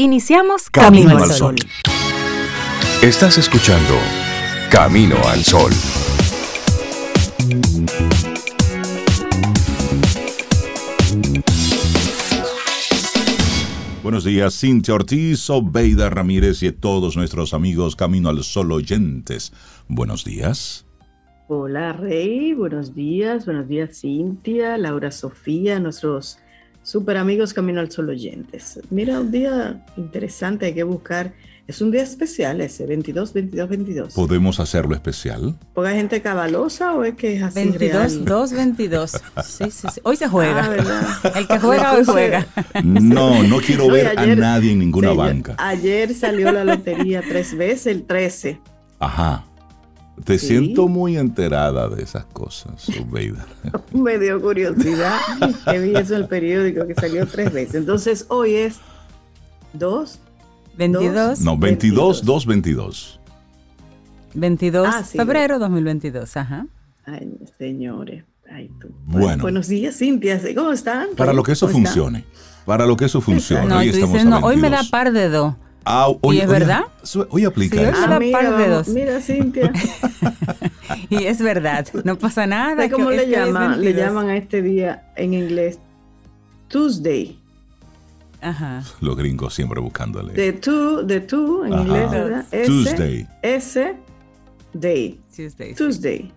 Iniciamos 0.00 0.70
Camino, 0.70 1.18
al 1.18 1.28
Sol. 1.32 1.56
Estás 3.02 3.36
escuchando 3.36 3.94
Camino 4.70 5.16
al 5.26 5.42
Sol. 5.42 5.72
Buenos 14.04 14.22
días, 14.22 14.60
Cintia 14.60 14.94
Ortiz, 14.94 15.50
Obeida 15.50 16.08
Ramírez 16.10 16.62
y 16.62 16.70
todos 16.70 17.16
nuestros 17.16 17.52
amigos 17.52 17.96
Camino 17.96 18.28
al 18.28 18.44
Sol 18.44 18.70
oyentes. 18.70 19.52
Buenos 19.88 20.24
días. 20.24 20.86
Hola 21.48 21.92
Rey, 21.92 22.54
buenos 22.54 22.94
días, 22.94 23.46
buenos 23.46 23.66
días 23.66 23.98
Cintia, 23.98 24.78
Laura 24.78 25.10
Sofía, 25.10 25.80
nuestros 25.80 26.38
super 26.82 27.16
amigos 27.16 27.52
Camino 27.54 27.80
al 27.80 27.90
Sol 27.90 28.08
oyentes. 28.10 28.80
Mira, 28.90 29.20
un 29.20 29.30
día 29.30 29.84
interesante, 29.96 30.66
hay 30.66 30.74
que 30.74 30.82
buscar. 30.84 31.32
Es 31.66 31.82
un 31.82 31.90
día 31.90 32.02
especial 32.02 32.62
ese, 32.62 32.86
22, 32.86 33.34
22, 33.34 33.68
22. 33.68 34.14
¿Podemos 34.14 34.58
hacerlo 34.58 34.94
especial? 34.94 35.54
¿Poca 35.74 35.90
gente 35.90 36.22
cabalosa 36.22 36.94
o 36.94 37.04
es 37.04 37.14
que 37.14 37.36
es 37.36 37.42
así 37.42 37.56
22, 37.56 37.90
real? 38.14 38.24
2, 38.24 38.52
22. 38.54 39.10
Sí, 39.44 39.64
sí, 39.70 39.88
sí. 39.92 40.00
Hoy 40.02 40.16
se 40.16 40.28
juega. 40.28 40.64
Ah, 40.64 40.68
¿verdad? 40.70 41.06
El 41.36 41.46
que 41.46 41.58
juega 41.58 41.92
hoy 41.92 42.04
juega. 42.06 42.46
No, 42.82 43.42
no 43.42 43.58
quiero 43.58 43.86
No, 43.86 43.92
ver 43.92 44.06
ayer- 44.18 44.32
a 44.32 44.36
nadie 44.36 44.72
en 44.72 44.78
ninguna 44.78 45.10
Sí, 45.10 45.16
banca. 45.18 45.56
Ayer 45.58 46.14
salió 46.14 46.50
la 46.52 46.64
lotería 46.64 47.20
tres 47.20 47.54
veces, 47.54 47.86
el 47.88 48.04
13. 48.04 48.58
Ajá. 48.98 49.44
Te 50.24 50.38
Sí. 50.38 50.46
siento 50.48 50.88
muy 50.88 51.16
enterada 51.16 51.88
de 51.88 52.02
esas 52.02 52.24
cosas, 52.26 52.86
Obeida. 53.00 53.46
Me 53.92 54.18
dio 54.18 54.40
curiosidad 54.40 55.18
que 55.70 55.78
vi 55.78 55.94
eso 55.96 56.14
en 56.16 56.22
el 56.22 56.28
periódico 56.28 56.86
que 56.86 56.94
salió 56.94 57.26
tres 57.26 57.52
veces. 57.52 57.74
Entonces 57.76 58.26
hoy 58.28 58.54
es 58.54 58.76
2, 59.74 60.18
22, 60.76 61.40
No, 61.40 61.56
22, 61.56 62.24
2, 62.24 62.46
22. 62.46 63.20
22 64.34 64.88
Ah, 64.90 65.02
sí. 65.04 65.16
febrero 65.18 65.58
2022. 65.58 66.36
Ajá. 66.36 66.66
Ay, 67.06 67.28
señores. 67.58 68.24
Ay, 68.50 68.70
tú. 68.80 68.88
Bueno. 69.04 69.42
Buenos 69.42 69.68
días, 69.68 69.96
Cintia. 69.96 70.40
¿Cómo 70.54 70.72
están? 70.72 71.08
Para 71.16 71.32
lo 71.32 71.42
que 71.42 71.52
eso 71.52 71.66
¿Cómo 71.66 71.78
están? 71.78 71.92
funcione. 71.94 72.24
Para 72.64 72.86
lo 72.86 72.96
que 72.96 73.06
eso 73.06 73.20
funcione. 73.20 73.66
No, 73.66 73.78
Hoy 73.78 73.90
tú 73.90 73.94
estamos 73.96 74.12
dices, 74.14 74.26
a 74.26 74.40
no, 74.40 74.46
hoy 74.46 74.56
me 74.56 74.68
da 74.70 74.76
22. 74.82 74.90
par 74.90 75.12
de 75.12 75.28
dos. 75.28 75.54
Ah, 75.84 76.08
hoy- 76.20 76.36
¿Y 76.36 76.40
es 76.40 76.46
hoy- 76.46 76.52
verdad? 76.52 76.82
Hoy 77.30 77.44
aplica 77.44 77.76
Sí, 77.76 77.82
hoy 77.82 77.88
eso. 77.90 77.98
Ah, 78.06 78.18
mira, 78.18 78.38
par 78.38 78.44
de 78.58 78.68
vamos- 78.68 78.86
dos. 78.86 78.88
mira, 78.94 79.20
Cintia. 79.20 79.72
Y 81.10 81.24
es 81.24 81.40
verdad, 81.40 81.86
no 82.04 82.18
pasa 82.18 82.46
nada. 82.46 82.70
¿Sabes 82.70 82.86
que- 82.88 82.92
cómo 82.94 83.10
le 83.10 83.28
llaman? 83.28 83.80
Le 83.80 83.92
22. 83.92 84.06
llaman 84.06 84.28
a 84.30 84.36
este 84.36 84.62
día 84.62 85.10
en 85.16 85.34
inglés 85.34 85.78
Tuesday. 86.68 87.38
Ajá. 88.40 88.82
Los 89.00 89.16
gringos 89.16 89.54
siempre 89.54 89.80
buscándole. 89.80 90.32
De 90.34 90.52
two, 90.52 91.02
de 91.02 91.20
two 91.20 91.64
en 91.66 91.72
Ajá. 91.74 91.82
inglés, 91.82 92.10
¿verdad? 92.10 92.44
S, 92.52 92.66
Tuesday. 92.66 93.26
S, 93.42 93.96
day. 94.72 95.20
Tuesday. 95.34 95.68
sí. 95.70 95.74
Tuesday. 95.74 96.32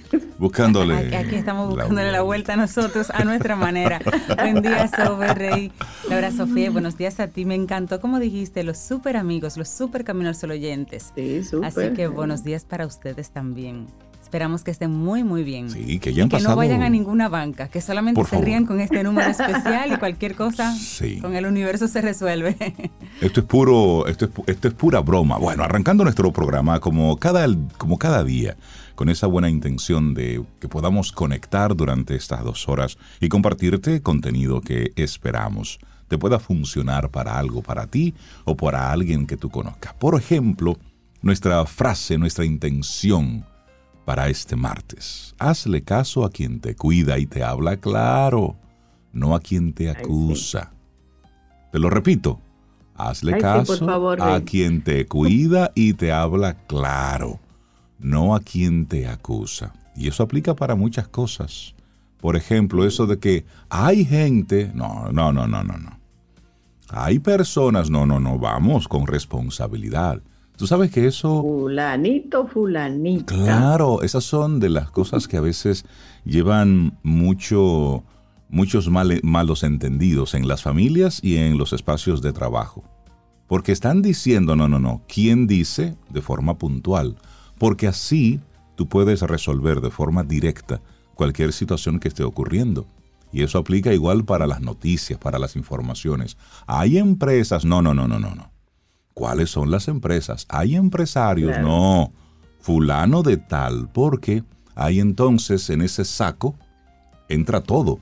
Buscándole. 0.38 0.96
Aquí, 0.96 1.14
aquí 1.14 1.34
estamos 1.36 1.68
buscándole 1.68 2.10
la 2.10 2.22
vuelta 2.22 2.54
a 2.54 2.56
nosotros, 2.56 3.10
a 3.10 3.24
nuestra 3.24 3.56
manera. 3.56 4.00
Buen 4.38 4.62
día, 4.62 4.88
Sober 4.88 5.36
Rey. 5.36 5.72
Laura 6.08 6.30
Sofía, 6.30 6.70
buenos 6.70 6.96
días 6.96 7.20
a 7.20 7.28
ti. 7.28 7.44
Me 7.44 7.54
encantó, 7.54 8.00
como 8.00 8.18
dijiste, 8.18 8.64
los 8.64 8.78
super 8.78 9.16
amigos, 9.16 9.56
los 9.56 9.68
super 9.68 10.04
Camino 10.04 10.28
al 10.28 10.34
Sol 10.34 10.50
oyentes. 10.50 11.12
Sí, 11.14 11.44
súper. 11.44 11.68
Así 11.68 11.94
que 11.94 12.06
buenos 12.08 12.44
días 12.44 12.64
para 12.64 12.86
ustedes 12.86 13.30
también. 13.30 13.86
Esperamos 14.32 14.64
que 14.64 14.70
estén 14.70 14.90
muy, 14.90 15.24
muy 15.24 15.44
bien. 15.44 15.68
Sí, 15.68 15.98
que 15.98 16.14
ya 16.14 16.22
han 16.22 16.30
que 16.30 16.36
pasado. 16.38 16.52
no 16.52 16.56
vayan 16.56 16.80
a 16.82 16.88
ninguna 16.88 17.28
banca, 17.28 17.68
que 17.68 17.82
solamente 17.82 18.18
Por 18.18 18.24
se 18.24 18.30
favor. 18.30 18.46
rían 18.46 18.64
con 18.64 18.80
este 18.80 19.02
número 19.02 19.28
especial 19.30 19.92
y 19.92 19.96
cualquier 19.98 20.34
cosa 20.36 20.74
Sí. 20.74 21.18
con 21.20 21.36
el 21.36 21.44
universo 21.44 21.86
se 21.86 22.00
resuelve. 22.00 22.56
Esto 23.20 23.40
es 23.40 23.46
puro, 23.46 24.06
esto 24.06 24.24
es, 24.24 24.30
esto 24.46 24.68
es 24.68 24.72
pura 24.74 25.00
broma. 25.00 25.36
Bueno, 25.36 25.64
arrancando 25.64 26.02
nuestro 26.02 26.32
programa 26.32 26.80
como 26.80 27.18
cada, 27.18 27.46
como 27.76 27.98
cada 27.98 28.24
día, 28.24 28.56
con 28.94 29.10
esa 29.10 29.26
buena 29.26 29.50
intención 29.50 30.14
de 30.14 30.42
que 30.60 30.66
podamos 30.68 31.12
conectar 31.12 31.76
durante 31.76 32.16
estas 32.16 32.42
dos 32.42 32.70
horas 32.70 32.96
y 33.20 33.28
compartirte 33.28 34.00
contenido 34.00 34.62
que 34.62 34.92
esperamos 34.96 35.78
te 36.08 36.16
pueda 36.16 36.38
funcionar 36.38 37.10
para 37.10 37.38
algo 37.38 37.60
para 37.60 37.86
ti 37.86 38.14
o 38.46 38.56
para 38.56 38.90
alguien 38.92 39.26
que 39.26 39.36
tú 39.36 39.50
conozcas. 39.50 39.92
Por 39.92 40.18
ejemplo, 40.18 40.78
nuestra 41.20 41.66
frase, 41.66 42.16
nuestra 42.16 42.46
intención 42.46 43.44
para 44.04 44.28
este 44.28 44.56
martes. 44.56 45.34
Hazle 45.38 45.82
caso 45.82 46.24
a 46.24 46.30
quien 46.30 46.60
te 46.60 46.74
cuida 46.74 47.18
y 47.18 47.26
te 47.26 47.42
habla 47.42 47.76
claro, 47.76 48.56
no 49.12 49.34
a 49.34 49.40
quien 49.40 49.72
te 49.72 49.84
sí. 49.84 49.90
acusa. 49.90 50.72
Te 51.70 51.78
lo 51.78 51.90
repito. 51.90 52.40
Hazle 52.94 53.34
Ay, 53.34 53.40
caso 53.40 53.86
favor, 53.86 54.20
a 54.20 54.34
ven. 54.34 54.44
quien 54.44 54.82
te 54.84 55.06
cuida 55.06 55.72
y 55.74 55.94
te 55.94 56.12
habla 56.12 56.54
claro, 56.66 57.40
no 57.98 58.34
a 58.34 58.40
quien 58.40 58.86
te 58.86 59.08
acusa. 59.08 59.72
Y 59.96 60.08
eso 60.08 60.22
aplica 60.22 60.54
para 60.54 60.74
muchas 60.74 61.08
cosas. 61.08 61.74
Por 62.20 62.36
ejemplo, 62.36 62.86
eso 62.86 63.06
de 63.06 63.18
que 63.18 63.44
hay 63.68 64.04
gente, 64.04 64.70
no, 64.74 65.10
no, 65.10 65.32
no, 65.32 65.46
no, 65.46 65.64
no, 65.64 65.76
no. 65.76 65.98
Hay 66.88 67.18
personas, 67.18 67.90
no, 67.90 68.06
no, 68.06 68.20
no, 68.20 68.38
vamos 68.38 68.86
con 68.86 69.06
responsabilidad. 69.06 70.22
Tú 70.56 70.66
sabes 70.66 70.90
que 70.90 71.06
eso... 71.06 71.42
Fulanito, 71.42 72.46
fulanita. 72.46 73.34
Claro, 73.34 74.02
esas 74.02 74.24
son 74.24 74.60
de 74.60 74.68
las 74.68 74.90
cosas 74.90 75.26
que 75.26 75.36
a 75.36 75.40
veces 75.40 75.84
llevan 76.24 76.98
mucho, 77.02 78.04
muchos 78.48 78.88
malos 78.88 79.62
entendidos 79.62 80.34
en 80.34 80.46
las 80.46 80.62
familias 80.62 81.20
y 81.22 81.38
en 81.38 81.58
los 81.58 81.72
espacios 81.72 82.22
de 82.22 82.32
trabajo. 82.32 82.84
Porque 83.48 83.72
están 83.72 84.02
diciendo, 84.02 84.54
no, 84.56 84.68
no, 84.68 84.78
no, 84.78 85.02
¿quién 85.08 85.46
dice? 85.46 85.96
De 86.10 86.22
forma 86.22 86.58
puntual. 86.58 87.16
Porque 87.58 87.86
así 87.88 88.40
tú 88.76 88.88
puedes 88.88 89.22
resolver 89.22 89.80
de 89.80 89.90
forma 89.90 90.22
directa 90.22 90.80
cualquier 91.14 91.52
situación 91.52 91.98
que 91.98 92.08
esté 92.08 92.24
ocurriendo. 92.24 92.86
Y 93.32 93.42
eso 93.42 93.58
aplica 93.58 93.92
igual 93.92 94.24
para 94.24 94.46
las 94.46 94.60
noticias, 94.60 95.18
para 95.18 95.38
las 95.38 95.56
informaciones. 95.56 96.36
Hay 96.66 96.98
empresas, 96.98 97.64
no, 97.64 97.80
no, 97.80 97.94
no, 97.94 98.06
no, 98.06 98.18
no, 98.18 98.34
no. 98.34 98.51
¿Cuáles 99.14 99.50
son 99.50 99.70
las 99.70 99.88
empresas? 99.88 100.46
Hay 100.48 100.74
empresarios, 100.76 101.50
Claro. 101.52 101.66
no. 101.68 102.12
Fulano 102.60 103.22
de 103.22 103.36
tal, 103.36 103.88
porque 103.92 104.44
hay 104.74 105.00
entonces 105.00 105.68
en 105.70 105.82
ese 105.82 106.04
saco 106.04 106.54
entra 107.28 107.60
todo. 107.60 107.98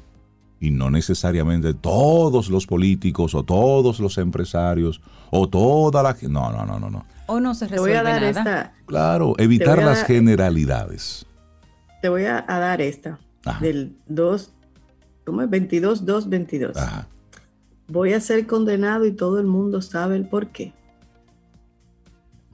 Y 0.61 0.71
no 0.71 0.91
necesariamente 0.91 1.73
todos 1.73 2.51
los 2.51 2.67
políticos 2.67 3.35
o 3.35 3.43
todos 3.43 3.99
los 3.99 4.19
empresarios 4.19 5.01
o 5.31 5.49
toda 5.49 6.03
la... 6.03 6.15
No, 6.29 6.53
no, 6.53 6.67
no, 6.67 6.79
no, 6.79 6.91
no. 6.91 7.07
o 7.27 7.41
no 7.41 7.55
se 7.55 7.65
voy 7.67 7.73
resuelve 7.93 7.97
a 7.99 8.03
dar 8.03 8.21
nada. 8.23 8.29
esta. 8.29 8.73
Claro, 8.85 9.35
evitar 9.39 9.79
las 9.83 9.99
dar- 10.01 10.07
generalidades. 10.07 11.25
Te 12.03 12.11
voy 12.11 12.25
a, 12.25 12.45
a 12.47 12.59
dar 12.59 12.83
esta. 12.83 13.19
Ajá. 13.47 13.59
Del 13.65 13.97
2, 14.09 14.53
¿cómo 15.25 15.41
es? 15.41 15.49
22, 15.49 16.05
2, 16.05 16.29
22. 16.29 16.77
Ajá. 16.77 17.09
Voy 17.89 18.13
a 18.13 18.21
ser 18.21 18.47
condenado 18.47 19.07
y 19.07 19.13
todo 19.13 19.41
el 19.41 19.47
mundo 19.47 19.81
sabe 19.81 20.17
el 20.17 20.29
por 20.29 20.49
qué. 20.49 20.75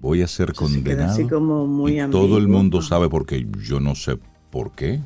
Voy 0.01 0.23
a 0.23 0.29
ser 0.29 0.51
Eso 0.51 0.69
se 0.69 0.75
condenado. 0.75 1.11
así 1.13 1.25
como 1.27 1.67
muy 1.67 2.01
y 2.01 2.11
todo 2.11 2.37
el 2.39 2.49
mundo 2.49 2.83
sabe 2.83 3.09
porque 3.09 3.47
yo 3.67 3.81
no 3.81 3.95
sé 3.95 4.19
por 4.51 4.73
qué. 4.73 5.01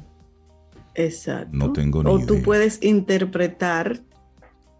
Exacto. 0.95 1.51
No 1.53 1.73
tengo 1.73 2.03
ni 2.03 2.11
O 2.11 2.27
tú 2.27 2.43
puedes 2.43 2.83
interpretar 2.83 4.01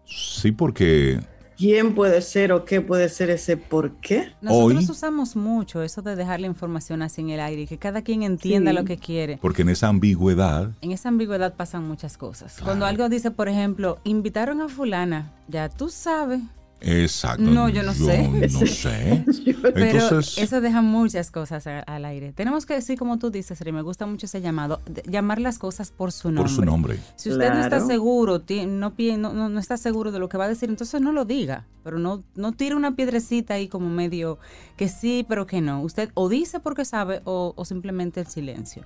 Sí, 0.05 0.51
porque 0.51 1.19
quién 1.57 1.95
puede 1.95 2.21
ser 2.21 2.51
o 2.51 2.65
qué 2.65 2.81
puede 2.81 3.07
ser 3.07 3.29
ese 3.29 3.55
por 3.55 3.91
qué. 4.01 4.33
Nosotros 4.41 4.83
Hoy- 4.83 4.91
usamos 4.91 5.35
mucho 5.37 5.81
eso 5.81 6.01
de 6.01 6.17
dejar 6.17 6.41
la 6.41 6.47
información 6.47 7.01
así 7.01 7.21
en 7.21 7.29
el 7.29 7.39
aire 7.39 7.61
y 7.61 7.67
que 7.67 7.77
cada 7.77 8.01
quien 8.01 8.23
entienda 8.23 8.71
Sí. 8.71 8.77
lo 8.77 8.83
que 8.83 8.97
quiere. 8.97 9.37
porque 9.41 9.61
en 9.61 9.69
esa 9.69 9.87
ambigüedad 9.87 10.71
En 10.81 10.91
esa 10.91 11.07
ambigüedad 11.07 11.55
pasan 11.55 11.87
muchas 11.87 12.17
cosas. 12.17 12.59
Cuando 12.61 12.85
algo 12.85 13.07
dice, 13.07 13.31
por 13.31 13.47
ejemplo, 13.47 13.99
invitaron 14.03 14.59
a 14.59 14.67
fulana, 14.67 15.31
ya 15.47 15.69
tú 15.69 15.87
sabes, 15.89 16.41
Exacto. 16.81 17.43
No, 17.43 17.69
yo 17.69 17.83
no 17.83 17.93
sé. 17.93 18.27
No 18.27 18.59
sé. 18.67 19.23
pero 19.61 19.85
Entonces, 19.85 20.37
eso 20.37 20.61
deja 20.61 20.81
muchas 20.81 21.29
cosas 21.31 21.67
a- 21.67 21.79
al 21.81 22.05
aire. 22.05 22.33
Tenemos 22.33 22.65
que 22.65 22.73
decir, 22.73 22.97
como 22.97 23.19
tú 23.19 23.29
dices, 23.29 23.59
Rey, 23.61 23.71
me 23.71 23.81
gusta 23.83 24.05
mucho 24.07 24.25
ese 24.25 24.41
llamado, 24.41 24.81
de- 24.85 25.03
llamar 25.05 25.39
las 25.39 25.59
cosas 25.59 25.91
por 25.91 26.11
su 26.11 26.29
nombre. 26.31 26.43
por 26.43 26.49
su 26.49 26.65
nombre. 26.65 26.99
Si 27.15 27.29
usted 27.29 27.53
no 27.53 27.61
está 27.61 27.79
seguro, 27.79 28.41
ti- 28.41 28.65
no, 28.65 28.93
no, 28.97 29.33
no, 29.33 29.49
no 29.49 29.59
está 29.59 29.77
seguro 29.77 30.11
de 30.11 30.19
lo 30.19 30.27
que 30.29 30.37
va 30.37 30.45
a 30.45 30.49
decir, 30.49 30.69
entonces 30.69 31.01
no 31.01 31.11
lo 31.11 31.25
diga. 31.25 31.65
Pero 31.83 31.97
no, 31.99 32.23
no 32.35 32.51
tire 32.51 32.75
una 32.75 32.95
piedrecita 32.95 33.55
ahí 33.55 33.67
como 33.67 33.89
medio 33.89 34.37
que 34.77 34.87
sí, 34.89 35.25
pero 35.27 35.45
que 35.47 35.61
no. 35.61 35.81
Usted 35.81 36.09
o 36.15 36.29
dice 36.29 36.59
porque 36.59 36.85
sabe 36.85 37.21
o, 37.25 37.53
o 37.55 37.65
simplemente 37.65 38.19
el 38.19 38.27
silencio. 38.27 38.83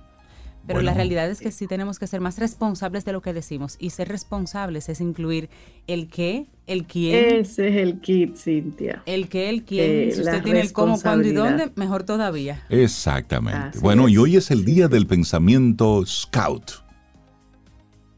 Pero 0.66 0.82
la 0.82 0.94
realidad 0.94 1.30
es 1.30 1.40
que 1.40 1.52
sí 1.52 1.66
tenemos 1.66 1.98
que 1.98 2.06
ser 2.06 2.20
más 2.20 2.38
responsables 2.38 3.04
de 3.04 3.12
lo 3.12 3.22
que 3.22 3.32
decimos. 3.32 3.76
Y 3.78 3.90
ser 3.90 4.08
responsables 4.08 4.88
es 4.88 5.00
incluir 5.00 5.48
el 5.86 6.08
qué, 6.08 6.46
el 6.66 6.86
quién, 6.86 7.36
Ese 7.36 7.68
es 7.68 7.76
el 7.76 8.00
kit, 8.00 8.36
Cintia. 8.36 9.02
el 9.06 9.28
qué, 9.28 9.48
el 9.48 9.64
quién. 9.64 10.08
Eh, 10.08 10.12
si 10.12 10.20
usted 10.20 10.42
tiene 10.42 10.60
el 10.60 10.72
cómo, 10.72 11.00
cuándo 11.00 11.28
y 11.28 11.32
dónde, 11.32 11.70
mejor 11.76 12.02
todavía. 12.02 12.64
Exactamente. 12.68 13.68
Así 13.68 13.78
bueno, 13.78 14.08
es. 14.08 14.14
y 14.14 14.18
hoy 14.18 14.36
es 14.36 14.50
el 14.50 14.64
día 14.64 14.88
del 14.88 15.06
pensamiento 15.06 16.04
scout. 16.04 16.84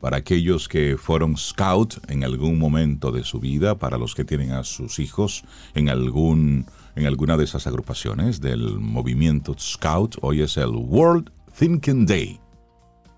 para 0.00 0.16
aquellos 0.16 0.68
que 0.68 0.96
fueron 0.96 1.36
scout 1.36 1.98
en 2.08 2.22
algún 2.24 2.58
momento 2.58 3.10
de 3.10 3.24
su 3.24 3.40
vida, 3.40 3.78
para 3.78 3.98
los 3.98 4.14
que 4.14 4.24
tienen 4.24 4.52
a 4.52 4.62
sus 4.64 5.00
hijos 5.00 5.44
en 5.74 5.88
algún 5.88 6.66
en 6.94 7.06
alguna 7.06 7.36
de 7.36 7.44
esas 7.44 7.66
agrupaciones 7.66 8.40
del 8.40 8.78
movimiento 8.80 9.54
scout. 9.58 10.16
Hoy 10.20 10.42
es 10.42 10.56
el 10.56 10.70
World 10.70 11.30
Thinking 11.58 12.06
Day. 12.06 12.38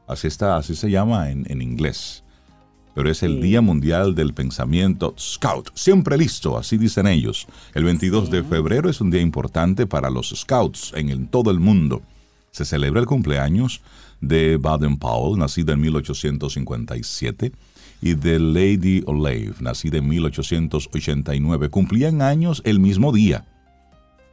Así 0.09 0.27
está, 0.27 0.57
así 0.57 0.75
se 0.75 0.91
llama 0.91 1.31
en, 1.31 1.45
en 1.51 1.61
inglés. 1.61 2.25
Pero 2.95 3.11
es 3.11 3.23
el 3.23 3.43
Día 3.43 3.61
Mundial 3.61 4.15
del 4.15 4.33
Pensamiento 4.33 5.15
Scout. 5.19 5.69
Siempre 5.75 6.17
listo, 6.17 6.57
así 6.57 6.79
dicen 6.79 7.07
ellos. 7.07 7.47
El 7.75 7.85
22 7.85 8.31
de 8.31 8.43
febrero 8.43 8.89
es 8.89 9.03
un 9.03 9.11
día 9.11 9.21
importante 9.21 9.87
para 9.87 10.09
los 10.09 10.31
scouts 10.31 10.93
en, 10.97 11.11
en 11.11 11.27
todo 11.27 11.51
el 11.51 11.61
mundo. 11.61 12.01
Se 12.51 12.65
celebra 12.65 13.01
el 13.01 13.07
cumpleaños 13.07 13.83
de 14.23 14.57
Baden 14.57 14.97
Powell, 14.97 15.39
nacida 15.39 15.75
en 15.75 15.81
1857, 15.83 17.53
y 18.01 18.15
de 18.15 18.39
Lady 18.39 19.03
Olave, 19.07 19.53
nacida 19.61 19.99
en 19.99 20.09
1889. 20.09 21.69
Cumplían 21.69 22.23
años 22.23 22.63
el 22.65 22.81
mismo 22.81 23.13
día. 23.13 23.45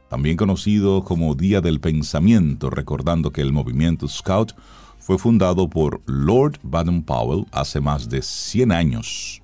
También 0.08 0.36
conocido 0.36 1.04
como 1.04 1.34
Día 1.34 1.60
del 1.60 1.80
Pensamiento, 1.80 2.70
recordando 2.70 3.30
que 3.30 3.42
el 3.42 3.52
movimiento 3.52 4.08
Scout 4.08 4.52
fue 4.98 5.18
fundado 5.18 5.68
por 5.68 6.00
Lord 6.06 6.58
Baden 6.62 7.02
Powell 7.02 7.46
hace 7.52 7.80
más 7.80 8.08
de 8.08 8.22
100 8.22 8.72
años. 8.72 9.42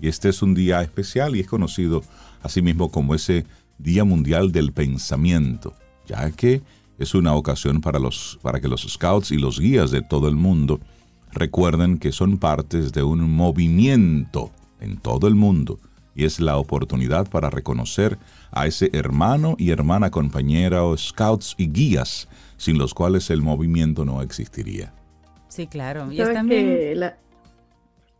Y 0.00 0.08
este 0.08 0.28
es 0.28 0.42
un 0.42 0.54
día 0.54 0.82
especial 0.82 1.36
y 1.36 1.40
es 1.40 1.46
conocido 1.46 2.02
asimismo 2.42 2.90
como 2.90 3.14
ese 3.14 3.46
Día 3.78 4.04
Mundial 4.04 4.52
del 4.52 4.72
Pensamiento, 4.72 5.74
ya 6.06 6.30
que 6.30 6.60
es 6.98 7.14
una 7.14 7.34
ocasión 7.34 7.80
para, 7.80 7.98
los, 7.98 8.38
para 8.42 8.60
que 8.60 8.68
los 8.68 8.82
scouts 8.82 9.30
y 9.30 9.38
los 9.38 9.58
guías 9.58 9.90
de 9.90 10.02
todo 10.02 10.28
el 10.28 10.36
mundo 10.36 10.80
recuerden 11.32 11.98
que 11.98 12.12
son 12.12 12.36
partes 12.36 12.92
de 12.92 13.02
un 13.02 13.30
movimiento 13.34 14.50
en 14.80 14.98
todo 14.98 15.26
el 15.26 15.34
mundo 15.34 15.78
y 16.14 16.24
es 16.24 16.40
la 16.40 16.56
oportunidad 16.56 17.28
para 17.28 17.50
reconocer 17.50 18.18
a 18.50 18.66
ese 18.66 18.90
hermano 18.92 19.54
y 19.58 19.70
hermana 19.70 20.10
compañera 20.10 20.84
o 20.84 20.96
scouts 20.96 21.54
y 21.56 21.70
guías 21.70 22.28
sin 22.56 22.78
los 22.78 22.94
cuales 22.94 23.30
el 23.30 23.42
movimiento 23.42 24.04
no 24.04 24.22
existiría. 24.22 24.94
Sí, 25.48 25.66
claro. 25.66 26.10
Y 26.12 26.18
también... 26.18 27.00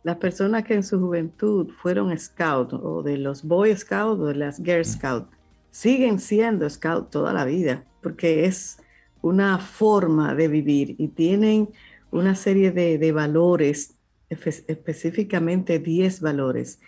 las 0.02 0.16
personas 0.16 0.64
que 0.64 0.74
en 0.74 0.82
su 0.82 0.98
juventud 0.98 1.68
fueron 1.80 2.16
scouts 2.18 2.74
o 2.74 3.02
de 3.02 3.18
los 3.18 3.44
Boy 3.44 3.76
Scouts 3.76 4.20
o 4.20 4.26
de 4.26 4.34
las 4.34 4.56
Girl 4.56 4.84
Scouts 4.84 5.28
siguen 5.70 6.18
siendo 6.18 6.68
scouts 6.68 7.10
toda 7.10 7.32
la 7.32 7.44
vida 7.44 7.84
porque 8.02 8.44
es 8.44 8.78
una 9.22 9.58
forma 9.58 10.34
de 10.34 10.48
vivir 10.48 10.96
y 10.98 11.08
tienen 11.08 11.70
una 12.10 12.34
serie 12.34 12.72
de, 12.72 13.12
valores, 13.12 13.94
específicamente 14.28 15.78
10 15.78 16.20
valores, 16.20 16.80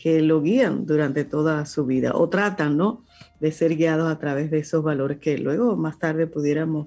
que 0.00 0.22
lo 0.22 0.40
guían 0.40 0.86
durante 0.86 1.26
toda 1.26 1.66
su 1.66 1.84
vida 1.84 2.12
o 2.14 2.30
tratan, 2.30 2.78
¿no? 2.78 3.04
De 3.38 3.52
ser 3.52 3.76
guiados 3.76 4.10
a 4.10 4.18
través 4.18 4.50
de 4.50 4.60
esos 4.60 4.82
valores 4.82 5.18
que 5.18 5.36
luego 5.36 5.76
más 5.76 5.98
tarde 5.98 6.26
pudiéramos 6.26 6.86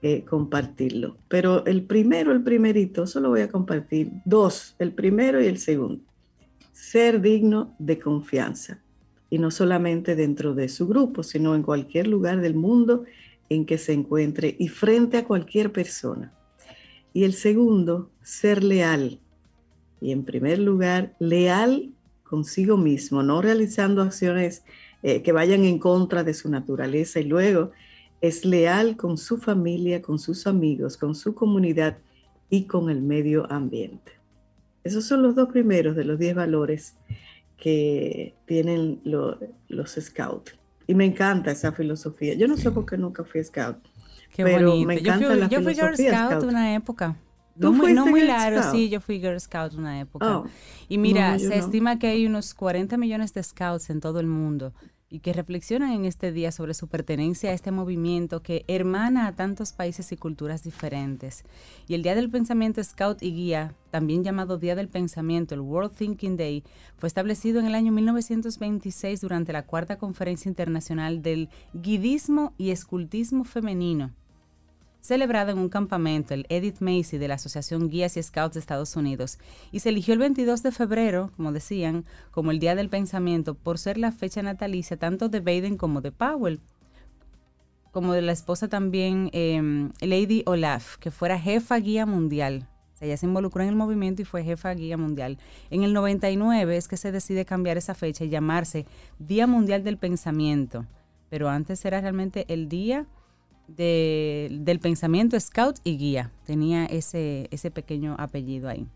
eh, 0.00 0.22
compartirlo. 0.24 1.16
Pero 1.26 1.66
el 1.66 1.82
primero, 1.82 2.30
el 2.30 2.44
primerito, 2.44 3.08
solo 3.08 3.30
voy 3.30 3.40
a 3.40 3.48
compartir 3.48 4.12
dos, 4.24 4.76
el 4.78 4.92
primero 4.92 5.42
y 5.42 5.46
el 5.46 5.58
segundo. 5.58 6.04
Ser 6.70 7.20
digno 7.20 7.74
de 7.80 7.98
confianza. 7.98 8.78
Y 9.28 9.38
no 9.38 9.50
solamente 9.50 10.14
dentro 10.14 10.54
de 10.54 10.68
su 10.68 10.86
grupo, 10.86 11.24
sino 11.24 11.56
en 11.56 11.64
cualquier 11.64 12.06
lugar 12.06 12.40
del 12.40 12.54
mundo 12.54 13.02
en 13.48 13.66
que 13.66 13.76
se 13.76 13.92
encuentre 13.92 14.54
y 14.56 14.68
frente 14.68 15.16
a 15.16 15.24
cualquier 15.24 15.72
persona. 15.72 16.32
Y 17.12 17.24
el 17.24 17.32
segundo, 17.32 18.12
ser 18.22 18.62
leal. 18.62 19.18
Y 20.00 20.12
en 20.12 20.24
primer 20.24 20.60
lugar, 20.60 21.16
leal 21.18 21.92
consigo 22.32 22.78
mismo, 22.78 23.22
no 23.22 23.42
realizando 23.42 24.00
acciones 24.00 24.64
eh, 25.02 25.20
que 25.20 25.32
vayan 25.32 25.66
en 25.66 25.78
contra 25.78 26.24
de 26.24 26.32
su 26.32 26.48
naturaleza. 26.48 27.20
Y 27.20 27.24
luego 27.24 27.72
es 28.22 28.46
leal 28.46 28.96
con 28.96 29.18
su 29.18 29.36
familia, 29.36 30.00
con 30.00 30.18
sus 30.18 30.46
amigos, 30.46 30.96
con 30.96 31.14
su 31.14 31.34
comunidad 31.34 31.98
y 32.48 32.64
con 32.64 32.88
el 32.88 33.02
medio 33.02 33.52
ambiente. 33.52 34.12
Esos 34.82 35.04
son 35.04 35.22
los 35.22 35.34
dos 35.34 35.50
primeros 35.50 35.94
de 35.94 36.04
los 36.04 36.18
diez 36.18 36.34
valores 36.34 36.96
que 37.58 38.34
tienen 38.46 39.02
los 39.04 39.90
scouts. 39.90 40.58
Y 40.86 40.94
me 40.94 41.04
encanta 41.04 41.50
esa 41.50 41.72
filosofía. 41.72 42.32
Yo 42.32 42.48
no 42.48 42.56
sé 42.56 42.70
por 42.70 42.86
qué 42.86 42.96
nunca 42.96 43.24
fui 43.24 43.44
scout. 43.44 43.76
Qué 44.34 44.42
pero 44.42 44.70
bonito. 44.70 44.88
me 44.88 44.94
encanta 44.94 45.20
yo 45.20 45.28
fui, 45.28 45.38
la 45.38 45.48
yo 45.48 45.60
fui 45.60 45.74
Girl 45.74 45.96
Scout, 45.98 46.44
una 46.44 46.74
época. 46.74 47.14
No 47.56 47.72
muy, 47.72 47.92
no 47.92 48.06
muy 48.06 48.22
largo, 48.22 48.62
sí, 48.70 48.88
yo 48.88 49.00
fui 49.00 49.20
Girl 49.20 49.40
Scout 49.40 49.74
una 49.74 50.00
época. 50.00 50.38
Oh. 50.38 50.44
y 50.88 50.98
mira, 50.98 51.38
se 51.38 51.58
estima 51.58 51.98
que 51.98 52.08
hay 52.08 52.26
unos 52.26 52.54
40 52.54 52.96
millones 52.96 53.34
de 53.34 53.42
scouts 53.42 53.90
en 53.90 54.00
todo 54.00 54.20
el 54.20 54.26
mundo 54.26 54.72
y 55.12 55.20
que 55.20 55.34
reflexionan 55.34 55.92
en 55.92 56.06
este 56.06 56.32
día 56.32 56.50
sobre 56.52 56.72
su 56.72 56.88
pertenencia 56.88 57.50
a 57.50 57.52
este 57.52 57.70
movimiento 57.70 58.42
que 58.42 58.64
hermana 58.66 59.26
a 59.26 59.36
tantos 59.36 59.74
países 59.74 60.10
y 60.10 60.16
culturas 60.16 60.62
diferentes. 60.62 61.44
Y 61.86 61.92
el 61.92 62.02
Día 62.02 62.14
del 62.14 62.30
Pensamiento 62.30 62.82
Scout 62.82 63.22
y 63.22 63.30
Guía, 63.34 63.74
también 63.90 64.24
llamado 64.24 64.56
Día 64.56 64.74
del 64.74 64.88
Pensamiento, 64.88 65.54
el 65.54 65.60
World 65.60 65.94
Thinking 65.94 66.38
Day, 66.38 66.64
fue 66.96 67.08
establecido 67.08 67.60
en 67.60 67.66
el 67.66 67.74
año 67.74 67.92
1926 67.92 69.20
durante 69.20 69.52
la 69.52 69.66
Cuarta 69.66 69.98
Conferencia 69.98 70.48
Internacional 70.48 71.20
del 71.20 71.50
Guidismo 71.74 72.54
y 72.56 72.70
Escultismo 72.70 73.44
Femenino 73.44 74.12
celebrada 75.02 75.52
en 75.52 75.58
un 75.58 75.68
campamento, 75.68 76.32
el 76.32 76.46
Edith 76.48 76.80
Macy 76.80 77.18
de 77.18 77.28
la 77.28 77.34
Asociación 77.34 77.90
Guías 77.90 78.16
y 78.16 78.22
Scouts 78.22 78.54
de 78.54 78.60
Estados 78.60 78.96
Unidos, 78.96 79.38
y 79.72 79.80
se 79.80 79.90
eligió 79.90 80.14
el 80.14 80.20
22 80.20 80.62
de 80.62 80.72
febrero, 80.72 81.30
como 81.36 81.52
decían, 81.52 82.06
como 82.30 82.52
el 82.52 82.60
Día 82.60 82.74
del 82.74 82.88
Pensamiento, 82.88 83.54
por 83.54 83.78
ser 83.78 83.98
la 83.98 84.12
fecha 84.12 84.42
natalicia 84.42 84.96
tanto 84.96 85.28
de 85.28 85.40
Baden 85.40 85.76
como 85.76 86.00
de 86.00 86.12
Powell, 86.12 86.60
como 87.90 88.14
de 88.14 88.22
la 88.22 88.32
esposa 88.32 88.68
también, 88.68 89.28
em, 89.32 89.90
Lady 90.00 90.44
Olaf, 90.46 90.96
que 90.96 91.10
fuera 91.10 91.38
jefa 91.38 91.76
guía 91.76 92.06
mundial. 92.06 92.68
ella 93.00 93.16
se 93.16 93.26
involucró 93.26 93.64
en 93.64 93.68
el 93.68 93.74
movimiento 93.74 94.22
y 94.22 94.24
fue 94.24 94.44
jefa 94.44 94.72
guía 94.74 94.96
mundial. 94.96 95.36
En 95.70 95.82
el 95.82 95.92
99 95.92 96.76
es 96.76 96.86
que 96.86 96.96
se 96.96 97.10
decide 97.10 97.44
cambiar 97.44 97.76
esa 97.76 97.94
fecha 97.94 98.22
y 98.24 98.28
llamarse 98.28 98.86
Día 99.18 99.48
Mundial 99.48 99.82
del 99.82 99.98
Pensamiento, 99.98 100.86
pero 101.28 101.48
antes 101.48 101.84
era 101.84 102.00
realmente 102.00 102.44
el 102.46 102.68
Día 102.68 103.08
del 103.76 104.78
pensamiento 104.80 105.38
scout 105.38 105.78
y 105.84 105.96
guía. 105.96 106.32
Tenía 106.44 106.86
ese, 106.86 107.48
ese 107.50 107.70
pequeño 107.70 108.16
apellido 108.18 108.68
ahí. 108.68 108.86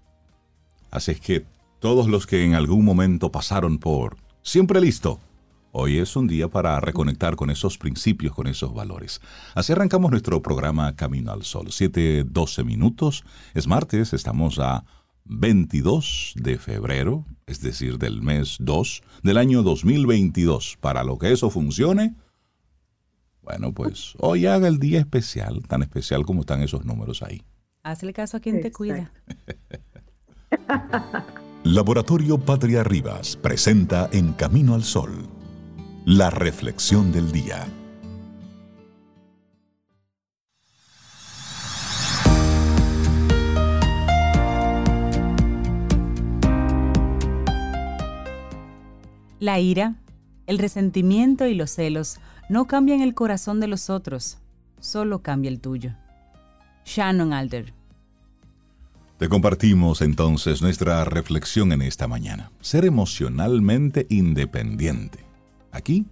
Así 0.91 1.13
es 1.13 1.21
que 1.21 1.45
todos 1.81 2.09
los 2.09 2.27
que 2.27 2.45
en 2.45 2.55
algún 2.55 2.85
momento 2.85 3.31
pasaron 3.31 3.79
por 3.79 4.17
siempre 4.43 4.81
listo, 4.81 5.21
hoy 5.73 5.99
es 5.99 6.17
un 6.17 6.27
día 6.27 6.49
para 6.49 6.81
reconectar 6.81 7.37
con 7.37 7.51
esos 7.51 7.77
principios, 7.77 8.35
con 8.35 8.47
esos 8.47 8.73
valores. 8.73 9.21
Así 9.55 9.73
arrancamos 9.73 10.11
nuestro 10.11 10.41
programa 10.43 10.97
Camino 10.97 11.33
al 11.33 11.43
Sol. 11.43 11.67
7-12 11.67 12.65
minutos. 12.65 13.25
Es 13.55 13.67
martes, 13.67 14.13
estamos 14.15 14.59
a 14.59 14.85
22 15.27 16.35
de 16.37 16.57
febrero, 16.59 17.27
es 17.47 17.61
decir, 17.61 17.99
del 17.99 18.23
mes 18.23 18.57
2 18.61 19.03
del 19.23 19.37
año 19.37 19.63
2022. 19.63 20.79
Para 20.81 21.05
lo 21.05 21.19
que 21.19 21.33
eso 21.33 21.51
funcione, 21.51 22.15
bueno, 23.47 23.73
pues 23.73 24.15
hoy 24.19 24.47
haga 24.47 24.67
el 24.67 24.81
día 24.81 24.99
especial, 24.99 25.63
tan 25.69 25.83
especial 25.83 26.27
como 26.27 26.41
están 26.41 26.63
esos 26.63 26.85
números 26.85 27.23
ahí. 27.23 27.43
Hazle 27.85 28.13
caso 28.13 28.39
a 28.39 28.41
quien 28.41 28.61
te 28.61 28.73
cuida. 28.73 29.13
Laboratorio 31.63 32.39
Patria 32.39 32.83
Rivas 32.83 33.37
presenta 33.37 34.09
En 34.13 34.33
Camino 34.33 34.75
al 34.75 34.83
Sol, 34.83 35.29
la 36.05 36.31
reflexión 36.31 37.13
del 37.13 37.31
día. 37.31 37.69
La 49.39 49.61
ira, 49.61 49.95
el 50.49 50.59
resentimiento 50.59 51.47
y 51.47 51.55
los 51.55 51.71
celos 51.71 52.19
no 52.49 52.67
cambian 52.67 53.01
el 53.01 53.15
corazón 53.15 53.61
de 53.61 53.67
los 53.67 53.91
otros, 53.91 54.39
solo 54.81 55.23
cambia 55.23 55.51
el 55.51 55.61
tuyo. 55.61 55.95
Shannon 56.85 57.33
Alder. 57.33 57.75
Te 59.19 59.29
compartimos 59.29 60.03
entonces 60.03 60.63
nuestra 60.63 61.05
reflexión 61.05 61.73
en 61.73 61.83
esta 61.83 62.07
mañana. 62.07 62.53
Ser 62.61 62.85
emocionalmente 62.85 64.07
independiente. 64.11 65.25
Aquí 65.73 66.07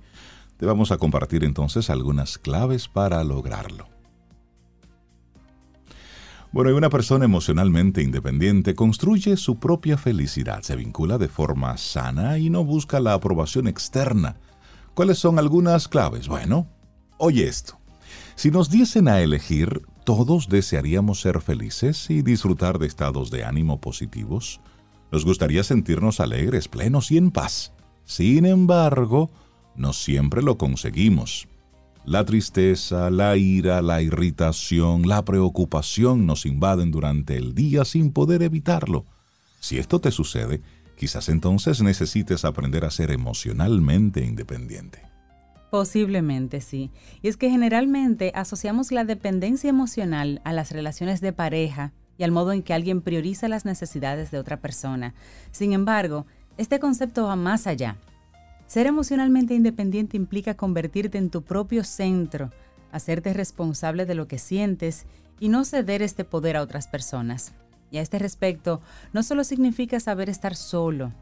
te 0.57 0.67
vamos 0.67 0.91
a 0.91 0.97
compartir 0.97 1.45
entonces 1.45 1.91
algunas 1.91 2.39
claves 2.39 2.89
para 2.89 3.23
lograrlo. 3.23 3.89
Bueno, 6.51 6.75
una 6.75 6.89
persona 6.89 7.25
emocionalmente 7.25 8.01
independiente 8.01 8.75
construye 8.75 9.37
su 9.37 9.59
propia 9.59 9.97
felicidad, 9.99 10.63
se 10.63 10.77
vincula 10.77 11.19
de 11.19 11.29
forma 11.29 11.77
sana 11.77 12.39
y 12.39 12.49
no 12.49 12.65
busca 12.65 13.01
la 13.01 13.13
aprobación 13.13 13.67
externa 13.67 14.37
¿Cuáles 14.95 15.19
son 15.19 15.41
algunas 15.41 15.89
claves? 15.89 16.29
Bueno, 16.29 16.69
oye 17.19 17.49
esto. 17.49 17.79
Si 18.37 18.53
nos 18.53 18.71
diesen 18.71 19.09
a 19.09 19.21
elegir, 19.21 19.83
todos 20.05 20.49
desearíamos 20.49 21.21
ser 21.21 21.41
felices 21.41 22.11
y 22.11 22.23
disfrutar 22.23 22.79
de 22.79 22.87
estados 22.87 23.31
de 23.31 23.45
ánimo 23.45 23.81
positivos. 23.81 24.61
Nos 25.11 25.25
gustaría 25.25 25.65
sentirnos 25.65 26.21
alegres, 26.21 26.69
plenos 26.69 27.11
y 27.11 27.17
en 27.17 27.33
paz. 27.33 27.73
Sin 28.05 28.47
embargo, 28.47 29.31
no 29.75 29.93
siempre 29.93 30.43
lo 30.43 30.59
conseguimos. 30.59 31.49
La 32.05 32.25
tristeza, 32.25 33.11
la 33.11 33.37
ira, 33.37 33.83
la 33.83 34.01
irritación, 34.01 35.09
la 35.09 35.25
preocupación 35.25 36.27
nos 36.27 36.47
invaden 36.47 36.93
durante 36.93 37.37
el 37.37 37.55
día 37.55 37.85
sin 37.85 38.13
poder 38.13 38.43
evitarlo. 38.43 39.07
Si 39.59 39.79
esto 39.79 40.01
te 40.01 40.11
sucede, 40.11 40.61
quizás 40.97 41.29
entonces 41.29 41.83
necesites 41.83 42.45
aprender 42.45 42.85
a 42.85 42.91
ser 42.91 43.11
emocionalmente 43.11 44.25
independiente. 44.25 45.03
Posiblemente 45.71 46.61
sí. 46.61 46.93
Y 47.21 47.29
es 47.29 47.37
que 47.37 47.51
generalmente 47.51 48.31
asociamos 48.35 48.93
la 48.93 49.05
dependencia 49.05 49.69
emocional 49.69 50.41
a 50.45 50.53
las 50.53 50.71
relaciones 50.71 51.21
de 51.21 51.33
pareja 51.33 51.93
y 52.17 52.23
al 52.23 52.31
modo 52.31 52.53
en 52.53 52.63
que 52.63 52.75
alguien 52.75 53.01
prioriza 53.01 53.49
las 53.49 53.65
necesidades 53.65 54.31
de 54.31 54.39
otra 54.39 54.61
persona. 54.61 55.15
Sin 55.51 55.73
embargo, 55.73 56.27
este 56.59 56.79
concepto 56.79 57.25
va 57.25 57.35
más 57.35 57.67
allá. 57.67 57.97
Ser 58.67 58.87
emocionalmente 58.87 59.55
independiente 59.55 60.17
implica 60.17 60.55
convertirte 60.55 61.19
en 61.19 61.31
tu 61.31 61.43
propio 61.43 61.83
centro, 61.83 62.53
hacerte 62.93 63.33
responsable 63.33 64.07
de 64.07 64.15
lo 64.15 64.29
que 64.29 64.39
sientes 64.39 65.07
y 65.41 65.49
no 65.49 65.65
ceder 65.65 66.03
este 66.03 66.25
poder 66.25 66.57
a 66.57 66.63
otras 66.63 66.87
personas. 66.87 67.53
Y 67.95 67.99
a 67.99 68.03
este 68.03 68.19
respecto, 68.19 68.83
no 69.13 69.23
solo 69.23 69.45
significa 69.45 70.01
saber 70.01 70.29
estar 70.29 70.57
solo, 70.57 71.13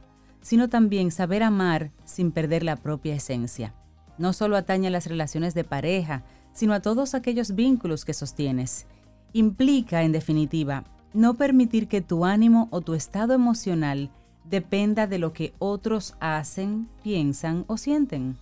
sino 0.41 0.69
también 0.69 1.11
saber 1.11 1.43
amar 1.43 1.91
sin 2.05 2.33
perder 2.33 2.65
la 2.65 2.77
propia 2.77 3.15
esencia 3.15 3.75
no 4.19 4.33
solo 4.33 4.57
atañe 4.57 4.89
a 4.89 4.91
las 4.91 5.07
relaciones 5.07 5.55
de 5.55 5.65
pareja, 5.65 6.23
sino 6.53 6.75
a 6.75 6.81
todos 6.81 7.15
aquellos 7.15 7.55
vínculos 7.55 8.05
que 8.05 8.15
sostienes. 8.15 8.87
Implica, 9.33 10.03
en 10.03 10.13
definitiva, 10.13 10.85
no 11.15 11.35
permitir 11.35 11.89
que 11.89 12.01
tu 12.01 12.25
ánimo 12.25 12.69
o 12.71 12.81
tu 12.81 12.95
estado 12.95 13.35
emocional 13.35 14.11
dependa 14.49 15.07
de 15.07 15.19
lo 15.19 15.33
que 15.33 15.53
otros 15.59 16.15
hacen, 16.21 16.89
piensan 17.03 17.65
o 17.67 17.77
sienten. 17.77 18.37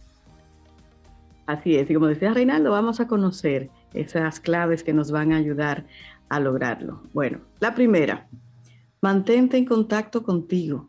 Así 1.47 1.77
es, 1.77 1.91
y 1.91 1.95
como 1.95 2.07
decía 2.07 2.33
Reinaldo, 2.33 2.71
vamos 2.71 3.01
a 3.01 3.09
conocer 3.09 3.71
esas 3.93 4.39
claves 4.39 4.85
que 4.85 4.93
nos 4.93 5.11
van 5.11 5.33
a 5.33 5.37
ayudar 5.37 5.85
a 6.31 6.41
lograrlo. 6.41 7.03
Bueno, 7.13 7.41
la 7.59 7.75
primera, 7.75 8.29
mantente 9.03 9.59
en 9.59 9.67
contacto 9.67 10.23
contigo. 10.23 10.89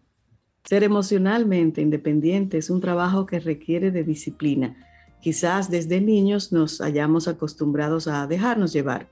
Ser 0.64 0.84
emocionalmente 0.84 1.82
independiente 1.82 2.58
es 2.60 2.70
un 2.70 2.80
trabajo 2.80 3.26
que 3.26 3.40
requiere 3.40 3.92
de 3.92 4.04
disciplina. 4.04 4.78
Quizás 5.20 5.70
desde 5.70 6.00
niños 6.00 6.54
nos 6.54 6.80
hayamos 6.80 7.28
acostumbrados 7.28 8.08
a 8.08 8.26
dejarnos 8.28 8.72
llevar, 8.72 9.10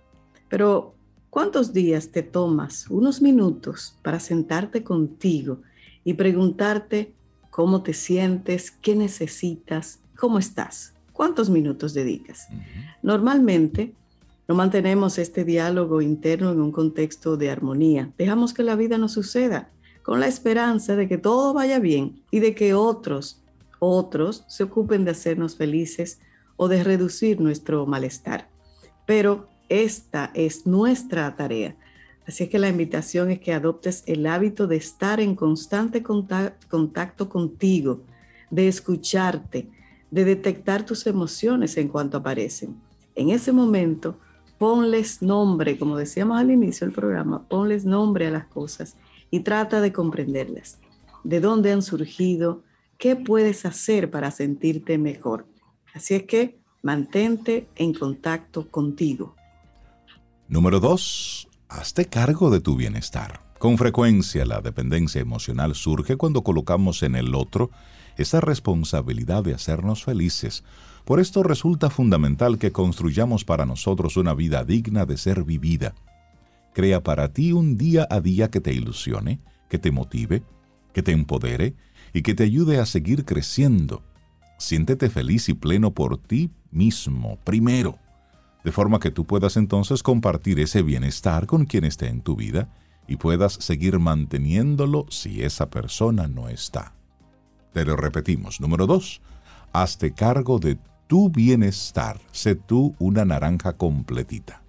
pero 0.48 0.94
¿cuántos 1.30 1.74
días 1.74 2.10
te 2.10 2.24
tomas 2.24 2.88
unos 2.90 3.22
minutos 3.22 3.98
para 4.04 4.20
sentarte 4.20 4.84
contigo 4.84 5.62
y 6.04 6.14
preguntarte 6.14 7.14
cómo 7.50 7.82
te 7.82 7.94
sientes, 7.94 8.70
qué 8.70 8.96
necesitas, 8.96 10.00
cómo 10.16 10.38
estás? 10.38 10.94
¿Cuántos 11.12 11.50
minutos 11.50 11.94
dedicas? 11.94 12.48
Normalmente 13.02 13.94
no 14.50 14.56
mantenemos 14.56 15.20
este 15.20 15.46
diálogo 15.46 16.02
interno 16.02 16.52
en 16.52 16.60
un 16.60 16.72
contexto 16.72 17.38
de 17.38 17.52
armonía. 17.52 18.12
Dejamos 18.18 18.52
que 18.52 18.64
la 18.64 18.76
vida 18.76 18.98
nos 18.98 19.12
suceda 19.12 19.70
con 20.02 20.20
la 20.20 20.26
esperanza 20.26 20.96
de 20.96 21.08
que 21.08 21.20
todo 21.20 21.54
vaya 21.54 21.78
bien 21.78 22.24
y 22.32 22.40
de 22.40 22.56
que 22.56 22.74
otros, 22.74 23.44
otros 23.78 24.46
se 24.48 24.64
ocupen 24.64 25.06
de 25.06 25.12
hacernos 25.12 25.56
felices 25.56 26.20
o 26.58 26.68
de 26.68 26.84
reducir 26.84 27.40
nuestro 27.40 27.86
malestar. 27.86 28.50
Pero 29.06 29.48
esta 29.70 30.32
es 30.34 30.66
nuestra 30.66 31.36
tarea. 31.36 31.76
Así 32.26 32.46
es 32.46 32.50
que 32.50 32.58
la 32.58 32.70
invitación 32.70 33.30
es 33.30 33.40
que 33.40 33.54
adoptes 33.54 34.04
el 34.08 34.26
hábito 34.26 34.66
de 34.66 34.78
estar 34.78 35.20
en 35.20 35.36
constante 35.36 36.02
contacto 36.02 37.30
contigo, 37.30 38.02
de 38.50 38.68
escucharte, 38.68 39.70
de 40.10 40.26
detectar 40.26 40.88
tus 40.88 41.06
emociones 41.06 41.78
en 41.78 41.88
cuanto 41.88 42.18
aparecen. 42.18 42.76
En 43.14 43.30
ese 43.30 43.52
momento, 43.52 44.18
ponles 44.60 45.24
nombre, 45.24 45.80
como 45.80 45.98
decíamos 45.98 46.38
al 46.38 46.52
inicio 46.52 46.86
del 46.86 46.94
programa, 46.94 47.48
ponles 47.48 47.86
nombre 47.86 48.28
a 48.28 48.32
las 48.32 48.46
cosas 48.46 48.96
y 49.32 49.40
trata 49.40 49.82
de 49.82 49.92
comprenderlas. 49.92 50.78
¿De 51.24 51.40
dónde 51.40 51.72
han 51.72 51.82
surgido? 51.82 52.62
¿Qué 52.98 53.16
puedes 53.16 53.66
hacer 53.66 54.12
para 54.12 54.30
sentirte 54.30 54.98
mejor? 54.98 55.48
Así 55.96 56.14
es 56.14 56.24
que 56.24 56.60
mantente 56.84 57.70
en 57.76 57.94
contacto 57.94 58.70
contigo. 58.70 59.36
Número 60.48 60.80
2. 60.80 61.48
Hazte 61.70 62.06
cargo 62.06 62.50
de 62.50 62.60
tu 62.60 62.76
bienestar. 62.76 63.42
Con 63.60 63.78
frecuencia 63.78 64.46
la 64.46 64.62
dependencia 64.62 65.22
emocional 65.22 65.76
surge 65.76 66.18
cuando 66.18 66.44
colocamos 66.44 67.04
en 67.04 67.16
el 67.16 67.36
otro 67.36 67.72
esa 68.18 68.42
responsabilidad 68.42 69.44
de 69.44 69.54
hacernos 69.54 70.04
felices. 70.04 70.64
Por 71.06 71.20
esto 71.20 71.44
resulta 71.44 71.90
fundamental 71.90 72.58
que 72.58 72.72
construyamos 72.72 73.46
para 73.46 73.66
nosotros 73.66 74.18
una 74.18 74.34
vida 74.34 74.64
digna 74.64 75.06
de 75.06 75.18
ser 75.18 75.44
vivida 75.44 75.96
Crea 76.74 77.04
para 77.04 77.34
ti 77.34 77.52
un 77.52 77.78
día 77.78 78.08
a 78.10 78.22
día 78.22 78.50
que 78.50 78.62
te 78.62 78.74
ilusione, 78.74 79.40
que 79.70 79.80
te 79.80 79.92
motive, 79.92 80.44
que 80.94 81.04
te 81.04 81.12
empodere 81.12 81.76
y 82.14 82.22
que 82.22 82.34
te 82.34 82.44
ayude 82.44 82.80
a 82.80 82.86
seguir 82.86 83.26
creciendo. 83.26 84.04
Siéntete 84.58 85.10
feliz 85.10 85.50
y 85.50 85.54
pleno 85.54 85.94
por 85.94 86.18
ti 86.18 86.52
mismo, 86.72 87.38
primero, 87.44 87.98
de 88.64 88.72
forma 88.72 89.00
que 89.00 89.12
tú 89.12 89.26
puedas 89.26 89.58
entonces 89.58 90.04
compartir 90.04 90.60
ese 90.60 90.82
bienestar 90.82 91.48
con 91.48 91.66
quien 91.66 91.86
esté 91.86 92.08
en 92.08 92.22
tu 92.22 92.36
vida 92.36 92.70
y 93.08 93.16
puedas 93.16 93.54
seguir 93.54 94.00
manteniéndolo 94.00 95.06
si 95.10 95.42
esa 95.42 95.70
persona 95.70 96.28
no 96.28 96.50
está. 96.50 96.94
Te 97.74 97.86
lo 97.86 97.96
repetimos. 97.96 98.62
Número 98.62 98.86
dos, 98.86 99.22
hazte 99.74 100.12
cargo 100.14 100.60
de 100.60 100.78
tu 101.08 101.30
bienestar. 101.30 102.20
Sé 102.32 102.56
tú 102.56 102.96
una 103.00 103.26
naranja 103.26 103.74
completita. 103.74 104.62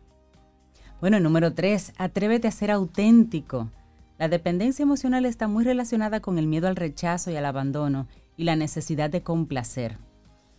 Bueno, 1.01 1.21
número 1.21 1.55
tres, 1.55 1.93
atrévete 1.97 2.49
a 2.49 2.51
ser 2.51 2.71
auténtico. 2.71 3.71
La 4.19 4.29
dependencia 4.29 4.83
emocional 4.83 5.25
está 5.25 5.49
muy 5.49 5.65
relacionada 5.65 6.21
con 6.21 6.39
el 6.39 6.47
miedo 6.47 6.69
al 6.69 6.77
rechazo 6.77 7.31
y 7.31 7.37
al 7.37 7.47
abandono 7.47 8.07
y 8.37 8.45
la 8.45 8.57
necesidad 8.57 9.11
de 9.11 9.23
complacer. 9.23 9.99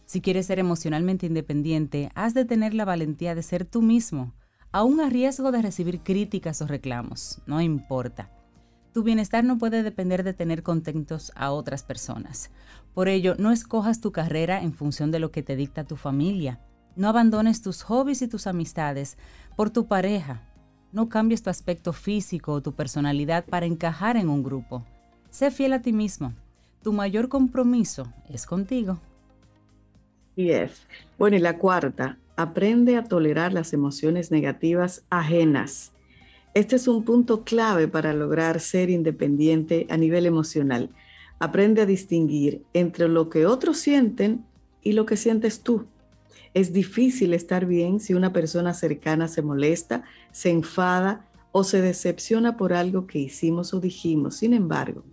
Si 0.05 0.19
quieres 0.19 0.47
ser 0.47 0.59
emocionalmente 0.59 1.27
independiente, 1.27 2.11
has 2.15 2.33
de 2.33 2.45
tener 2.45 2.73
la 2.73 2.85
valentía 2.85 3.35
de 3.35 3.43
ser 3.43 3.65
tú 3.65 3.81
mismo, 3.81 4.33
aún 4.71 4.99
a 4.99 5.09
riesgo 5.09 5.51
de 5.51 5.61
recibir 5.61 6.01
críticas 6.01 6.61
o 6.61 6.67
reclamos, 6.67 7.41
no 7.45 7.61
importa. 7.61 8.29
Tu 8.93 9.03
bienestar 9.03 9.43
no 9.43 9.57
puede 9.57 9.83
depender 9.83 10.23
de 10.23 10.33
tener 10.33 10.63
contentos 10.63 11.31
a 11.35 11.51
otras 11.51 11.83
personas. 11.83 12.51
Por 12.93 13.07
ello, 13.07 13.35
no 13.37 13.51
escojas 13.51 14.01
tu 14.01 14.11
carrera 14.11 14.61
en 14.61 14.73
función 14.73 15.11
de 15.11 15.19
lo 15.19 15.31
que 15.31 15.43
te 15.43 15.55
dicta 15.55 15.85
tu 15.85 15.95
familia. 15.95 16.59
No 16.97 17.07
abandones 17.07 17.61
tus 17.61 17.83
hobbies 17.83 18.21
y 18.21 18.27
tus 18.27 18.47
amistades 18.47 19.17
por 19.55 19.69
tu 19.69 19.87
pareja. 19.87 20.41
No 20.91 21.07
cambies 21.07 21.41
tu 21.41 21.49
aspecto 21.49 21.93
físico 21.93 22.51
o 22.51 22.61
tu 22.61 22.73
personalidad 22.73 23.45
para 23.45 23.65
encajar 23.65 24.17
en 24.17 24.27
un 24.27 24.43
grupo. 24.43 24.85
Sé 25.29 25.51
fiel 25.51 25.71
a 25.71 25.81
ti 25.81 25.93
mismo. 25.93 26.33
Tu 26.83 26.91
mayor 26.91 27.29
compromiso 27.29 28.11
es 28.27 28.45
contigo. 28.45 28.99
Sí 30.35 30.51
es. 30.51 30.85
Bueno, 31.17 31.37
y 31.37 31.39
la 31.39 31.57
cuarta, 31.57 32.17
aprende 32.35 32.97
a 32.97 33.05
tolerar 33.05 33.53
las 33.53 33.71
emociones 33.71 34.31
negativas 34.31 35.05
ajenas. 35.09 35.93
Este 36.53 36.75
es 36.75 36.87
un 36.89 37.05
punto 37.05 37.45
clave 37.45 37.87
para 37.87 38.13
lograr 38.13 38.59
ser 38.59 38.89
independiente 38.89 39.87
a 39.89 39.95
nivel 39.95 40.25
emocional. 40.25 40.89
Aprende 41.39 41.81
a 41.81 41.85
distinguir 41.85 42.63
entre 42.73 43.07
lo 43.07 43.29
que 43.29 43.45
otros 43.45 43.77
sienten 43.77 44.43
y 44.81 44.91
lo 44.91 45.05
que 45.05 45.15
sientes 45.15 45.61
tú. 45.61 45.85
Es 46.53 46.73
difícil 46.73 47.33
estar 47.33 47.65
bien 47.65 48.01
si 48.01 48.13
una 48.13 48.33
persona 48.33 48.73
cercana 48.73 49.29
se 49.29 49.41
molesta, 49.41 50.03
se 50.33 50.49
enfada 50.49 51.25
o 51.53 51.63
se 51.63 51.81
decepciona 51.81 52.57
por 52.57 52.73
algo 52.73 53.07
que 53.07 53.19
hicimos 53.19 53.73
o 53.73 53.79
dijimos. 53.79 54.35
Sin 54.35 54.53
embargo, 54.53 55.05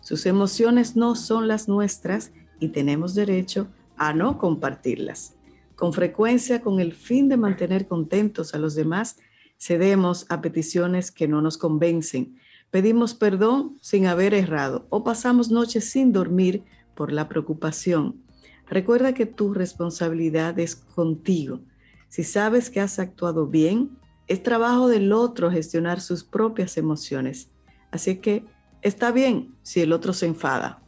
sus 0.00 0.24
emociones 0.24 0.96
no 0.96 1.14
son 1.14 1.46
las 1.46 1.68
nuestras 1.68 2.32
y 2.58 2.68
tenemos 2.68 3.14
derecho 3.14 3.68
a 3.98 4.14
no 4.14 4.38
compartirlas. 4.38 5.34
Con 5.74 5.92
frecuencia, 5.92 6.62
con 6.62 6.80
el 6.80 6.94
fin 6.94 7.28
de 7.28 7.36
mantener 7.36 7.86
contentos 7.86 8.54
a 8.54 8.58
los 8.58 8.74
demás, 8.74 9.18
cedemos 9.58 10.26
a 10.28 10.40
peticiones 10.40 11.10
que 11.10 11.28
no 11.28 11.40
nos 11.40 11.58
convencen, 11.58 12.36
pedimos 12.70 13.14
perdón 13.14 13.78
sin 13.80 14.06
haber 14.06 14.34
errado 14.34 14.86
o 14.90 15.04
pasamos 15.04 15.50
noches 15.50 15.90
sin 15.90 16.12
dormir 16.12 16.64
por 16.94 17.12
la 17.12 17.28
preocupación. 17.28 18.22
Recuerda 18.68 19.14
que 19.14 19.26
tu 19.26 19.54
responsabilidad 19.54 20.58
es 20.58 20.74
contigo. 20.76 21.60
Si 22.08 22.24
sabes 22.24 22.70
que 22.70 22.80
has 22.80 22.98
actuado 22.98 23.46
bien, 23.46 23.96
es 24.26 24.42
trabajo 24.42 24.88
del 24.88 25.12
otro 25.12 25.50
gestionar 25.50 26.00
sus 26.00 26.24
propias 26.24 26.76
emociones. 26.76 27.50
Así 27.90 28.16
que 28.16 28.44
está 28.82 29.12
bien 29.12 29.54
si 29.62 29.80
el 29.80 29.92
otro 29.92 30.12
se 30.12 30.26
enfada, 30.26 30.82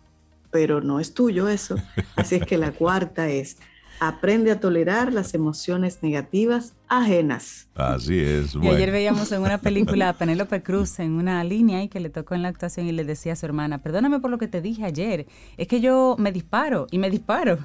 pero 0.51 0.81
no 0.81 0.99
es 0.99 1.15
tuyo 1.15 1.49
eso. 1.49 1.77
Así 2.17 2.37
es 2.37 2.47
que 2.47 2.59
la 2.59 2.73
cuarta 2.73 3.29
es, 3.29 3.59
aprende 4.01 4.51
a 4.51 4.61
tolerar 4.61 5.13
las 5.13 5.35
emociones 5.35 5.99
negativas 6.03 6.75
ajenas. 6.89 7.69
Así 7.75 8.19
es. 8.19 8.55
Y 8.55 8.69
ayer 8.69 8.91
veíamos 8.91 9.31
en 9.33 9.43
una 9.43 9.59
película 9.59 10.09
a 10.09 10.13
Penélope 10.19 10.63
Cruz 10.63 10.99
en 11.01 11.13
una 11.13 11.43
línea 11.45 11.83
y 11.83 11.89
que 11.89 12.01
le 12.01 12.11
tocó 12.11 12.35
en 12.35 12.43
la 12.43 12.49
actuación 12.49 12.87
y 12.87 12.93
le 12.93 13.05
decía 13.05 13.33
a 13.33 13.37
su 13.37 13.47
hermana, 13.47 13.83
perdóname 13.83 14.21
por 14.21 14.31
lo 14.31 14.39
que 14.39 14.49
te 14.49 14.61
dije 14.61 14.85
ayer, 14.85 15.27
es 15.57 15.69
que 15.69 15.81
yo 15.81 16.17
me 16.19 16.33
disparo 16.33 16.87
y 16.91 16.99
me 16.99 17.11
disparo. 17.11 17.59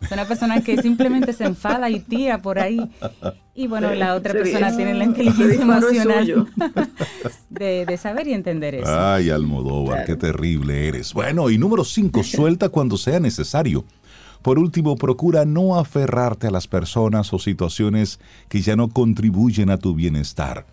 Es 0.00 0.12
una 0.12 0.26
persona 0.26 0.60
que 0.60 0.80
simplemente 0.82 1.32
se 1.32 1.44
enfada 1.44 1.88
y 1.88 2.00
tira 2.00 2.42
por 2.42 2.58
ahí. 2.58 2.78
Y 3.54 3.66
bueno, 3.66 3.94
la 3.94 4.14
otra 4.14 4.34
persona 4.34 4.76
tiene 4.76 4.92
la 4.94 5.04
inteligencia 5.04 5.62
emocional 5.62 6.26
de, 7.50 7.86
de, 7.86 7.96
saber 7.96 8.28
y 8.28 8.34
entender 8.34 8.74
eso. 8.74 9.00
Ay, 9.00 9.30
Almodóvar, 9.30 10.04
qué 10.04 10.14
terrible 10.14 10.88
eres. 10.88 11.14
Bueno, 11.14 11.48
y 11.48 11.56
número 11.56 11.82
cinco, 11.82 12.22
suelta 12.22 12.68
cuando 12.68 12.98
sea 12.98 13.18
necesario. 13.20 13.84
Por 14.42 14.58
último, 14.58 14.96
procura 14.96 15.44
no 15.44 15.78
aferrarte 15.78 16.46
a 16.46 16.50
las 16.50 16.68
personas 16.68 17.32
o 17.32 17.38
situaciones 17.38 18.20
que 18.48 18.60
ya 18.60 18.76
no 18.76 18.88
contribuyen 18.88 19.70
a 19.70 19.78
tu 19.78 19.94
bienestar. 19.94 20.66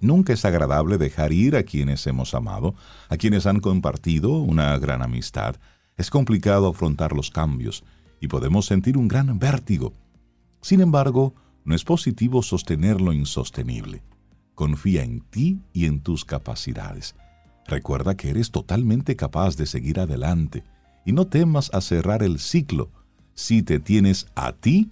Nunca 0.00 0.32
es 0.32 0.44
agradable 0.44 0.98
dejar 0.98 1.32
ir 1.32 1.56
a 1.56 1.62
quienes 1.62 2.06
hemos 2.06 2.34
amado, 2.34 2.74
a 3.08 3.16
quienes 3.16 3.46
han 3.46 3.60
compartido 3.60 4.30
una 4.38 4.76
gran 4.78 5.02
amistad. 5.02 5.56
Es 5.96 6.10
complicado 6.10 6.68
afrontar 6.68 7.12
los 7.12 7.30
cambios 7.30 7.82
y 8.20 8.28
podemos 8.28 8.66
sentir 8.66 8.98
un 8.98 9.08
gran 9.08 9.38
vértigo. 9.38 9.92
Sin 10.60 10.80
embargo, 10.80 11.34
no 11.64 11.74
es 11.74 11.84
positivo 11.84 12.42
sostener 12.42 13.00
lo 13.00 13.12
insostenible. 13.12 14.02
Confía 14.54 15.02
en 15.02 15.20
ti 15.20 15.60
y 15.72 15.86
en 15.86 16.00
tus 16.00 16.24
capacidades. 16.24 17.14
Recuerda 17.66 18.16
que 18.16 18.30
eres 18.30 18.50
totalmente 18.50 19.16
capaz 19.16 19.56
de 19.56 19.66
seguir 19.66 19.98
adelante 19.98 20.62
y 21.06 21.12
no 21.12 21.26
temas 21.26 21.70
a 21.72 21.80
cerrar 21.80 22.22
el 22.22 22.38
ciclo. 22.38 22.90
Si 23.32 23.62
te 23.62 23.78
tienes 23.78 24.26
a 24.34 24.52
ti, 24.52 24.90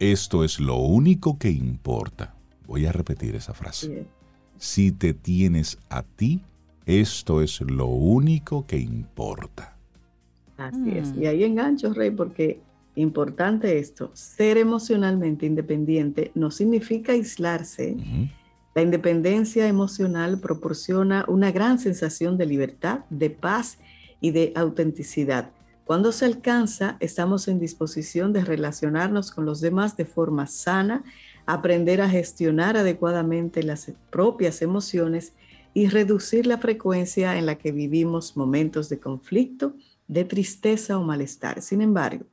esto 0.00 0.44
es 0.44 0.60
lo 0.60 0.76
único 0.76 1.38
que 1.38 1.50
importa. 1.50 2.34
Voy 2.66 2.84
a 2.84 2.92
repetir 2.92 3.36
esa 3.36 3.54
frase. 3.54 4.06
Si 4.58 4.92
te 4.92 5.14
tienes 5.14 5.78
a 5.88 6.02
ti, 6.02 6.42
esto 6.84 7.42
es 7.42 7.60
lo 7.60 7.86
único 7.86 8.66
que 8.66 8.78
importa. 8.78 9.76
Así 10.58 10.90
es. 10.90 11.14
Mm. 11.14 11.22
Y 11.22 11.26
ahí 11.26 11.44
engancho, 11.44 11.94
Rey, 11.94 12.10
porque 12.10 12.60
importante 12.96 13.78
esto, 13.78 14.10
ser 14.14 14.58
emocionalmente 14.58 15.46
independiente 15.46 16.32
no 16.34 16.50
significa 16.50 17.12
aislarse. 17.12 17.96
La 18.74 18.82
independencia 18.82 19.68
emocional 19.68 20.40
proporciona 20.40 21.24
una 21.28 21.52
gran 21.52 21.78
sensación 21.78 22.36
de 22.36 22.46
libertad, 22.46 23.00
de 23.10 23.30
paz 23.30 23.78
y 24.20 24.30
de 24.30 24.52
autenticidad. 24.54 25.50
Cuando 25.84 26.12
se 26.12 26.24
alcanza, 26.24 26.96
estamos 27.00 27.48
en 27.48 27.58
disposición 27.58 28.32
de 28.32 28.44
relacionarnos 28.44 29.32
con 29.32 29.44
los 29.44 29.60
demás 29.60 29.96
de 29.96 30.04
forma 30.04 30.46
sana, 30.46 31.02
aprender 31.46 32.00
a 32.00 32.08
gestionar 32.08 32.76
adecuadamente 32.76 33.62
las 33.62 33.90
propias 34.10 34.62
emociones 34.62 35.32
y 35.74 35.88
reducir 35.88 36.46
la 36.46 36.58
frecuencia 36.58 37.36
en 37.38 37.46
la 37.46 37.56
que 37.56 37.72
vivimos 37.72 38.36
momentos 38.36 38.88
de 38.88 39.00
conflicto, 39.00 39.74
de 40.06 40.24
tristeza 40.24 40.98
o 40.98 41.02
malestar. 41.02 41.62
Sin 41.62 41.80
embargo, 41.80 42.24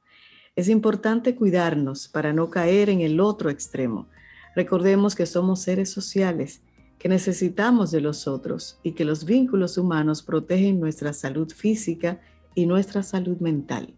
es 0.55 0.69
importante 0.69 1.35
cuidarnos 1.35 2.07
para 2.07 2.33
no 2.33 2.49
caer 2.49 2.89
en 2.89 3.01
el 3.01 3.19
otro 3.19 3.49
extremo. 3.49 4.07
Recordemos 4.55 5.15
que 5.15 5.27
somos 5.27 5.61
seres 5.61 5.91
sociales 5.91 6.61
que 6.97 7.09
necesitamos 7.09 7.91
de 7.91 8.01
los 8.01 8.27
otros 8.27 8.79
y 8.83 8.93
que 8.93 9.05
los 9.05 9.25
vínculos 9.25 9.77
humanos 9.77 10.23
protegen 10.23 10.79
nuestra 10.79 11.13
salud 11.13 11.51
física 11.51 12.19
y 12.55 12.65
nuestra 12.65 13.03
salud 13.03 13.37
mental. 13.37 13.93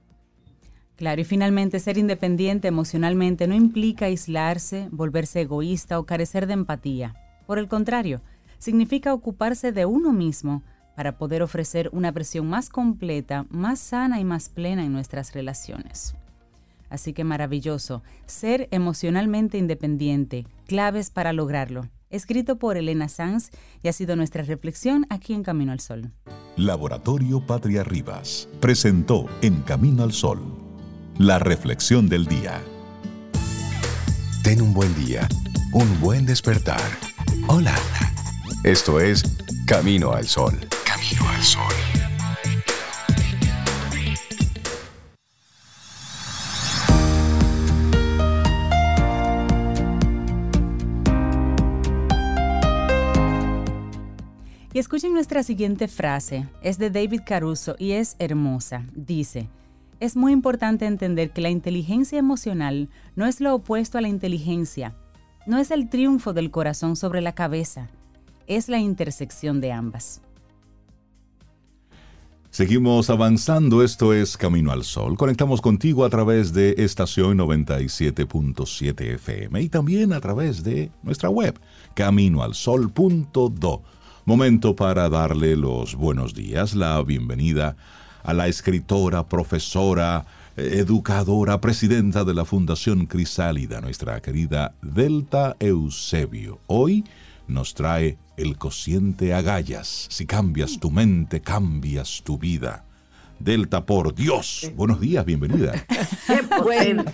Claro, 0.98 1.22
y 1.22 1.24
finalmente 1.24 1.80
ser 1.80 1.98
independiente 1.98 2.68
emocionalmente 2.68 3.48
no 3.48 3.56
implica 3.56 4.06
aislarse, 4.06 4.90
volverse 4.92 5.42
egoísta 5.42 5.98
o 5.98 6.06
carecer 6.06 6.46
de 6.46 6.54
empatía. 6.54 7.16
Por 7.48 7.58
el 7.58 7.70
contrario, 7.70 8.22
significa 8.58 9.14
ocuparse 9.14 9.72
de 9.72 9.86
uno 9.86 10.12
mismo 10.12 10.62
para 10.98 11.18
poder 11.18 11.42
ofrecer 11.42 11.90
una 11.94 12.12
versión 12.12 12.50
más 12.50 12.68
completa, 12.68 13.46
más 13.50 13.80
sana 13.80 14.20
y 14.20 14.26
más 14.26 14.50
plena 14.50 14.84
en 14.84 14.92
nuestras 14.92 15.34
relaciones. 15.34 16.16
Así 16.90 17.14
que 17.14 17.24
maravilloso, 17.24 18.04
ser 18.26 18.68
emocionalmente 18.72 19.58
independiente, 19.58 20.46
claves 20.66 21.12
para 21.12 21.32
lograrlo 21.32 21.88
escrito 22.10 22.58
por 22.58 22.78
Elena 22.78 23.10
Sanz 23.10 23.50
y 23.82 23.88
ha 23.88 23.94
sido 23.94 24.16
nuestra 24.16 24.44
reflexión 24.44 25.06
aquí 25.10 25.34
en 25.34 25.44
Camino 25.44 25.72
al 25.72 25.80
Sol. 25.80 26.12
Laboratorio 26.58 27.46
Patria 27.46 27.84
Rivas 27.84 28.48
presentó 28.60 29.28
En 29.42 29.62
Camino 29.62 30.04
al 30.04 30.14
Sol 30.14 30.70
la 31.20 31.38
reflexión 31.38 32.08
del 32.08 32.26
día. 32.26 32.62
Ten 34.42 34.62
un 34.62 34.74
buen 34.74 34.96
día, 34.96 35.28
un 35.74 36.00
buen 36.00 36.26
despertar. 36.26 36.82
Hola. 37.48 37.76
Esto 38.64 39.02
es 39.02 39.24
Camino 39.68 40.14
al 40.14 40.26
Sol. 40.28 40.58
Camino 40.86 41.28
al 41.30 41.44
Sol. 41.44 42.09
Escuchen 54.78 55.14
nuestra 55.14 55.42
siguiente 55.42 55.88
frase. 55.88 56.48
Es 56.62 56.78
de 56.78 56.92
David 56.92 57.22
Caruso 57.26 57.76
y 57.80 57.94
es 57.94 58.16
hermosa. 58.20 58.86
Dice, 58.94 59.50
es 60.00 60.16
muy 60.16 60.32
importante 60.32 60.86
entender 60.86 61.32
que 61.32 61.42
la 61.42 61.50
inteligencia 61.50 62.20
emocional 62.20 62.88
no 63.16 63.26
es 63.26 63.42
lo 63.42 63.56
opuesto 63.56 63.98
a 63.98 64.02
la 64.02 64.10
inteligencia. 64.10 64.96
No 65.48 65.58
es 65.58 65.72
el 65.72 65.90
triunfo 65.90 66.34
del 66.34 66.52
corazón 66.52 66.96
sobre 66.96 67.22
la 67.22 67.34
cabeza. 67.34 67.90
Es 68.46 68.70
la 68.70 68.78
intersección 68.78 69.60
de 69.60 69.72
ambas. 69.72 70.22
Seguimos 72.52 73.10
avanzando, 73.10 73.84
esto 73.84 74.14
es 74.14 74.36
Camino 74.36 74.72
al 74.72 74.84
Sol. 74.84 75.18
Conectamos 75.18 75.62
contigo 75.62 76.04
a 76.04 76.10
través 76.10 76.52
de 76.52 76.76
estación 76.78 77.38
97.7 77.38 79.02
FM 79.16 79.62
y 79.62 79.70
también 79.70 80.14
a 80.14 80.20
través 80.20 80.64
de 80.64 80.92
nuestra 81.04 81.30
web, 81.30 81.60
caminoalsol.do. 81.94 83.84
Momento 84.26 84.76
para 84.76 85.10
darle 85.10 85.56
los 85.56 85.96
buenos 85.96 86.34
días, 86.34 86.76
la 86.76 87.02
bienvenida 87.02 87.76
a 88.22 88.34
la 88.34 88.48
escritora, 88.48 89.28
profesora, 89.28 90.26
educadora, 90.58 91.62
presidenta 91.62 92.26
de 92.26 92.34
la 92.34 92.46
Fundación 92.46 93.06
Crisálida, 93.06 93.82
nuestra 93.82 94.22
querida 94.22 94.76
Delta 94.82 95.56
Eusebio. 95.60 96.60
Hoy 96.68 97.06
nos 97.48 97.74
trae 97.74 98.18
el 98.38 98.58
cociente 98.58 99.34
agallas. 99.34 100.08
Si 100.10 100.26
cambias 100.26 100.80
tu 100.80 100.92
mente, 100.92 101.42
cambias 101.42 102.22
tu 102.24 102.38
vida. 102.38 102.84
Delta, 103.40 103.86
por 103.86 104.14
Dios. 104.14 104.70
Buenos 104.76 105.00
días, 105.00 105.24
bienvenida. 105.24 105.72
buen, 106.64 107.06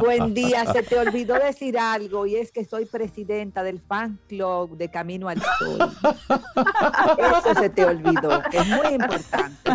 buen 0.00 0.32
día. 0.32 0.64
Se 0.72 0.82
te 0.82 0.98
olvidó 0.98 1.34
decir 1.34 1.78
algo 1.78 2.24
y 2.26 2.36
es 2.36 2.50
que 2.50 2.64
soy 2.64 2.86
presidenta 2.86 3.62
del 3.62 3.80
fan 3.80 4.18
club 4.26 4.78
de 4.78 4.88
Camino 4.88 5.28
al 5.28 5.42
Sol. 5.58 5.92
Eso 7.18 7.60
se 7.60 7.68
te 7.68 7.84
olvidó, 7.84 8.42
es 8.50 8.66
muy 8.66 8.94
importante. 8.94 9.70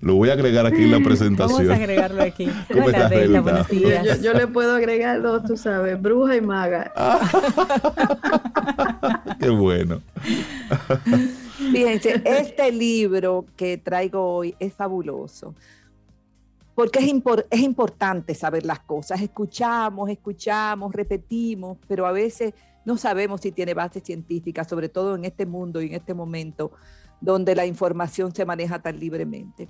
Lo 0.00 0.16
voy 0.16 0.30
a 0.30 0.32
agregar 0.32 0.66
aquí 0.66 0.82
en 0.82 0.90
la 0.90 1.00
presentación. 1.00 1.68
Vamos 1.68 1.78
a 1.78 1.82
agregarlo 1.82 2.22
aquí. 2.22 2.50
Hola, 2.74 3.08
Delta, 3.08 3.40
buenos 3.40 3.68
días. 3.68 4.22
Yo, 4.22 4.32
le 4.32 4.48
puedo 4.48 4.74
agregar 4.74 5.22
dos, 5.22 5.44
tú 5.44 5.56
sabes, 5.56 6.00
bruja 6.00 6.36
y 6.36 6.40
maga. 6.40 6.92
Qué 9.40 9.50
bueno. 9.50 10.00
Fíjense, 11.72 12.22
este 12.24 12.72
libro 12.72 13.46
que 13.56 13.78
traigo 13.78 14.22
hoy 14.22 14.54
es 14.58 14.72
fabuloso, 14.72 15.54
porque 16.74 17.00
es, 17.00 17.12
es 17.50 17.60
importante 17.60 18.34
saber 18.34 18.64
las 18.64 18.80
cosas. 18.80 19.20
Escuchamos, 19.20 20.08
escuchamos, 20.08 20.92
repetimos, 20.92 21.78
pero 21.86 22.06
a 22.06 22.12
veces 22.12 22.54
no 22.84 22.96
sabemos 22.96 23.42
si 23.42 23.52
tiene 23.52 23.74
base 23.74 24.00
científica, 24.00 24.64
sobre 24.64 24.88
todo 24.88 25.14
en 25.14 25.24
este 25.24 25.44
mundo 25.44 25.82
y 25.82 25.86
en 25.88 25.94
este 25.94 26.14
momento 26.14 26.72
donde 27.20 27.54
la 27.54 27.66
información 27.66 28.34
se 28.34 28.46
maneja 28.46 28.80
tan 28.80 28.98
libremente. 28.98 29.68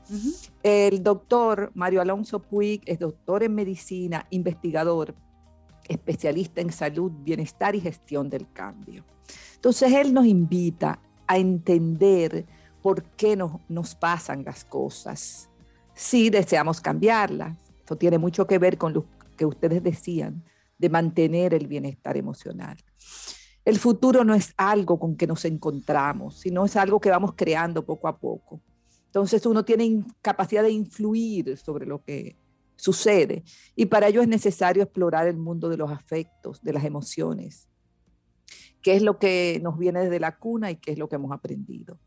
El 0.62 1.02
doctor 1.02 1.72
Mario 1.74 2.00
Alonso 2.00 2.40
Puig 2.40 2.82
es 2.86 3.00
doctor 3.00 3.42
en 3.42 3.54
medicina, 3.54 4.26
investigador, 4.30 5.16
especialista 5.88 6.60
en 6.60 6.70
salud, 6.70 7.10
bienestar 7.10 7.74
y 7.74 7.80
gestión 7.80 8.30
del 8.30 8.50
cambio. 8.52 9.04
Entonces, 9.56 9.92
él 9.92 10.14
nos 10.14 10.26
invita 10.26 11.00
a 11.30 11.38
entender 11.38 12.44
por 12.82 13.04
qué 13.16 13.36
nos, 13.36 13.52
nos 13.68 13.94
pasan 13.94 14.42
las 14.44 14.64
cosas. 14.64 15.48
Si 15.94 16.28
deseamos 16.28 16.80
cambiarlas, 16.80 17.56
esto 17.78 17.96
tiene 17.96 18.18
mucho 18.18 18.48
que 18.48 18.58
ver 18.58 18.76
con 18.76 18.92
lo 18.92 19.06
que 19.36 19.46
ustedes 19.46 19.80
decían, 19.80 20.42
de 20.76 20.88
mantener 20.88 21.54
el 21.54 21.68
bienestar 21.68 22.16
emocional. 22.16 22.76
El 23.64 23.78
futuro 23.78 24.24
no 24.24 24.34
es 24.34 24.54
algo 24.56 24.98
con 24.98 25.16
que 25.16 25.28
nos 25.28 25.44
encontramos, 25.44 26.40
sino 26.40 26.64
es 26.64 26.74
algo 26.74 27.00
que 27.00 27.10
vamos 27.10 27.34
creando 27.36 27.86
poco 27.86 28.08
a 28.08 28.18
poco. 28.18 28.60
Entonces 29.06 29.46
uno 29.46 29.64
tiene 29.64 30.04
capacidad 30.20 30.64
de 30.64 30.72
influir 30.72 31.56
sobre 31.58 31.86
lo 31.86 32.02
que 32.02 32.36
sucede. 32.74 33.44
Y 33.76 33.86
para 33.86 34.08
ello 34.08 34.20
es 34.20 34.26
necesario 34.26 34.82
explorar 34.82 35.28
el 35.28 35.36
mundo 35.36 35.68
de 35.68 35.76
los 35.76 35.92
afectos, 35.92 36.60
de 36.60 36.72
las 36.72 36.84
emociones, 36.84 37.69
qué 38.82 38.94
es 38.94 39.02
lo 39.02 39.18
que 39.18 39.60
nos 39.62 39.78
viene 39.78 40.00
desde 40.00 40.20
la 40.20 40.36
cuna 40.38 40.70
y 40.70 40.76
qué 40.76 40.92
es 40.92 40.98
lo 40.98 41.08
que 41.08 41.16
hemos 41.16 41.32
aprendido. 41.32 41.98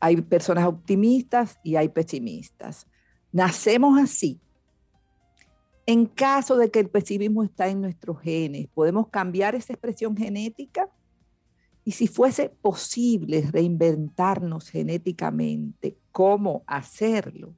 Hay 0.00 0.20
personas 0.22 0.66
optimistas 0.66 1.58
y 1.62 1.76
hay 1.76 1.88
pesimistas. 1.88 2.86
Nacemos 3.32 3.98
así. 3.98 4.40
En 5.86 6.06
caso 6.06 6.56
de 6.56 6.70
que 6.70 6.80
el 6.80 6.90
pesimismo 6.90 7.44
está 7.44 7.68
en 7.68 7.80
nuestros 7.80 8.20
genes, 8.20 8.66
¿podemos 8.68 9.08
cambiar 9.08 9.54
esa 9.54 9.72
expresión 9.72 10.16
genética? 10.16 10.88
Y 11.84 11.92
si 11.92 12.08
fuese 12.08 12.48
posible 12.48 13.48
reinventarnos 13.52 14.68
genéticamente, 14.68 15.96
¿cómo 16.10 16.64
hacerlo? 16.66 17.54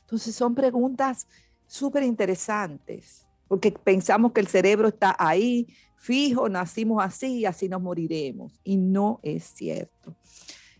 Entonces 0.00 0.34
son 0.34 0.54
preguntas 0.54 1.28
súper 1.66 2.02
interesantes, 2.02 3.26
porque 3.46 3.70
pensamos 3.70 4.32
que 4.32 4.40
el 4.40 4.46
cerebro 4.46 4.88
está 4.88 5.14
ahí, 5.18 5.68
fijo, 5.98 6.48
nacimos 6.48 7.04
así 7.04 7.40
y 7.40 7.44
así 7.44 7.68
nos 7.68 7.82
moriremos. 7.82 8.60
Y 8.64 8.76
no 8.76 9.20
es 9.22 9.44
cierto. 9.44 10.16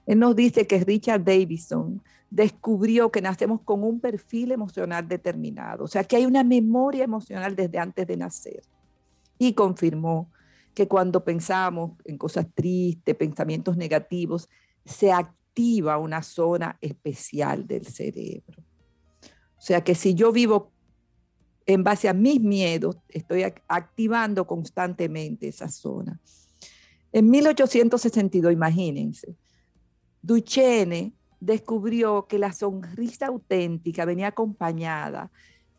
Él 0.07 0.19
nos 0.19 0.35
dice 0.35 0.67
que 0.67 0.83
Richard 0.85 1.23
Davidson 1.23 2.03
descubrió 2.31 3.11
que 3.11 3.21
nacemos 3.21 3.61
con 3.63 3.83
un 3.83 4.01
perfil 4.01 4.53
emocional 4.53 5.09
determinado, 5.09 5.85
o 5.85 5.89
sea 5.89 6.05
que 6.05 6.17
hay 6.17 6.27
una 6.27 6.45
memoria 6.45 7.05
emocional 7.05 7.57
desde 7.57 7.79
antes 7.79 8.07
de 8.07 8.17
nacer. 8.17 8.63
Y 9.39 9.53
confirmó 9.53 10.31
que 10.75 10.89
cuando 10.89 11.25
pensamos 11.25 11.93
en 12.05 12.19
cosas 12.19 12.47
tristes, 12.55 13.15
pensamientos 13.17 13.77
negativos, 13.77 14.49
se 14.85 15.13
activa 15.13 15.99
una 15.99 16.23
zona 16.23 16.77
especial 16.81 17.67
del 17.67 17.87
cerebro. 17.87 18.63
O 19.23 19.61
sea 19.61 19.83
que 19.83 19.95
si 19.95 20.15
yo 20.15 20.33
vivo 20.33 20.73
en 21.69 21.85
base 21.85 22.09
a 22.09 22.15
mis 22.15 22.41
miedos, 22.41 22.97
estoy 23.11 23.43
activando 23.43 24.47
constantemente 24.47 25.49
esa 25.49 25.69
zona. 25.69 26.19
En 27.13 27.29
1862, 27.29 28.51
imagínense, 28.51 29.37
Duchenne 30.23 31.13
descubrió 31.39 32.27
que 32.27 32.39
la 32.39 32.55
sonrisa 32.55 33.27
auténtica 33.27 34.07
venía 34.07 34.29
acompañada 34.29 35.31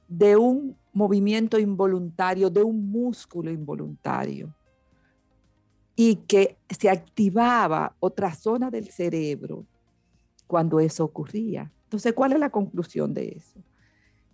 de 0.08 0.36
un 0.36 0.78
movimiento 0.94 1.58
involuntario, 1.58 2.52
de 2.52 2.62
un 2.62 2.92
músculo 2.92 3.50
involuntario, 3.50 4.54
y 5.96 6.18
que 6.18 6.56
se 6.70 6.88
activaba 6.88 7.96
otra 8.00 8.36
zona 8.36 8.70
del 8.70 8.90
cerebro 8.90 9.66
cuando 10.46 10.80
eso 10.80 11.04
ocurría. 11.04 11.72
Entonces, 11.86 12.14
¿cuál 12.14 12.34
es 12.34 12.40
la 12.40 12.52
conclusión 12.52 13.12
de 13.12 13.30
eso? 13.30 13.60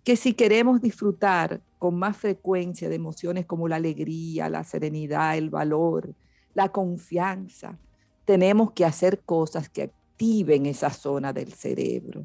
Que 0.06 0.14
si 0.14 0.34
queremos 0.34 0.80
disfrutar 0.80 1.60
con 1.80 1.98
más 1.98 2.16
frecuencia 2.16 2.88
de 2.88 2.94
emociones 2.94 3.44
como 3.44 3.66
la 3.66 3.74
alegría, 3.74 4.48
la 4.48 4.62
serenidad, 4.62 5.36
el 5.36 5.50
valor, 5.50 6.14
la 6.54 6.68
confianza, 6.68 7.76
tenemos 8.24 8.70
que 8.70 8.84
hacer 8.84 9.22
cosas 9.24 9.68
que 9.68 9.82
activen 9.82 10.66
esa 10.66 10.90
zona 10.90 11.32
del 11.32 11.52
cerebro. 11.52 12.24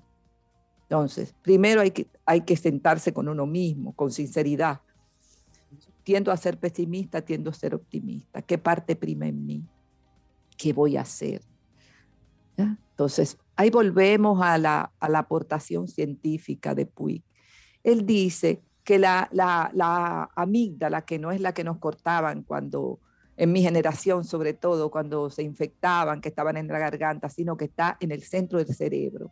Entonces, 0.84 1.34
primero 1.42 1.82
hay 1.82 1.90
que, 1.90 2.06
hay 2.24 2.42
que 2.42 2.56
sentarse 2.56 3.14
con 3.14 3.28
uno 3.28 3.48
mismo, 3.48 3.96
con 3.96 4.12
sinceridad. 4.12 4.82
Tiendo 6.04 6.32
a 6.32 6.38
ser 6.38 6.60
pesimista, 6.60 7.24
tiendo 7.24 7.50
a 7.50 7.54
ser 7.54 7.74
optimista. 7.74 8.44
¿Qué 8.44 8.60
parte 8.60 8.96
prima 8.96 9.26
en 9.26 9.44
mí? 9.44 9.66
¿Qué 10.56 10.72
voy 10.72 10.98
a 10.98 11.02
hacer? 11.02 11.42
Entonces, 12.58 13.40
ahí 13.56 13.72
volvemos 13.72 14.40
a 14.44 14.60
la, 14.60 14.92
a 15.00 15.10
la 15.10 15.18
aportación 15.18 15.88
científica 15.88 16.76
de 16.76 16.86
Puig 16.86 17.24
él 17.84 18.06
dice 18.06 18.62
que 18.84 19.00
la, 19.00 19.30
la, 19.32 19.72
la 19.74 20.30
amígdala, 20.36 21.04
que 21.04 21.20
no 21.20 21.32
es 21.32 21.40
la 21.40 21.54
que 21.54 21.64
nos 21.64 21.78
cortaban 21.78 22.44
cuando, 22.44 23.00
en 23.38 23.52
mi 23.52 23.62
generación 23.62 24.24
sobre 24.24 24.54
todo, 24.54 24.90
cuando 24.90 25.30
se 25.30 25.44
infectaban, 25.44 26.22
que 26.22 26.30
estaban 26.30 26.58
en 26.58 26.68
la 26.68 26.80
garganta, 26.80 27.30
sino 27.30 27.58
que 27.58 27.66
está 27.66 27.98
en 28.00 28.12
el 28.12 28.24
centro 28.24 28.60
del 28.60 28.74
cerebro. 28.76 29.32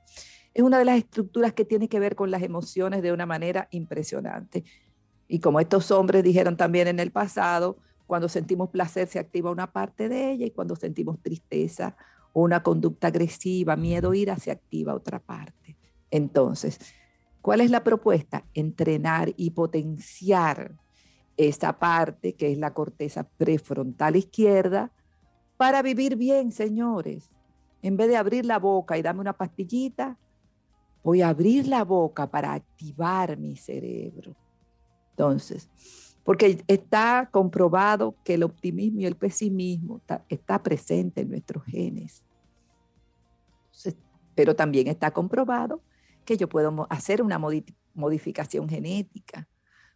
Es 0.53 0.63
una 0.63 0.79
de 0.79 0.85
las 0.85 0.97
estructuras 0.97 1.53
que 1.53 1.65
tiene 1.65 1.87
que 1.87 1.99
ver 1.99 2.15
con 2.15 2.31
las 2.31 2.41
emociones 2.41 3.01
de 3.01 3.11
una 3.11 3.25
manera 3.25 3.67
impresionante. 3.71 4.63
Y 5.27 5.39
como 5.39 5.59
estos 5.59 5.91
hombres 5.91 6.23
dijeron 6.23 6.57
también 6.57 6.87
en 6.87 6.99
el 6.99 7.11
pasado, 7.11 7.77
cuando 8.07 8.27
sentimos 8.27 8.69
placer 8.69 9.07
se 9.07 9.19
activa 9.19 9.51
una 9.51 9.71
parte 9.71 10.09
de 10.09 10.31
ella 10.31 10.45
y 10.47 10.51
cuando 10.51 10.75
sentimos 10.75 11.21
tristeza 11.21 11.95
o 12.33 12.41
una 12.41 12.63
conducta 12.63 13.07
agresiva, 13.07 13.75
miedo, 13.75 14.13
ira, 14.15 14.35
se 14.37 14.49
activa 14.49 14.95
otra 14.95 15.19
parte. 15.19 15.77
Entonces, 16.09 16.79
¿Cuál 17.41 17.61
es 17.61 17.71
la 17.71 17.83
propuesta? 17.83 18.45
Entrenar 18.53 19.33
y 19.37 19.51
potenciar 19.51 20.77
esa 21.37 21.79
parte 21.79 22.33
que 22.35 22.51
es 22.51 22.57
la 22.57 22.73
corteza 22.73 23.23
prefrontal 23.23 24.17
izquierda 24.17 24.91
para 25.57 25.81
vivir 25.81 26.17
bien, 26.17 26.51
señores. 26.51 27.31
En 27.81 27.95
vez 27.95 28.09
de 28.09 28.17
abrir 28.17 28.45
la 28.45 28.59
boca 28.59 28.97
y 28.97 29.01
darme 29.01 29.21
una 29.21 29.37
pastillita, 29.37 30.17
voy 31.03 31.21
a 31.21 31.29
abrir 31.29 31.67
la 31.67 31.83
boca 31.85 32.29
para 32.29 32.53
activar 32.53 33.37
mi 33.37 33.55
cerebro. 33.55 34.35
Entonces, 35.11 35.69
porque 36.23 36.61
está 36.67 37.29
comprobado 37.31 38.15
que 38.23 38.33
el 38.33 38.43
optimismo 38.43 38.99
y 38.99 39.05
el 39.05 39.15
pesimismo 39.15 40.01
está, 40.27 40.61
presente 40.61 41.21
en 41.21 41.29
nuestros 41.29 41.63
genes. 41.63 42.23
pero 44.35 44.55
también 44.55 44.87
está 44.87 45.11
comprobado 45.11 45.81
que 46.29 46.37
yo 46.37 46.47
puedo 46.47 46.85
hacer 46.91 47.23
una 47.23 47.39
modificación 47.95 48.69
genética. 48.69 49.47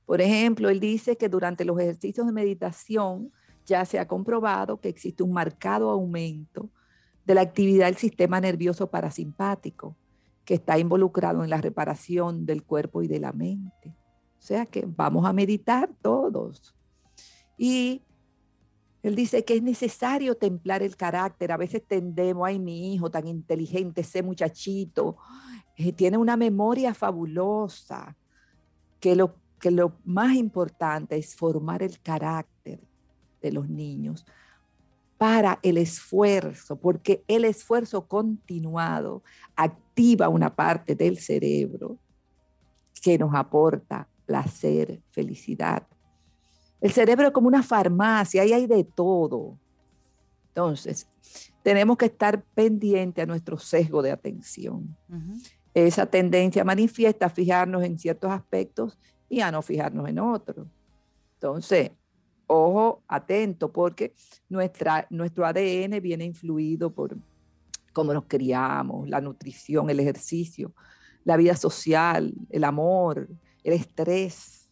Por 0.03 0.19
ejemplo, 0.19 0.69
él 0.69 0.79
dice 0.79 1.15
que 1.15 1.29
durante 1.29 1.63
los 1.63 1.79
ejercicios 1.79 2.25
de 2.25 2.33
meditación 2.33 3.31
ya 3.67 3.85
se 3.85 3.99
ha 3.99 4.07
comprobado 4.07 4.81
que 4.81 4.89
existe 4.89 5.21
un 5.21 5.31
marcado 5.31 5.91
aumento 5.91 6.71
de 7.23 7.35
la 7.35 7.41
actividad 7.41 7.85
del 7.85 7.97
sistema 7.97 8.41
nervioso 8.41 8.89
parasimpático, 8.89 9.95
que 10.43 10.55
está 10.55 10.79
involucrado 10.79 11.43
en 11.43 11.51
la 11.51 11.61
reparación 11.61 12.47
del 12.47 12.63
cuerpo 12.63 13.03
y 13.03 13.07
de 13.07 13.19
la 13.19 13.31
mente. 13.31 13.95
O 14.39 14.41
sea 14.41 14.65
que 14.65 14.85
vamos 14.87 15.27
a 15.27 15.33
meditar 15.33 15.91
todos. 16.01 16.75
Y 17.59 18.01
él 19.03 19.15
dice 19.15 19.45
que 19.45 19.55
es 19.57 19.61
necesario 19.61 20.35
templar 20.35 20.81
el 20.81 20.95
carácter. 20.95 21.51
A 21.51 21.57
veces 21.57 21.83
tendemos, 21.87 22.47
ay, 22.47 22.57
mi 22.57 22.95
hijo 22.95 23.11
tan 23.11 23.27
inteligente, 23.27 24.01
ese 24.01 24.23
muchachito, 24.23 25.17
tiene 25.95 26.17
una 26.17 26.37
memoria 26.37 26.93
fabulosa, 26.93 28.15
que 28.99 29.15
lo, 29.15 29.35
que 29.59 29.71
lo 29.71 29.93
más 30.05 30.35
importante 30.35 31.17
es 31.17 31.35
formar 31.35 31.83
el 31.83 31.99
carácter 31.99 32.79
de 33.41 33.51
los 33.51 33.69
niños 33.69 34.25
para 35.17 35.59
el 35.61 35.77
esfuerzo, 35.77 36.75
porque 36.75 37.23
el 37.27 37.45
esfuerzo 37.45 38.07
continuado 38.07 39.23
activa 39.55 40.29
una 40.29 40.53
parte 40.53 40.95
del 40.95 41.17
cerebro 41.17 41.97
que 43.01 43.17
nos 43.17 43.33
aporta 43.33 44.07
placer, 44.25 45.01
felicidad. 45.11 45.87
El 46.79 46.91
cerebro 46.91 47.27
es 47.27 47.33
como 47.33 47.47
una 47.47 47.63
farmacia, 47.63 48.41
ahí 48.41 48.53
hay 48.53 48.67
de 48.67 48.83
todo. 48.83 49.57
Entonces, 50.49 51.07
tenemos 51.63 51.97
que 51.97 52.05
estar 52.05 52.43
pendiente 52.53 53.21
a 53.21 53.25
nuestro 53.25 53.57
sesgo 53.57 54.01
de 54.01 54.11
atención 54.11 54.95
esa 55.73 56.05
tendencia 56.05 56.63
manifiesta 56.63 57.25
a 57.25 57.29
fijarnos 57.29 57.83
en 57.83 57.97
ciertos 57.97 58.31
aspectos 58.31 58.97
y 59.29 59.41
a 59.41 59.51
no 59.51 59.61
fijarnos 59.61 60.07
en 60.07 60.19
otros. 60.19 60.67
Entonces, 61.35 61.91
ojo, 62.47 63.01
atento, 63.07 63.71
porque 63.71 64.13
nuestra, 64.49 65.07
nuestro 65.09 65.45
ADN 65.45 65.99
viene 66.01 66.25
influido 66.25 66.93
por 66.93 67.17
cómo 67.91 68.13
nos 68.13 68.25
criamos, 68.25 69.09
la 69.09 69.21
nutrición, 69.21 69.89
el 69.89 69.99
ejercicio, 69.99 70.73
la 71.23 71.37
vida 71.37 71.55
social, 71.55 72.33
el 72.49 72.63
amor, 72.63 73.29
el 73.63 73.73
estrés. 73.73 74.69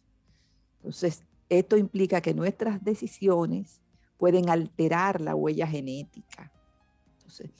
Entonces, 0.76 1.24
esto 1.48 1.76
implica 1.76 2.20
que 2.20 2.34
nuestras 2.34 2.82
decisiones 2.82 3.80
pueden 4.16 4.50
alterar 4.50 5.20
la 5.20 5.34
huella 5.34 5.66
genética. 5.66 6.52
Entonces, 7.16 7.50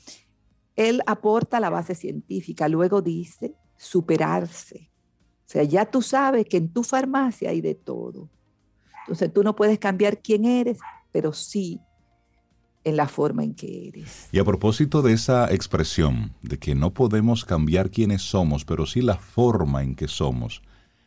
él 0.77 1.03
aporta 1.07 1.61
la 1.61 1.71
base 1.71 1.95
científica, 1.95 2.69
luego 2.69 3.03
dice 3.03 3.55
superarse. 3.77 4.91
O 5.47 5.51
sea, 5.53 5.65
ya 5.65 5.85
tú 5.85 6.03
sabes 6.03 6.47
que 6.47 6.57
en 6.57 6.73
tu 6.73 6.83
farmacia 6.83 7.51
hay 7.51 7.61
de 7.61 7.75
todo. 7.75 8.31
Entonces 9.01 9.33
tú 9.33 9.43
no 9.43 9.55
puedes 9.57 9.79
cambiar 9.79 10.23
quién 10.23 10.45
eres, 10.45 10.79
pero 11.11 11.33
sí 11.33 11.81
en 12.85 12.97
la 12.97 13.09
forma 13.09 13.45
en 13.45 13.55
que 13.55 13.89
eres. 13.89 14.29
Y 14.33 14.39
a 14.39 14.45
propósito 14.45 15.03
de 15.03 15.13
esa 15.13 15.53
expresión, 15.53 16.33
de 16.43 16.59
que 16.59 16.75
no 16.75 16.93
podemos 16.93 17.45
cambiar 17.45 17.91
quiénes 17.91 18.23
somos, 18.23 18.65
pero 18.65 18.87
sí 18.87 19.03
la 19.03 19.17
forma 19.17 19.83
en 19.83 19.95
que 19.95 20.09
somos, 20.09 20.63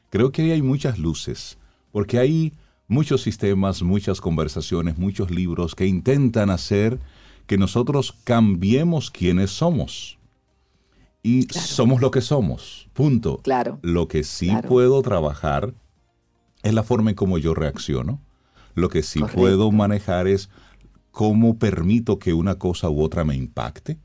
creo 0.10 0.32
que 0.32 0.44
ahí 0.44 0.52
hay 0.52 0.62
muchas 0.62 1.00
luces, 1.00 1.58
porque 1.92 2.20
hay 2.20 2.54
muchos 2.88 3.22
sistemas, 3.22 3.82
muchas 3.82 4.22
conversaciones, 4.22 4.98
muchos 4.98 5.32
libros 5.32 5.76
que 5.76 5.86
intentan 5.86 6.50
hacer 6.50 7.00
que 7.48 7.58
nosotros 7.58 8.16
cambiemos 8.24 9.12
quiénes 9.12 9.52
somos. 9.52 10.18
y 11.24 11.48
somos 11.50 12.02
lo 12.02 12.12
que 12.12 12.22
somos, 12.22 12.88
punto. 12.94 13.40
Claro. 13.44 13.80
Lo 13.82 14.08
que 14.08 14.24
sí 14.24 14.52
puedo 14.68 15.02
trabajar 15.02 15.74
es 16.62 16.74
la 16.74 16.84
forma 16.84 17.10
en 17.10 17.16
cómo 17.16 17.40
yo 17.40 17.56
reacciono. 17.56 18.22
Lo 18.76 18.90
que 18.90 19.02
sí 19.02 19.22
puedo 19.34 19.72
manejar 19.72 20.28
es 20.28 20.50
cómo 21.10 21.58
permito 21.58 22.20
que 22.20 22.34
una 22.34 22.56
cosa 22.60 22.90
u 22.90 23.02
otra 23.02 23.24
me 23.24 23.36
impacte. 23.36 23.98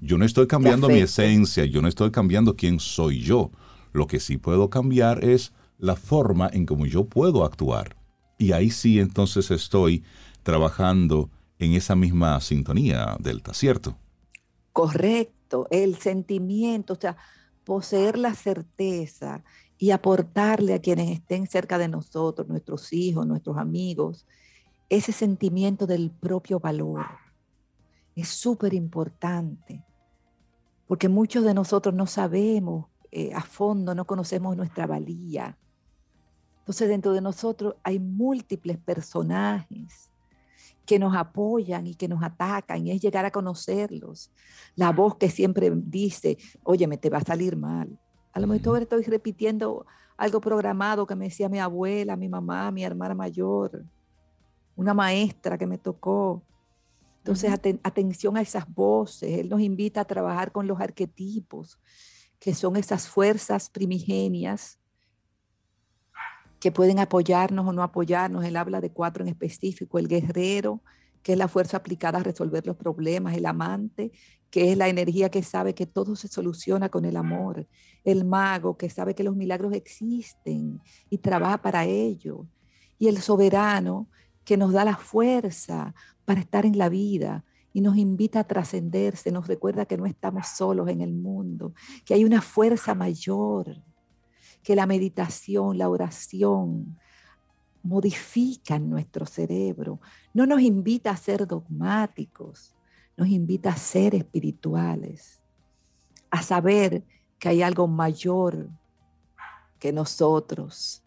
Yo 0.00 0.18
no 0.18 0.24
estoy 0.24 0.46
cambiando 0.46 0.88
mi 0.88 0.98
esencia, 0.98 1.66
yo 1.66 1.82
no 1.82 1.88
estoy 1.88 2.10
cambiando 2.10 2.56
quién 2.56 2.80
soy 2.80 3.20
yo. 3.20 3.50
Lo 3.92 4.06
que 4.06 4.18
sí 4.18 4.38
puedo 4.38 4.70
cambiar 4.70 5.22
es 5.22 5.52
la 5.78 5.96
forma 5.96 6.48
en 6.52 6.66
cómo 6.66 6.86
yo 6.86 7.04
puedo 7.04 7.44
actuar. 7.44 7.96
Y 8.38 8.52
ahí 8.52 8.70
sí 8.70 8.98
entonces 8.98 9.50
estoy 9.50 10.02
trabajando 10.42 11.30
en 11.60 11.74
esa 11.74 11.94
misma 11.94 12.40
sintonía, 12.40 13.16
Delta, 13.20 13.52
¿cierto? 13.52 13.96
Correcto, 14.72 15.66
el 15.70 15.96
sentimiento, 15.96 16.94
o 16.94 16.96
sea, 16.96 17.16
poseer 17.64 18.16
la 18.18 18.34
certeza 18.34 19.44
y 19.78 19.90
aportarle 19.90 20.74
a 20.74 20.80
quienes 20.80 21.10
estén 21.10 21.46
cerca 21.46 21.78
de 21.78 21.88
nosotros, 21.88 22.48
nuestros 22.48 22.92
hijos, 22.92 23.26
nuestros 23.26 23.58
amigos, 23.58 24.26
ese 24.88 25.12
sentimiento 25.12 25.86
del 25.86 26.10
propio 26.10 26.60
valor. 26.60 27.06
Es 28.16 28.28
súper 28.28 28.74
importante, 28.74 29.84
porque 30.86 31.08
muchos 31.08 31.44
de 31.44 31.54
nosotros 31.54 31.94
no 31.94 32.06
sabemos 32.06 32.86
eh, 33.10 33.32
a 33.34 33.42
fondo, 33.42 33.94
no 33.94 34.06
conocemos 34.06 34.56
nuestra 34.56 34.86
valía. 34.86 35.58
Entonces 36.60 36.88
dentro 36.88 37.12
de 37.12 37.20
nosotros 37.20 37.74
hay 37.82 37.98
múltiples 37.98 38.78
personajes 38.78 40.09
que 40.90 40.98
nos 40.98 41.14
apoyan 41.14 41.86
y 41.86 41.94
que 41.94 42.08
nos 42.08 42.20
atacan, 42.20 42.84
y 42.84 42.90
es 42.90 43.00
llegar 43.00 43.24
a 43.24 43.30
conocerlos. 43.30 44.32
La 44.74 44.90
voz 44.90 45.14
que 45.18 45.30
siempre 45.30 45.70
dice, 45.72 46.36
oye, 46.64 46.88
me 46.88 46.96
te 46.96 47.08
va 47.08 47.18
a 47.18 47.24
salir 47.24 47.56
mal. 47.56 47.96
A 48.32 48.40
lo 48.40 48.48
mejor 48.48 48.82
estoy 48.82 49.04
repitiendo 49.04 49.86
algo 50.16 50.40
programado 50.40 51.06
que 51.06 51.14
me 51.14 51.26
decía 51.26 51.48
mi 51.48 51.60
abuela, 51.60 52.16
mi 52.16 52.28
mamá, 52.28 52.72
mi 52.72 52.82
hermana 52.82 53.14
mayor, 53.14 53.84
una 54.74 54.92
maestra 54.92 55.56
que 55.56 55.68
me 55.68 55.78
tocó. 55.78 56.42
Entonces, 57.18 57.52
atención 57.52 58.36
a 58.36 58.40
esas 58.40 58.68
voces. 58.74 59.38
Él 59.38 59.48
nos 59.48 59.60
invita 59.60 60.00
a 60.00 60.04
trabajar 60.04 60.50
con 60.50 60.66
los 60.66 60.80
arquetipos, 60.80 61.78
que 62.40 62.52
son 62.52 62.74
esas 62.76 63.06
fuerzas 63.06 63.70
primigenias 63.70 64.79
que 66.60 66.70
pueden 66.70 66.98
apoyarnos 66.98 67.66
o 67.66 67.72
no 67.72 67.82
apoyarnos. 67.82 68.44
Él 68.44 68.56
habla 68.56 68.80
de 68.80 68.92
cuatro 68.92 69.24
en 69.24 69.28
específico, 69.28 69.98
el 69.98 70.06
guerrero, 70.06 70.82
que 71.22 71.32
es 71.32 71.38
la 71.38 71.48
fuerza 71.48 71.78
aplicada 71.78 72.18
a 72.18 72.22
resolver 72.22 72.66
los 72.66 72.76
problemas, 72.76 73.36
el 73.36 73.46
amante, 73.46 74.12
que 74.50 74.70
es 74.70 74.78
la 74.78 74.88
energía 74.88 75.30
que 75.30 75.42
sabe 75.42 75.74
que 75.74 75.86
todo 75.86 76.16
se 76.16 76.28
soluciona 76.28 76.88
con 76.88 77.04
el 77.04 77.16
amor, 77.16 77.66
el 78.04 78.24
mago, 78.24 78.76
que 78.76 78.90
sabe 78.90 79.14
que 79.14 79.24
los 79.24 79.36
milagros 79.36 79.72
existen 79.74 80.80
y 81.08 81.18
trabaja 81.18 81.62
para 81.62 81.84
ello, 81.84 82.46
y 82.98 83.08
el 83.08 83.18
soberano, 83.18 84.08
que 84.44 84.56
nos 84.56 84.72
da 84.72 84.84
la 84.84 84.96
fuerza 84.96 85.94
para 86.24 86.40
estar 86.40 86.66
en 86.66 86.76
la 86.76 86.88
vida 86.88 87.44
y 87.72 87.80
nos 87.82 87.96
invita 87.96 88.40
a 88.40 88.44
trascenderse, 88.44 89.30
nos 89.30 89.46
recuerda 89.46 89.86
que 89.86 89.96
no 89.96 90.06
estamos 90.06 90.48
solos 90.48 90.88
en 90.88 91.00
el 91.00 91.12
mundo, 91.12 91.72
que 92.04 92.14
hay 92.14 92.24
una 92.24 92.42
fuerza 92.42 92.94
mayor 92.94 93.82
que 94.62 94.76
la 94.76 94.86
meditación, 94.86 95.78
la 95.78 95.88
oración, 95.88 96.98
modifican 97.82 98.88
nuestro 98.88 99.26
cerebro. 99.26 100.00
No 100.34 100.46
nos 100.46 100.60
invita 100.60 101.10
a 101.10 101.16
ser 101.16 101.46
dogmáticos, 101.46 102.74
nos 103.16 103.28
invita 103.28 103.70
a 103.70 103.76
ser 103.76 104.14
espirituales, 104.14 105.40
a 106.30 106.42
saber 106.42 107.04
que 107.38 107.48
hay 107.48 107.62
algo 107.62 107.86
mayor 107.88 108.68
que 109.78 109.92
nosotros 109.92 111.02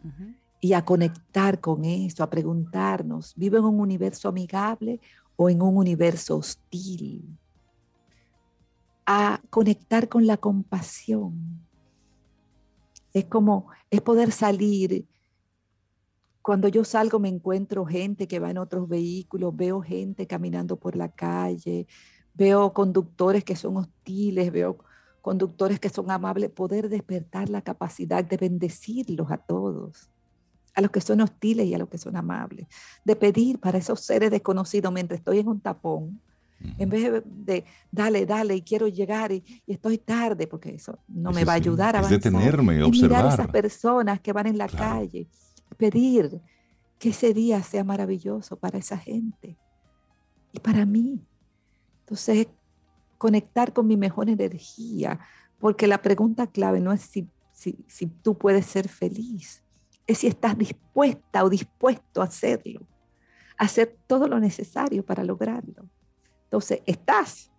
y 0.60 0.74
a 0.74 0.84
conectar 0.84 1.60
con 1.60 1.86
eso, 1.86 2.24
a 2.24 2.30
preguntarnos, 2.30 3.34
¿vivo 3.36 3.58
en 3.58 3.66
un 3.66 3.80
universo 3.80 4.30
amigable 4.30 5.00
o 5.36 5.50
en 5.50 5.62
un 5.62 5.78
universo 5.78 6.38
hostil? 6.38 7.38
A 9.06 9.42
conectar 9.50 10.10
con 10.10 10.26
la 10.26 10.38
compasión, 10.38 11.60
es 13.14 13.26
como, 13.26 13.68
es 13.90 14.02
poder 14.02 14.32
salir. 14.32 15.08
Cuando 16.42 16.68
yo 16.68 16.84
salgo 16.84 17.20
me 17.20 17.30
encuentro 17.30 17.86
gente 17.86 18.28
que 18.28 18.40
va 18.40 18.50
en 18.50 18.58
otros 18.58 18.90
vehículos, 18.90 19.56
veo 19.56 19.82
gente 19.82 20.28
caminando 20.28 20.78
por 20.78 20.96
la 20.96 21.10
calle, 21.10 21.88
veo 22.34 22.74
conductores 22.74 23.44
que 23.44 23.56
son 23.56 23.78
hostiles, 23.78 24.52
veo 24.52 24.80
conductores 25.22 25.80
que 25.80 25.90
son 25.90 26.12
amables, 26.12 26.50
poder 26.50 26.90
despertar 26.90 27.50
la 27.50 27.62
capacidad 27.62 28.26
de 28.26 28.36
bendecirlos 28.36 29.32
a 29.32 29.38
todos, 29.38 30.10
a 30.74 30.82
los 30.82 30.92
que 30.92 31.00
son 31.00 31.22
hostiles 31.22 31.66
y 31.66 31.74
a 31.74 31.78
los 31.78 31.88
que 31.88 31.98
son 31.98 32.18
amables, 32.18 32.68
de 33.06 33.16
pedir 33.16 33.60
para 33.60 33.78
esos 33.78 34.02
seres 34.02 34.32
desconocidos 34.32 34.92
mientras 34.92 35.20
estoy 35.20 35.40
en 35.40 35.48
un 35.48 35.62
tapón, 35.62 36.20
en 36.78 36.90
vez 36.90 37.24
de, 37.26 37.66
dale, 37.92 38.26
dale, 38.26 38.56
y 38.56 38.62
quiero 38.62 38.88
llegar 38.88 39.32
y, 39.32 39.44
estoy 39.68 39.98
tarde, 39.98 40.48
porque 40.48 40.76
eso 40.76 41.00
no 41.08 41.32
me 41.32 41.46
va 41.46 41.54
a 41.54 41.56
ayudar 41.56 41.96
a 41.96 42.00
avanzar. 42.00 42.18
Es 42.18 42.24
detenerme, 42.24 42.78
y 42.78 42.82
observar. 42.82 43.10
mirar 43.10 43.26
a 43.26 43.34
esas 43.34 43.48
personas 43.48 44.20
que 44.22 44.34
van 44.34 44.48
en 44.48 44.58
la 44.58 44.68
calle, 44.68 45.28
pedir 45.78 46.42
que 47.00 47.10
ese 47.10 47.34
día 47.34 47.62
sea 47.64 47.84
maravilloso 47.84 48.56
para 48.58 48.78
esa 48.78 48.98
gente 48.98 49.58
y 50.52 50.60
para 50.60 50.86
mí. 50.86 51.20
Entonces, 52.02 52.48
conectar 53.18 53.74
con 53.74 53.88
mi 53.88 53.98
mejor 53.98 54.30
energía, 54.30 55.20
porque 55.60 55.88
la 55.88 56.02
pregunta 56.02 56.48
clave 56.48 56.80
no 56.80 56.92
es 56.92 57.02
si, 57.02 57.28
si, 57.52 57.78
si 57.88 58.08
tú 58.08 58.38
puedes 58.38 58.66
ser 58.66 58.88
feliz, 58.88 59.64
es 60.08 60.20
si 60.20 60.28
estás 60.28 60.58
dispuesta 60.58 61.44
o 61.44 61.50
dispuesto 61.50 62.22
a 62.22 62.26
hacerlo, 62.26 62.82
a 63.58 63.66
hacer 63.66 63.98
todo 64.08 64.28
lo 64.28 64.40
necesario 64.40 65.06
para 65.06 65.24
lograrlo. 65.24 65.90
Entonces, 66.54 66.82
¿estás? 66.86 67.52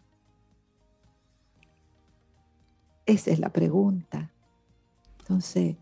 Esa 3.05 3.33
es 3.33 3.41
la 3.41 3.49
pregunta. 3.49 4.33
Entonces, 5.19 5.77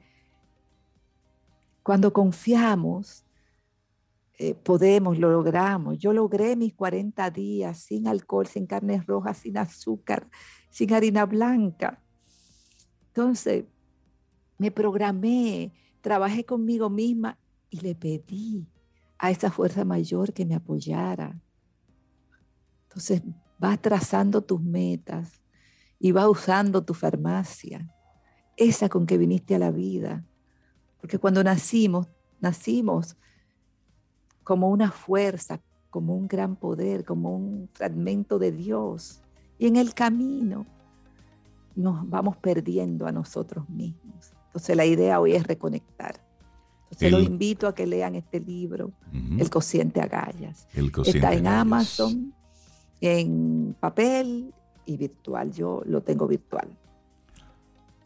cuando 1.82 2.14
confiamos, 2.14 3.26
eh, 4.38 4.54
podemos, 4.54 5.18
lo 5.18 5.30
logramos. 5.30 5.98
Yo 5.98 6.14
logré 6.14 6.56
mis 6.56 6.72
40 6.72 7.30
días 7.30 7.80
sin 7.80 8.08
alcohol, 8.08 8.46
sin 8.46 8.64
carne 8.64 9.02
roja, 9.06 9.34
sin 9.34 9.58
azúcar, 9.58 10.30
sin 10.70 10.94
harina 10.94 11.26
blanca. 11.26 12.02
Entonces, 13.08 13.66
me 14.56 14.70
programé, 14.70 15.74
trabajé 16.00 16.46
conmigo 16.46 16.88
misma 16.88 17.38
y 17.68 17.80
le 17.80 17.94
pedí 17.94 18.66
a 19.18 19.30
esa 19.30 19.50
fuerza 19.50 19.84
mayor 19.84 20.32
que 20.32 20.46
me 20.46 20.54
apoyara. 20.54 21.42
Entonces 22.92 23.22
vas 23.58 23.80
trazando 23.80 24.42
tus 24.42 24.60
metas 24.60 25.40
y 25.98 26.12
vas 26.12 26.26
usando 26.26 26.84
tu 26.84 26.92
farmacia, 26.92 27.88
esa 28.56 28.90
con 28.90 29.06
que 29.06 29.16
viniste 29.16 29.54
a 29.54 29.58
la 29.58 29.70
vida. 29.70 30.26
Porque 31.00 31.18
cuando 31.18 31.42
nacimos, 31.42 32.06
nacimos 32.40 33.16
como 34.44 34.68
una 34.68 34.90
fuerza, 34.90 35.62
como 35.88 36.14
un 36.14 36.28
gran 36.28 36.54
poder, 36.56 37.06
como 37.06 37.34
un 37.34 37.70
fragmento 37.72 38.38
de 38.38 38.52
Dios. 38.52 39.22
Y 39.58 39.68
en 39.68 39.76
el 39.76 39.94
camino 39.94 40.66
nos 41.74 42.06
vamos 42.10 42.36
perdiendo 42.36 43.06
a 43.06 43.12
nosotros 43.12 43.70
mismos. 43.70 44.32
Entonces 44.48 44.76
la 44.76 44.84
idea 44.84 45.18
hoy 45.18 45.32
es 45.32 45.46
reconectar. 45.46 46.20
Entonces 46.84 47.10
los 47.10 47.22
invito 47.22 47.66
a 47.66 47.74
que 47.74 47.86
lean 47.86 48.16
este 48.16 48.38
libro, 48.38 48.92
El 49.12 49.48
cociente 49.48 50.02
agallas. 50.02 50.68
El 50.74 50.92
Está 51.06 51.32
en 51.32 51.46
Amazon, 51.46 52.34
en 53.02 53.76
papel 53.78 54.54
y 54.86 54.96
virtual. 54.96 55.52
Yo 55.52 55.82
lo 55.84 56.00
tengo 56.00 56.26
virtual. 56.26 56.68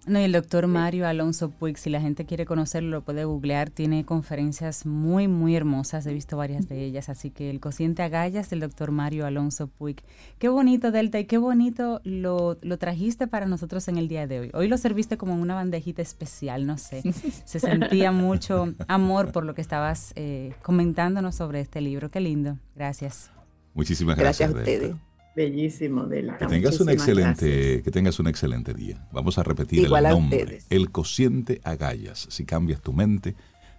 No, 0.06 0.20
y 0.20 0.22
el 0.22 0.30
doctor 0.30 0.68
Mario 0.68 1.08
Alonso 1.08 1.50
Puig, 1.50 1.78
si 1.78 1.90
la 1.90 2.00
gente 2.00 2.26
quiere 2.26 2.46
conocerlo, 2.46 2.90
lo 2.90 3.02
puede 3.02 3.24
googlear. 3.24 3.70
Tiene 3.70 4.04
conferencias 4.04 4.86
muy, 4.86 5.26
muy 5.26 5.56
hermosas. 5.56 6.06
He 6.06 6.14
visto 6.14 6.36
varias 6.36 6.68
de 6.68 6.84
ellas. 6.84 7.08
Así 7.08 7.30
que 7.30 7.50
el 7.50 7.58
cociente 7.58 8.04
agallas 8.04 8.48
del 8.48 8.60
doctor 8.60 8.92
Mario 8.92 9.26
Alonso 9.26 9.66
Puig. 9.66 9.96
Qué 10.38 10.48
bonito, 10.48 10.92
Delta, 10.92 11.18
y 11.18 11.24
qué 11.24 11.38
bonito 11.38 12.00
lo, 12.04 12.56
lo, 12.62 12.78
trajiste 12.78 13.26
para 13.26 13.46
nosotros 13.46 13.88
en 13.88 13.98
el 13.98 14.06
día 14.06 14.28
de 14.28 14.38
hoy. 14.38 14.50
Hoy 14.54 14.68
lo 14.68 14.78
serviste 14.78 15.16
como 15.16 15.34
una 15.34 15.56
bandejita 15.56 16.02
especial, 16.02 16.66
no 16.66 16.78
sé. 16.78 17.02
Se 17.44 17.58
sentía 17.58 18.12
mucho 18.12 18.74
amor 18.86 19.32
por 19.32 19.44
lo 19.44 19.54
que 19.54 19.60
estabas 19.60 20.12
eh, 20.14 20.54
comentándonos 20.62 21.34
sobre 21.34 21.60
este 21.60 21.80
libro. 21.80 22.12
Qué 22.12 22.20
lindo. 22.20 22.58
Gracias. 22.76 23.35
Muchísimas 23.76 24.16
gracias. 24.16 24.52
Gracias 24.52 24.80
a 24.80 24.86
ustedes. 24.86 24.96
Bellísimo, 25.36 26.06
Delta. 26.06 26.38
Que 26.38 26.46
tengas 26.46 26.80
un 26.80 26.88
excelente, 26.88 27.82
que 27.82 27.90
tengas 27.90 28.18
un 28.18 28.26
excelente 28.26 28.72
día. 28.72 29.06
Vamos 29.12 29.36
a 29.36 29.42
repetir 29.42 29.84
el 29.84 30.02
nombre. 30.02 30.62
El 30.70 30.90
cociente 30.90 31.60
agallas. 31.62 32.26
Si 32.30 32.46
cambias 32.46 32.80
tu 32.80 32.94
mente, 32.94 33.36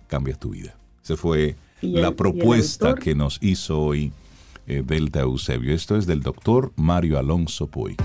cambias 0.07 0.39
tu 0.39 0.51
vida. 0.51 0.77
Esa 1.03 1.17
fue 1.17 1.55
la 1.81 2.11
propuesta 2.11 2.93
que 2.93 3.15
nos 3.15 3.39
hizo 3.41 3.81
hoy 3.81 4.13
eh, 4.67 4.83
Delta 4.85 5.21
Eusebio. 5.21 5.73
Esto 5.73 5.97
es 5.97 6.05
del 6.05 6.21
doctor 6.21 6.73
Mario 6.75 7.17
Alonso 7.17 7.65
Puig. 7.65 7.97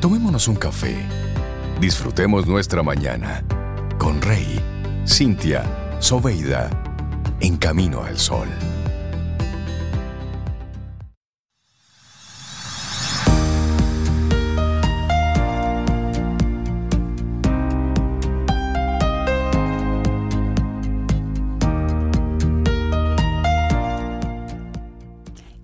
Tomémonos 0.00 0.48
un 0.48 0.56
café. 0.56 0.96
Disfrutemos 1.82 2.46
nuestra 2.46 2.82
mañana 2.82 3.44
con 3.98 4.22
Rey, 4.22 4.58
Cintia, 5.06 5.98
Soveida, 6.00 6.70
en 7.40 7.58
camino 7.58 8.02
al 8.02 8.16
sol. 8.16 8.48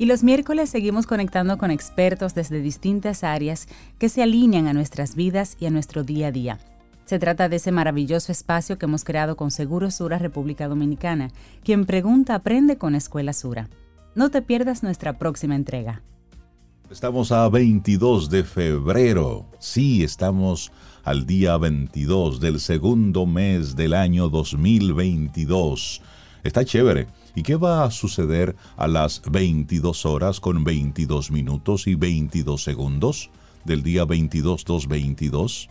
Y 0.06 0.08
los 0.08 0.22
miércoles 0.22 0.70
seguimos 0.70 1.04
conectando 1.04 1.58
con 1.58 1.72
expertos 1.72 2.32
desde 2.32 2.60
distintas 2.60 3.24
áreas 3.24 3.66
que 3.98 4.08
se 4.08 4.22
alinean 4.22 4.68
a 4.68 4.72
nuestras 4.72 5.16
vidas 5.16 5.56
y 5.58 5.66
a 5.66 5.70
nuestro 5.70 6.04
día 6.04 6.28
a 6.28 6.30
día. 6.30 6.60
Se 7.06 7.18
trata 7.18 7.48
de 7.48 7.56
ese 7.56 7.72
maravilloso 7.72 8.30
espacio 8.30 8.78
que 8.78 8.86
hemos 8.86 9.02
creado 9.02 9.34
con 9.34 9.50
Seguro 9.50 9.90
Sura 9.90 10.20
República 10.20 10.68
Dominicana. 10.68 11.32
Quien 11.64 11.86
pregunta 11.86 12.36
aprende 12.36 12.78
con 12.78 12.94
Escuela 12.94 13.32
Sura. 13.32 13.68
No 14.14 14.30
te 14.30 14.42
pierdas 14.42 14.84
nuestra 14.84 15.18
próxima 15.18 15.56
entrega. 15.56 16.02
Estamos 16.88 17.32
a 17.32 17.48
22 17.48 18.30
de 18.30 18.44
febrero. 18.44 19.46
Sí, 19.58 20.04
estamos 20.04 20.70
al 21.02 21.26
día 21.26 21.56
22 21.56 22.38
del 22.38 22.60
segundo 22.60 23.26
mes 23.26 23.74
del 23.74 23.92
año 23.92 24.28
2022. 24.28 26.00
Está 26.44 26.64
chévere. 26.64 27.08
¿Y 27.36 27.42
qué 27.42 27.54
va 27.54 27.84
a 27.84 27.90
suceder 27.90 28.56
a 28.78 28.88
las 28.88 29.20
22 29.30 30.06
horas 30.06 30.40
con 30.40 30.64
22 30.64 31.30
minutos 31.30 31.86
y 31.86 31.94
22 31.94 32.64
segundos 32.64 33.30
del 33.66 33.82
día 33.82 34.04
22-2-22? 34.04 35.68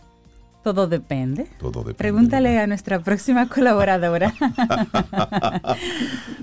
Todo 0.62 0.86
depende. 0.86 1.48
Todo 1.58 1.80
depende. 1.80 1.94
Pregúntale 1.94 2.60
a 2.60 2.68
nuestra 2.68 3.00
próxima 3.00 3.48
colaboradora. 3.48 4.32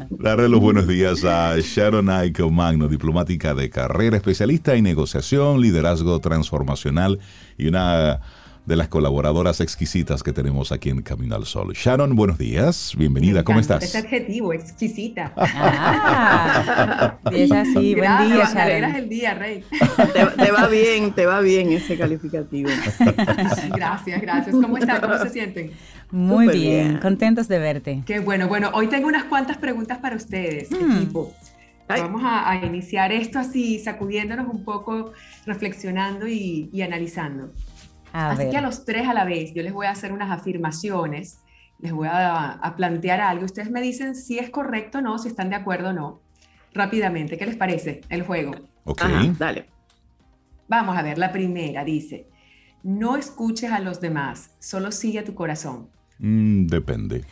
Darle 0.09 0.49
los 0.49 0.59
buenos 0.59 0.87
días 0.87 1.23
a 1.23 1.55
Sharon 1.57 2.09
Aiko 2.09 2.49
Magno, 2.49 2.89
diplomática 2.89 3.53
de 3.53 3.69
carrera, 3.69 4.17
especialista 4.17 4.75
en 4.75 4.83
negociación, 4.83 5.61
liderazgo 5.61 6.19
transformacional 6.19 7.19
y 7.57 7.67
una 7.67 8.19
de 8.65 8.77
las 8.77 8.87
colaboradoras 8.87 9.59
exquisitas 9.59 10.23
que 10.23 10.31
tenemos 10.31 10.71
aquí 10.71 10.89
en 10.89 11.01
Camino 11.01 11.35
al 11.35 11.45
Sol. 11.45 11.73
Sharon, 11.73 12.15
buenos 12.15 12.37
días, 12.37 12.93
bienvenida, 12.97 13.43
¿cómo 13.43 13.59
estás? 13.59 13.83
Ese 13.83 13.97
adjetivo, 13.97 14.53
exquisita. 14.53 15.33
Ah, 15.35 17.17
es 17.31 17.51
así, 17.51 17.93
buen 17.95 18.09
día, 18.27 18.45
Sharon. 18.45 18.57
alegras 18.57 18.95
el 18.95 19.09
día, 19.09 19.33
Rey. 19.33 19.63
Te, 20.13 20.25
te 20.45 20.51
va 20.51 20.67
bien, 20.67 21.11
te 21.13 21.25
va 21.25 21.41
bien 21.41 21.73
ese 21.73 21.97
calificativo. 21.97 22.69
Gracias, 23.75 24.21
gracias. 24.21 24.55
¿Cómo 24.55 24.77
están? 24.77 25.01
¿Cómo 25.01 25.17
se 25.17 25.29
sienten? 25.29 25.71
Muy 26.11 26.47
bien, 26.47 26.87
bien. 26.89 26.97
contentos 27.01 27.47
de 27.47 27.59
verte. 27.59 28.03
Qué 28.05 28.19
bueno. 28.19 28.47
Bueno, 28.47 28.71
hoy 28.73 28.87
tengo 28.87 29.07
unas 29.07 29.25
cuantas 29.25 29.57
preguntas 29.57 29.97
para 29.97 30.15
ustedes, 30.15 30.69
Mm. 30.71 30.97
equipo. 30.97 31.33
Ay. 31.89 31.99
Vamos 32.01 32.21
a, 32.23 32.49
a 32.49 32.65
iniciar 32.65 33.11
esto 33.11 33.39
así, 33.39 33.77
sacudiéndonos 33.79 34.47
un 34.47 34.63
poco, 34.63 35.11
reflexionando 35.45 36.27
y, 36.27 36.69
y 36.71 36.81
analizando. 36.81 37.51
A 38.13 38.29
Así 38.31 38.43
ver. 38.43 38.51
que 38.51 38.57
a 38.57 38.61
los 38.61 38.85
tres 38.85 39.07
a 39.07 39.13
la 39.13 39.25
vez, 39.25 39.53
yo 39.53 39.61
les 39.63 39.73
voy 39.73 39.87
a 39.87 39.91
hacer 39.91 40.13
unas 40.13 40.31
afirmaciones, 40.31 41.39
les 41.79 41.91
voy 41.91 42.07
a, 42.07 42.51
a 42.51 42.75
plantear 42.75 43.19
algo. 43.19 43.43
Ustedes 43.43 43.69
me 43.71 43.81
dicen 43.81 44.15
si 44.15 44.39
es 44.39 44.49
correcto 44.49 44.99
o 44.99 45.01
no, 45.01 45.17
si 45.17 45.27
están 45.27 45.49
de 45.49 45.55
acuerdo 45.55 45.89
o 45.89 45.93
no. 45.93 46.21
Rápidamente, 46.73 47.37
¿qué 47.37 47.45
les 47.45 47.55
parece 47.57 48.01
el 48.09 48.21
juego? 48.23 48.53
Ok. 48.85 49.01
Ajá, 49.03 49.33
dale. 49.37 49.65
Vamos 50.67 50.97
a 50.97 51.01
ver, 51.01 51.17
la 51.17 51.31
primera 51.31 51.83
dice, 51.83 52.27
no 52.83 53.17
escuches 53.17 53.71
a 53.71 53.79
los 53.79 53.99
demás, 53.99 54.51
solo 54.59 54.91
sigue 54.91 55.19
a 55.19 55.23
tu 55.23 55.33
corazón. 55.35 55.89
Mm, 56.19 56.67
depende. 56.67 57.25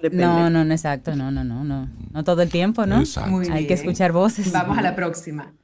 Depende. 0.00 0.24
No, 0.24 0.50
no, 0.50 0.64
no, 0.64 0.72
exacto, 0.72 1.16
no, 1.16 1.30
no, 1.30 1.42
no, 1.42 1.64
no. 1.64 1.88
No 2.12 2.22
todo 2.24 2.42
el 2.42 2.50
tiempo, 2.50 2.84
¿no? 2.86 2.98
Exacto. 3.00 3.30
Muy 3.30 3.48
Hay 3.48 3.66
que 3.66 3.74
escuchar 3.74 4.12
voces. 4.12 4.52
Vamos 4.52 4.76
a 4.76 4.82
la 4.82 4.94
próxima. 4.96 5.54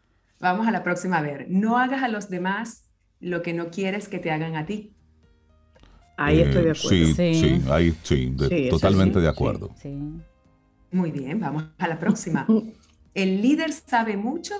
Vamos 0.41 0.67
a 0.67 0.71
la 0.71 0.83
próxima 0.83 1.19
a 1.19 1.23
ver. 1.23 1.47
No 1.49 1.79
hagas 1.79 2.03
a 2.03 2.09
los 2.09 2.29
demás 2.31 2.91
lo 3.23 3.41
que 3.41 3.55
no 3.55 3.71
quieres 3.71 4.09
que 4.09 4.19
te 4.19 4.31
hagan 4.31 4.57
a 4.57 4.67
ti. 4.67 4.93
Ahí 6.19 6.41
estoy 6.41 6.65
de 6.65 6.69
Eh, 6.69 6.73
acuerdo. 6.73 6.89
Sí, 6.91 7.15
Sí. 7.15 7.35
sí, 7.35 7.63
ahí 7.71 7.95
sí, 8.03 8.33
de- 8.37 8.49
Sí, 8.49 8.69
totalmente 8.69 9.15
sí, 9.15 9.21
de 9.25 9.27
sí. 9.31 9.35
acuerdo. 9.35 9.71
Sí. 9.81 9.99
Muy 10.91 11.11
bien, 11.11 11.41
vamos 11.41 11.65
a 11.79 11.89
la 11.89 11.99
próxima. 11.99 12.47
El 13.15 13.41
líder 13.43 13.73
sabe 13.73 14.17
mucho 14.17 14.55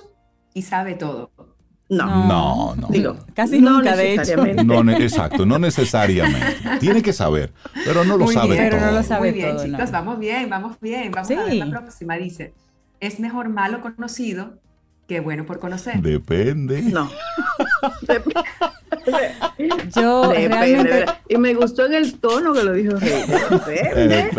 y 0.53 0.63
sabe 0.63 0.95
todo. 0.95 1.31
No, 1.89 2.27
No, 2.27 2.75
no. 2.75 2.87
digo, 2.87 3.17
Casi 3.35 3.59
no 3.61 3.71
nunca, 3.77 3.95
de 3.95 4.13
hecho. 4.13 4.21
necesariamente. 4.21 4.63
No, 4.63 4.83
ne- 4.83 4.97
exacto, 5.03 5.45
no 5.45 5.59
necesariamente. 5.59 6.39
Tiene 6.79 7.01
que 7.03 7.13
saber, 7.13 7.53
pero 7.85 8.03
no 8.03 8.17
lo 8.17 8.25
Muy 8.25 8.33
sabe 8.33 8.53
bien, 8.53 8.63
pero 8.69 8.77
todo. 8.77 8.85
no 8.87 8.91
lo 8.97 9.03
sabe 9.03 9.29
Muy 9.31 9.39
bien, 9.39 9.55
todo, 9.57 9.65
chicos, 9.65 9.85
¿no? 9.85 9.91
vamos 9.91 10.19
bien, 10.19 10.49
vamos 10.49 10.79
bien. 10.79 11.11
Vamos 11.11 11.29
a 11.29 11.35
ver 11.43 11.51
Sí. 11.51 11.57
la 11.59 11.69
próxima. 11.69 12.15
Dice, 12.15 12.53
es 12.99 13.19
mejor 13.19 13.49
malo 13.49 13.81
conocido 13.81 14.57
que 15.07 15.19
bueno 15.19 15.45
por 15.45 15.59
conocer. 15.59 16.01
Depende. 16.01 16.81
No. 16.81 17.09
Dep- 18.03 18.43
Yo 19.95 20.29
Depende. 20.29 21.05
Y 21.27 21.37
me 21.37 21.53
gustó 21.53 21.85
en 21.85 21.93
el 21.93 22.19
tono 22.19 22.53
que 22.53 22.63
lo 22.63 22.73
dijo 22.73 22.95
Rey. 22.97 23.23
Depende. 23.27 24.31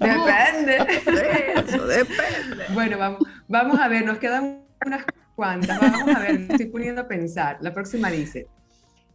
Depende. 0.00 0.78
Depende. 0.78 0.86
Eso, 1.66 1.86
depende. 1.86 2.64
Bueno, 2.74 2.98
vamos, 2.98 3.20
vamos 3.48 3.80
a 3.80 3.88
ver, 3.88 4.04
nos 4.04 4.18
quedan 4.18 4.62
unas 4.84 5.04
cuantas. 5.34 5.80
Vamos 5.80 6.14
a 6.14 6.20
ver, 6.20 6.38
me 6.38 6.46
estoy 6.54 6.66
poniendo 6.66 7.02
a 7.02 7.08
pensar. 7.08 7.58
La 7.60 7.72
próxima 7.74 8.10
dice, 8.10 8.46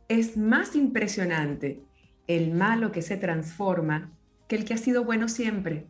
es 0.10 0.36
más 0.38 0.76
impresionante 0.76 1.82
el 2.28 2.52
malo 2.52 2.92
que 2.92 3.02
se 3.02 3.18
transforma 3.18 4.12
que 4.48 4.58
el 4.58 4.66
que 4.66 4.74
ha 4.74 4.78
sido 4.78 5.06
bueno 5.06 5.30
siempre. 5.30 5.88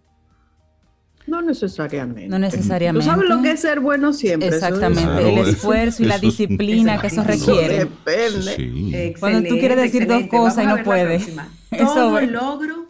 No 1.27 1.41
necesariamente. 1.41 2.27
No 2.27 2.39
necesariamente. 2.39 3.05
¿Tú 3.05 3.11
sabes 3.11 3.29
lo 3.29 3.41
que 3.41 3.51
es 3.51 3.59
ser 3.61 3.79
bueno 3.79 4.11
siempre? 4.13 4.47
Eso 4.49 4.57
es- 4.57 4.63
Exactamente, 4.63 5.03
Claro, 5.03 5.27
el 5.27 5.37
eso- 5.39 5.49
esfuerzo 5.49 6.03
y 6.03 6.05
la 6.07 6.15
eso 6.15 6.27
es- 6.27 6.37
disciplina 6.37 6.99
que 6.99 7.07
eso 7.07 7.21
Eso 7.21 7.29
requiere. 7.51 7.79
depende. 7.79 8.55
Sí. 8.55 9.13
Cuando 9.19 9.47
tú 9.49 9.57
quieres 9.59 9.77
decir 9.77 10.07
dos 10.07 10.23
cosas 10.27 10.63
y 10.63 10.67
Vamos 10.67 10.79
no 10.79 10.85
puedes. 10.85 11.21
próxima. 11.23 11.49
Eso- 11.71 11.93
Todo 11.93 12.21
logro 12.21 12.87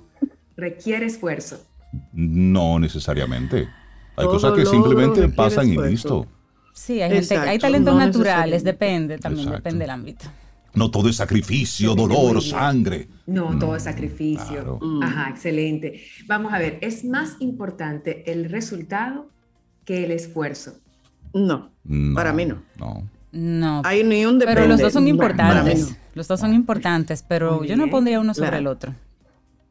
requiere 0.56 1.06
esfuerzo. 1.06 1.60
No 2.13 2.80
necesariamente. 2.80 3.67
Hay 4.15 4.26
Todo 4.26 4.32
cosas 4.34 4.54
que 4.54 4.65
simplemente 4.65 5.28
pasan 5.30 5.67
y 5.70 5.78
listo. 5.78 6.26
Sí, 6.74 7.02
hay, 7.02 7.12
gente, 7.12 7.38
hay 7.38 7.60
talentos 7.60 7.94
no 7.94 8.00
naturales, 8.00 8.63
depende, 8.63 9.17
también 9.17 9.48
Exacto. 9.50 9.63
depende 9.63 9.84
del 9.84 9.89
ámbito. 9.89 10.26
No 10.73 10.89
todo 10.89 11.10
es 11.10 11.17
sacrificio, 11.17 11.95
dolor, 11.95 12.41
sangre. 12.41 13.07
No, 13.27 13.57
todo 13.60 13.75
es 13.75 13.84
sacrificio. 13.84 14.45
claro. 14.47 14.79
Mm. 14.81 15.03
Ajá, 15.03 15.29
excelente. 15.29 16.01
Vamos 16.27 16.53
a 16.53 16.60
ver, 16.60 16.77
es 16.81 17.03
más 17.03 17.36
importante 17.39 18.31
el 18.31 18.49
resultado 18.49 19.29
que 19.86 20.05
el 20.05 20.12
esfuerzo. 20.12 20.75
No, 21.34 21.71
No, 21.84 22.15
Para 22.15 22.34
mí 22.34 22.45
no. 22.45 22.62
No. 22.77 23.03
No, 23.34 23.81
hay 23.86 24.03
ni 24.03 24.25
un 24.25 24.39
depende. 24.39 24.62
pero 24.62 24.67
los 24.67 24.81
dos 24.81 24.91
son 24.93 25.07
importantes. 25.07 25.89
no. 25.91 25.95
Los 26.15 26.27
dos 26.27 26.39
son 26.41 26.53
importantes, 26.53 27.23
pero 27.25 27.63
yo 27.63 27.77
no 27.77 27.89
pondría 27.89 28.19
uno 28.19 28.34
sobre 28.34 28.49
claro. 28.49 28.60
el 28.62 28.67
otro. 28.67 28.95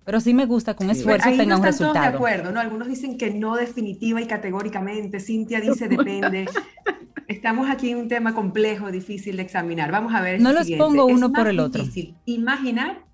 Pero 0.06 0.18
sí 0.20 0.32
me 0.32 0.46
gusta 0.46 0.74
que 0.74 0.82
un 0.82 0.90
esfuerzo 0.90 1.28
ahí 1.28 1.36
tenga 1.36 1.54
no 1.56 1.60
un 1.60 1.66
están 1.68 1.78
todos 1.78 1.94
de 1.94 2.00
resultado. 2.00 2.16
acuerdo, 2.16 2.52
¿no? 2.52 2.60
Algunos 2.60 2.88
dicen 2.88 3.18
que 3.18 3.30
no 3.34 3.56
definitiva 3.56 4.20
y 4.22 4.26
categóricamente. 4.26 5.20
Cintia 5.20 5.60
dice 5.60 5.88
depende. 5.88 6.46
Estamos 7.30 7.70
aquí 7.70 7.90
en 7.90 7.98
un 7.98 8.08
tema 8.08 8.34
complejo, 8.34 8.90
difícil 8.90 9.36
de 9.36 9.42
examinar. 9.42 9.92
Vamos 9.92 10.12
a 10.14 10.20
ver. 10.20 10.40
No 10.40 10.50
los 10.52 10.62
siguiente. 10.62 10.84
pongo 10.84 11.08
Es 11.08 11.14
uno 11.14 11.28
por 11.30 11.38
más 11.44 11.48
el 11.50 11.60
otro. 11.60 11.80
difícil 11.84 12.16
Imaginar. 12.24 13.04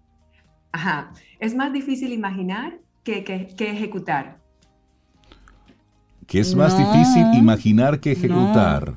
Ajá. 0.73 1.11
Es 1.39 1.55
más 1.55 1.71
difícil 1.71 2.13
imaginar 2.15 2.79
que, 3.05 3.25
que- 3.25 3.49
que 3.55 3.71
ejecutar. 3.71 4.39
Que 6.27 6.41
es 6.41 6.55
más 6.55 6.73
No, 6.79 6.79
difícil 6.93 7.27
imaginar 7.35 8.01
que 8.01 8.13
ejecutar. 8.13 8.97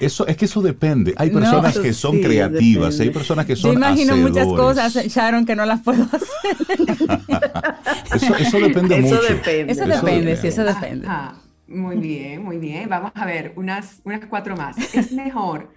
Eso, 0.00 0.26
es 0.26 0.36
que 0.36 0.46
eso 0.46 0.60
depende. 0.60 1.14
Hay 1.16 1.30
No. 1.30 1.38
personas 1.38 1.70
Eso 1.72 1.82
que 1.82 1.92
son 1.92 2.16
sí, 2.16 2.22
creativas, 2.22 2.90
depende. 2.98 3.02
hay 3.04 3.10
personas 3.10 3.46
que 3.46 3.54
Yo 3.54 3.62
son 3.62 3.74
imagino 3.76 4.16
muchas 4.16 4.46
hacedores. 4.48 4.76
cosas, 4.82 5.06
Sharon, 5.06 5.46
que 5.46 5.54
no 5.54 5.64
las 5.64 5.80
puedo 5.80 6.02
hacer. 6.02 6.28
Eso, 8.14 8.34
eso 8.36 8.58
depende 8.60 8.98
Eso 8.98 9.14
mucho. 9.14 9.22
depende. 9.22 9.72
Eso 9.72 9.84
Eso 9.84 9.94
depende, 9.94 10.10
depende. 10.32 10.36
sí, 10.36 10.48
eso 10.48 10.64
depende. 10.64 11.06
Ajá. 11.06 11.36
Muy 11.68 11.96
bien, 11.96 12.42
muy 12.42 12.58
bien. 12.58 12.88
Vamos 12.88 13.12
a 13.14 13.26
ver 13.26 13.52
unas, 13.56 14.00
unas 14.04 14.24
cuatro 14.26 14.56
más. 14.56 14.76
Es 14.94 15.12
mejor 15.12 15.72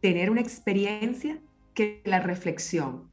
tener 0.00 0.30
una 0.30 0.40
experiencia 0.40 1.38
que 1.74 2.02
la 2.04 2.20
reflexión. 2.20 3.10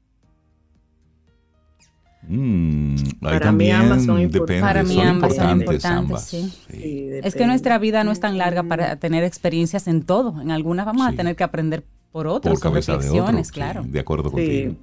Mm, 2.21 2.95
Para 3.21 3.51
mí 3.51 3.71
ambas 3.71 4.03
son 4.05 4.17
depende, 4.29 4.57
importantes. 4.57 4.61
Para 4.61 4.83
mí 4.83 4.93
son 4.95 5.07
ambas 5.07 5.35
son 5.35 5.59
importantes 5.59 5.83
importantes, 5.83 5.85
ambas. 5.85 6.27
sí. 6.27 6.49
Sí. 6.69 6.77
Sí, 6.81 7.09
Es 7.23 7.35
que 7.35 7.47
nuestra 7.47 7.77
vida 7.79 8.03
no 8.03 8.11
es 8.11 8.19
tan 8.19 8.37
larga 8.37 8.63
para 8.63 8.97
tener 8.97 9.23
experiencias 9.23 9.87
en 9.87 10.03
todo. 10.03 10.41
En 10.41 10.51
algunas 10.51 10.85
vamos 10.85 11.07
Sí. 11.07 11.13
a 11.13 11.15
tener 11.15 11.35
que 11.35 11.43
aprender 11.45 11.85
por 12.11 12.27
otras, 12.27 12.59
por 12.59 12.71
de 12.73 12.79
otro. 12.79 12.95
reflexiones, 12.97 13.47
sí, 13.47 13.53
claro. 13.53 13.83
de 13.83 13.99
acuerdo 13.99 14.31
contigo. 14.31 14.75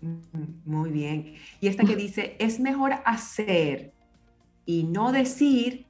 Mm, 0.00 0.16
Muy 0.64 0.90
bien. 0.90 1.34
Y 1.60 1.66
esta 1.68 1.84
que 1.84 1.96
dice, 1.96 2.36
es 2.38 2.58
mejor 2.60 2.92
hacer 3.04 3.92
y 4.64 4.84
no 4.84 5.12
decir 5.12 5.86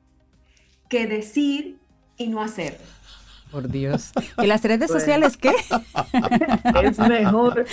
que 0.90 1.06
decir 1.06 1.78
y 2.18 2.26
no 2.26 2.42
hacer. 2.42 2.78
Por 3.50 3.68
Dios. 3.70 4.10
¿Y 4.42 4.46
las 4.46 4.62
redes 4.62 4.90
sociales 4.90 5.36
qué? 5.38 5.50
es 6.84 6.98
mejor 6.98 7.64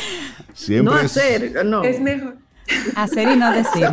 Siempre 0.54 0.94
no 0.94 1.00
es- 1.00 1.06
hacer, 1.06 1.66
no. 1.66 1.84
Es 1.84 2.00
mejor. 2.00 2.38
Hacer 2.96 3.30
y 3.30 3.36
no 3.38 3.52
decir. 3.52 3.88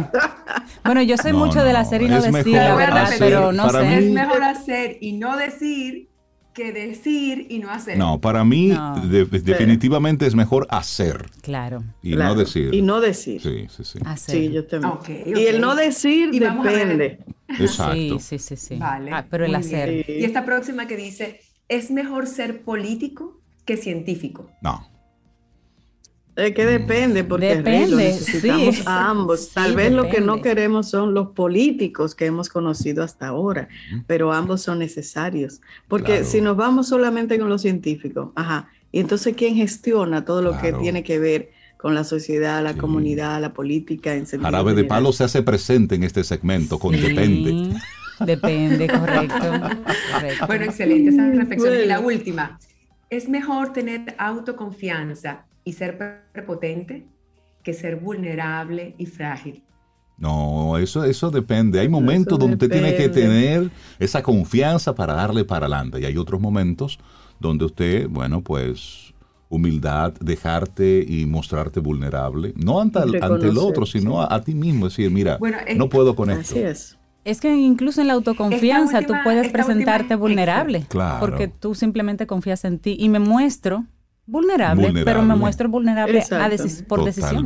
Bueno, 0.85 1.01
yo 1.03 1.17
soy 1.17 1.33
No, 1.33 1.39
mucho 1.39 1.63
del 1.65 1.75
no, 1.75 1.79
hacer 1.79 2.03
y 2.03 2.09
no 2.09 2.17
decir, 2.17 2.33
mejor 2.33 2.53
la 2.53 2.75
verdad, 2.75 3.03
hacer. 3.05 3.19
pero 3.19 3.53
no 3.53 3.71
sé. 3.71 3.99
Es 3.99 4.11
mejor 4.13 4.43
hacer 4.43 4.99
y 5.01 5.13
no 5.13 5.37
decir 5.37 6.09
que 6.55 6.73
decir 6.73 7.47
y 7.51 7.59
no 7.59 7.71
hacer. 7.71 7.99
No, 7.99 8.21
para 8.21 8.45
mí 8.45 8.69
No. 8.69 8.97
de- 9.07 9.25
definitivamente 9.27 10.27
es 10.27 10.35
mejor 10.35 10.67
hacer 10.71 11.27
Claro, 11.43 11.83
y 12.03 12.13
Claro, 12.15 12.35
no 12.35 12.41
decir. 12.41 12.73
Y 12.73 12.81
no 12.81 13.01
decir. 13.01 13.43
Sí, 13.43 13.67
Sí, 13.69 13.83
sí, 13.83 13.85
sí. 13.85 13.99
hacer. 14.07 14.51
yo 14.53 14.65
también. 14.67 14.93
Ok, 14.93 15.09
Y 15.37 15.47
el 15.47 15.61
no 15.61 15.75
decir 15.75 16.31
Y 16.33 16.39
depende. 16.39 17.19
Exacto. 17.49 17.95
Sí, 17.95 18.19
sí, 18.21 18.39
sí, 18.39 18.57
sí. 18.57 18.77
Vale, 18.77 19.11
Ah, 19.13 19.27
pero 19.29 19.45
el 19.45 19.55
hacer. 19.55 19.91
bien. 19.91 20.05
Sí. 20.07 20.13
Y 20.13 20.25
esta 20.25 20.45
próxima 20.47 20.87
que 20.87 20.97
dice, 20.97 21.41
es 21.69 21.91
mejor 21.91 22.27
ser 22.27 22.63
político 22.63 23.41
que 23.65 23.77
científico. 23.77 24.51
No. 24.63 24.89
Es 26.37 26.53
que 26.53 26.67
depende, 26.67 27.23
porque 27.23 27.55
Depende, 27.57 27.91
lo 27.91 27.97
necesitamos 27.99 28.75
sí. 28.77 28.83
a 28.87 29.09
ambos. 29.11 29.51
Tal 29.55 29.71
Sí, 29.71 29.77
vez 29.77 29.93
lo 29.93 30.09
que 30.09 30.21
no 30.21 30.43
queremos 30.43 30.91
son 30.91 31.15
los 31.15 31.29
políticos 31.29 32.15
que 32.17 32.27
hemos 32.27 32.49
conocido 32.49 33.05
hasta 33.05 33.29
ahora, 33.29 33.69
pero 34.09 34.33
ambos 34.33 34.61
son 34.63 34.81
necesarios. 34.81 35.61
Porque 35.87 36.13
Claro. 36.13 36.25
si 36.25 36.41
nos 36.41 36.57
vamos 36.57 36.89
solamente 36.89 37.39
con 37.39 37.49
los 37.49 37.63
científicos, 37.63 38.31
ajá, 38.35 38.69
y 38.91 38.99
entonces 39.01 39.35
¿quién 39.37 39.55
gestiona 39.55 40.25
todo 40.25 40.43
lo 40.43 40.59
que 40.61 40.73
tiene 40.73 41.05
que 41.05 41.19
ver 41.21 41.51
con 41.77 41.95
la 41.95 42.03
sociedad, 42.03 42.63
la 42.65 42.73
Sí. 42.73 42.79
comunidad, 42.81 43.41
la 43.41 43.53
política? 43.53 44.15
En 44.15 44.27
sentido 44.27 44.51
Jarabe 44.51 44.75
de 44.75 44.85
palo 44.85 45.13
se 45.13 45.23
hace 45.25 45.43
presente 45.43 45.95
en 45.95 46.03
este 46.03 46.25
segmento 46.25 46.79
con 46.81 46.95
Sí, 46.95 47.01
depende. 47.01 47.77
Depende, 48.21 48.87
correcto. 48.99 49.35
correcto. 50.13 50.47
Bueno, 50.49 50.65
excelente 50.65 51.11
esa 51.11 51.29
reflexión. 51.31 51.75
Y 51.75 51.87
la 51.87 52.01
Bueno. 52.01 52.17
última, 52.19 52.59
es 53.11 53.29
mejor 53.29 53.73
tener 53.73 54.15
autoconfianza 54.19 55.45
y 55.65 55.73
ser 55.73 55.99
prepotente 56.33 57.07
que 57.63 57.73
ser 57.73 57.97
vulnerable 57.97 58.95
y 58.99 59.07
frágil. 59.07 59.63
No, 60.17 60.79
eso, 60.79 61.05
eso 61.05 61.31
depende. 61.31 61.81
Hay 61.81 61.89
momentos 61.89 62.35
Eso 62.35 62.39
donde 62.39 62.55
usted 62.55 62.71
tiene 62.71 62.95
que 62.95 63.09
tener 63.09 63.71
esa 63.99 64.23
confianza 64.23 64.95
para 64.95 65.15
darle 65.15 65.45
para 65.45 65.67
adelante. 65.67 66.01
Y 66.01 66.05
hay 66.05 66.17
otros 66.17 66.41
momentos 66.41 66.99
donde 67.41 67.65
usted, 67.65 68.09
bueno, 68.09 68.41
pues 68.43 69.13
humildad, 69.49 70.13
dejarte 70.21 71.05
y 71.07 71.27
mostrarte 71.27 71.81
vulnerable. 71.81 72.53
No 72.57 72.81
ante, 72.81 73.01
el- 73.01 73.23
ante 73.23 73.49
el 73.49 73.59
otro, 73.59 73.87
sino 73.87 74.13
sí. 74.23 74.27
a, 74.31 74.35
a 74.37 74.41
ti 74.43 74.55
mismo. 74.55 74.87
Decir, 74.87 75.11
mira, 75.11 75.37
Bueno, 75.39 75.59
es- 75.67 75.77
no 75.77 75.89
puedo 75.89 76.15
con 76.15 76.31
esto. 76.31 76.55
Así 76.55 76.61
es. 76.61 76.99
Es 77.25 77.41
que 77.41 77.57
incluso 77.57 78.01
en 78.01 78.09
la 78.09 78.13
autoconfianza 78.15 78.99
última- 78.99 79.19
tú 79.19 79.25
puedes 79.25 79.49
presentarte 79.51 80.15
es 80.15 80.21
vulnerable. 80.21 80.85
Claro. 80.89 81.21
Porque 81.21 81.49
tú 81.49 81.75
simplemente 81.75 82.27
confías 82.27 82.65
en 82.65 82.79
ti 82.79 82.97
y 82.99 83.09
me 83.09 83.19
muestro 83.19 83.85
vulnerable, 84.27 85.05
pero 85.05 85.23
me 85.23 85.35
muestro 85.37 85.69
vulnerable 85.69 86.19
a 86.19 86.23
Exacto. 86.23 86.55
deci- 86.57 86.87
por 86.87 87.05
decisión. 87.05 87.45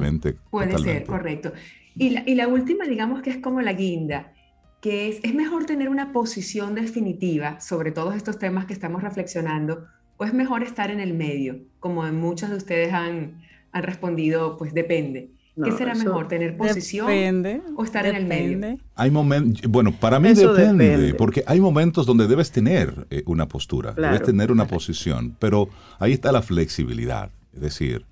Puede 0.51 0.69
totalmente. 0.71 0.83
ser, 0.83 1.05
correcto. 1.07 1.53
Y 1.97 2.11
la, 2.11 2.23
y 2.27 2.35
la 2.35 2.47
última, 2.49 2.85
digamos 2.85 3.23
que 3.23 3.31
es 3.31 3.39
como 3.39 3.61
la 3.61 3.73
guinda, 3.73 4.33
que 4.81 5.09
es, 5.09 5.19
es 5.25 5.35
mejor 5.35 5.67
tener 5.67 5.89
una 5.89 6.13
posición 6.13 6.75
definitiva 6.77 7.61
sobre 7.61 7.91
todos 7.91 8.15
estos 8.15 8.39
temas 8.39 8.67
que 8.67 8.73
estamos 8.73 9.03
reflexionando, 9.03 9.87
o 10.17 10.25
es 10.25 10.33
mejor 10.33 10.63
estar 10.63 10.91
en 10.91 11.01
el 11.01 11.15
medio, 11.15 11.61
como 11.81 12.07
en 12.07 12.17
muchos 12.21 12.51
de 12.51 12.57
ustedes 12.57 12.93
han, 12.93 13.41
han 13.73 13.83
respondido, 13.83 14.57
pues 14.57 14.73
depende. 14.75 15.31
¿Qué 15.65 15.73
será 15.73 15.93
eso 15.93 16.05
mejor, 16.05 16.29
tener 16.29 16.57
posición 16.57 17.07
Depende. 17.07 17.63
o 17.77 17.85
estar 17.85 18.07
en 18.07 18.17
el 18.17 18.27
medio? 18.27 18.59
depende. 18.59 18.83
Hay 18.95 19.11
momentos, 19.11 19.63
bueno, 19.71 19.93
para 19.93 20.19
mí 20.21 20.29
Eso 20.29 20.53
depende, 20.55 20.89
depende. 20.91 21.15
porque 21.15 21.43
hay 21.47 21.61
momentos 21.61 22.07
donde 22.07 22.27
debes 22.27 22.51
tener 22.51 23.07
eh, 23.11 23.23
una 23.27 23.47
postura, 23.49 23.95
Claro. 23.95 24.15
debes 24.15 24.27
tener 24.27 24.51
una 24.53 24.67
posición, 24.67 25.37
pero 25.39 25.69
ahí 25.99 26.13
está 26.13 26.33
la 26.33 26.43
flexibilidad, 26.43 27.31
es 27.55 27.61
decir, 27.61 28.05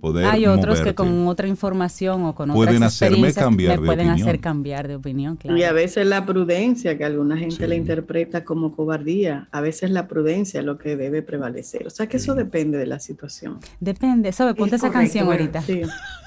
poder 0.00 0.24
Hay 0.24 0.46
otros 0.46 0.76
que 0.78 0.84
moverte. 0.84 0.94
con 0.94 1.26
otra 1.28 1.46
información 1.48 2.24
o 2.24 2.34
con 2.34 2.50
Pueden 2.50 2.76
otras 2.76 2.94
hacerme 2.94 3.30
cambiar 3.34 3.76
me 3.76 3.82
de 3.82 3.86
pueden 3.86 4.08
opinión. 4.08 4.26
hacer 4.26 4.40
cambiar 4.40 4.88
de 4.88 4.94
opinión, 4.94 5.36
claro. 5.36 5.58
Y 5.58 5.64
a 5.64 5.72
veces 5.72 6.06
la 6.06 6.24
prudencia, 6.24 6.96
que 6.96 7.04
alguna 7.04 7.36
gente 7.36 7.56
Sí. 7.56 7.66
la 7.66 7.74
interpreta 7.74 8.42
como 8.42 8.74
cobardía, 8.74 9.48
a 9.52 9.60
veces 9.60 9.90
la 9.90 10.08
prudencia 10.08 10.60
es 10.60 10.64
lo 10.66 10.78
que 10.78 10.96
debe 10.96 11.20
prevalecer. 11.20 11.86
O 11.86 11.90
sea 11.90 12.06
que 12.06 12.16
eso 12.16 12.32
Sí. 12.32 12.38
depende 12.38 12.78
de 12.78 12.86
la 12.86 13.00
situación. 13.00 13.58
Depende, 13.80 14.32
¿sabes? 14.32 14.54
Ponte 14.54 14.76
esa 14.76 14.86
correcto, 14.88 14.98
canción 15.12 15.26
bueno, 15.26 15.40
ahorita. 15.42 15.60
Sí. 15.60 15.82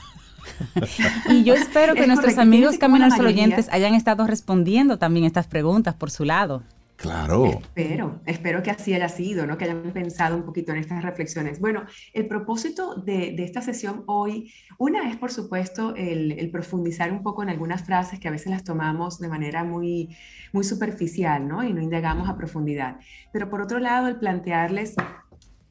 Y 1.30 1.43
yo 1.43 1.53
espero 1.53 1.93
que 1.93 2.01
Es 2.01 2.08
nuestros 2.08 2.34
correcto, 2.34 2.41
amigos 2.41 2.72
fíjense 2.74 2.86
cómo 2.86 2.97
Camino 2.97 3.16
al 3.16 3.26
oyentes 3.26 3.70
hayan 3.72 3.93
estado 3.93 4.28
respondiendo 4.28 4.97
también 4.97 5.26
estas 5.26 5.47
preguntas 5.47 5.93
por 5.95 6.12
su 6.12 6.26
lado. 6.26 6.64
Claro, 6.97 7.45
Espero, 7.45 8.22
espero 8.26 8.64
que 8.64 8.72
así 8.72 8.93
haya 8.93 9.10
sido, 9.10 9.45
¿no? 9.45 9.58
que 9.58 9.66
hayan 9.66 9.91
pensado 9.91 10.38
un 10.38 10.43
poquito 10.43 10.72
en 10.72 10.78
estas 10.78 11.03
reflexiones. 11.03 11.60
Bueno, 11.60 11.84
el 12.14 12.26
propósito 12.26 12.95
de, 12.95 13.34
de 13.36 13.43
esta 13.43 13.62
sesión 13.62 14.03
hoy, 14.08 14.53
una 14.78 15.10
es 15.10 15.18
por 15.18 15.30
supuesto 15.30 15.93
el, 15.95 16.32
el 16.32 16.49
profundizar 16.51 17.12
un 17.12 17.22
poco 17.22 17.43
en 17.43 17.49
algunas 17.49 17.84
frases 17.84 18.20
que 18.20 18.30
a 18.30 18.32
veces 18.32 18.49
las 18.49 18.64
tomamos 18.64 19.20
de 19.20 19.28
manera 19.28 19.66
muy, 19.66 20.16
muy 20.53 20.64
superficial, 20.64 21.45
¿no? 21.45 21.64
Y 21.64 21.74
no 21.74 21.82
indagamos 21.82 22.30
a 22.30 22.38
profundidad. 22.38 22.97
Pero 23.34 23.49
por 23.49 23.62
otro 23.62 23.80
lado, 23.80 24.08
el 24.08 24.16
plantearles 24.16 24.95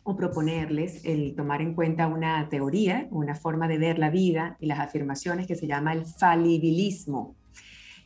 o 0.05 0.17
proponerles 0.17 1.05
el 1.05 1.35
tomar 1.35 1.63
en 1.63 1.75
cuenta 1.75 2.07
una 2.07 2.49
teoría, 2.51 3.09
una 3.11 3.35
forma 3.35 3.67
de 3.67 3.79
ver 3.79 3.99
la 3.99 4.11
vida 4.11 4.57
y 4.61 4.67
las 4.67 4.79
afirmaciones 4.79 5.47
que 5.47 5.57
se 5.57 5.67
llama 5.67 5.95
el 5.95 6.05
falibilismo. 6.05 7.35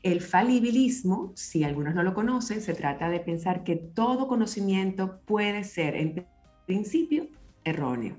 El 0.05 0.21
falibilismo, 0.21 1.33
si 1.35 1.65
algunos 1.65 1.97
no 1.97 2.05
lo 2.05 2.15
conocen, 2.15 2.61
se 2.61 2.73
trata 2.73 3.11
de 3.11 3.19
pensar 3.19 3.65
que 3.65 3.75
todo 3.75 4.29
conocimiento 4.29 5.21
puede 5.27 5.65
ser, 5.65 5.97
en 5.97 6.25
principio, 6.67 7.27
erróneo. 7.65 8.17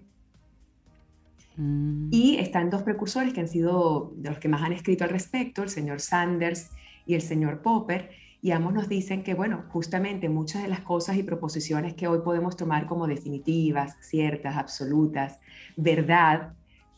Mm. 1.55 2.09
Y 2.11 2.35
están 2.37 2.69
dos 2.69 2.83
precursores 2.83 3.33
que 3.33 3.39
han 3.39 3.47
sido 3.47 4.13
de 4.17 4.29
los 4.29 4.39
que 4.39 4.49
más 4.49 4.61
han 4.61 4.73
escrito 4.73 5.05
al 5.05 5.09
respecto, 5.09 5.63
el 5.63 5.69
señor 5.69 6.01
Sanders 6.01 6.69
y 7.05 7.15
el 7.15 7.21
señor 7.21 7.61
Popper, 7.61 8.11
y 8.41 8.51
ambos 8.51 8.73
nos 8.73 8.87
dicen 8.87 9.23
que, 9.23 9.33
bueno, 9.33 9.65
justamente 9.69 10.29
muchas 10.29 10.63
de 10.63 10.69
las 10.69 10.79
cosas 10.79 11.17
y 11.17 11.23
proposiciones 11.23 11.93
que 11.93 12.07
hoy 12.07 12.19
podemos 12.19 12.55
tomar 12.55 12.85
como 12.85 13.05
definitivas, 13.05 13.97
ciertas, 14.01 14.55
absolutas, 14.55 15.39
verdad, 15.75 16.53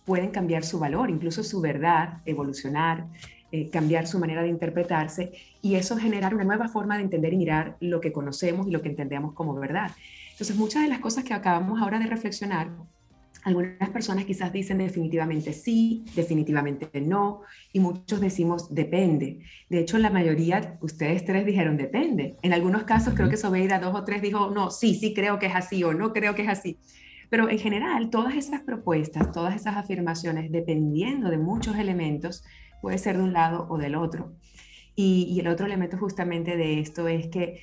pueden 0.05 0.29
cambiar 0.29 0.63
su 0.63 0.79
valor, 0.79 1.09
incluso 1.09 1.43
su 1.43 1.59
verdad, 1.61 2.21
evolucionar, 2.25 3.07
eh, 3.51 3.69
cambiar 3.69 4.07
su 4.07 4.19
manera 4.19 4.43
de 4.43 4.49
interpretarse 4.49 5.31
y 5.61 5.75
eso 5.75 5.97
generar 5.97 6.35
una 6.35 6.43
nueva 6.43 6.67
forma 6.67 6.97
de 6.97 7.03
entender 7.03 7.33
y 7.33 7.37
mirar 7.37 7.75
lo 7.79 7.99
que 8.01 8.11
conocemos 8.11 8.67
y 8.67 8.71
lo 8.71 8.81
que 8.81 8.89
entendemos 8.89 9.33
como 9.33 9.53
verdad. 9.55 9.91
Entonces, 10.31 10.55
muchas 10.55 10.83
de 10.83 10.89
las 10.89 10.99
cosas 10.99 11.23
que 11.23 11.33
acabamos 11.33 11.81
ahora 11.81 11.99
de 11.99 12.07
reflexionar, 12.07 12.69
algunas 13.43 13.89
personas 13.89 14.25
quizás 14.25 14.53
dicen 14.53 14.77
definitivamente 14.77 15.53
sí, 15.53 16.05
definitivamente 16.15 16.89
no, 17.01 17.41
y 17.73 17.79
muchos 17.79 18.21
decimos 18.21 18.73
depende. 18.73 19.39
De 19.69 19.79
hecho, 19.79 19.97
la 19.97 20.09
mayoría, 20.09 20.77
ustedes 20.81 21.25
tres 21.25 21.45
dijeron 21.45 21.77
depende. 21.77 22.37
En 22.41 22.53
algunos 22.53 22.83
casos, 22.83 23.13
creo 23.13 23.29
que 23.29 23.37
Sobeida 23.37 23.79
dos 23.79 23.95
o 23.95 24.03
tres 24.03 24.21
dijo 24.21 24.51
no, 24.51 24.69
sí, 24.71 24.95
sí 24.95 25.13
creo 25.13 25.39
que 25.39 25.47
es 25.47 25.55
así 25.55 25.83
o 25.83 25.93
no 25.93 26.13
creo 26.13 26.35
que 26.35 26.43
es 26.43 26.49
así. 26.49 26.77
Pero 27.29 27.49
en 27.49 27.59
general, 27.59 28.09
todas 28.09 28.35
esas 28.35 28.61
propuestas, 28.61 29.31
todas 29.31 29.55
esas 29.55 29.77
afirmaciones, 29.77 30.51
dependiendo 30.51 31.29
de 31.29 31.37
muchos 31.37 31.77
elementos, 31.77 32.43
puede 32.81 32.97
ser 32.97 33.17
de 33.17 33.23
un 33.23 33.33
lado 33.33 33.67
o 33.69 33.77
del 33.77 33.95
otro. 33.95 34.33
Y, 34.95 35.27
y 35.31 35.39
el 35.39 35.47
otro 35.47 35.65
elemento 35.65 35.97
justamente 35.97 36.57
de 36.57 36.79
esto 36.79 37.07
es 37.07 37.27
que 37.27 37.61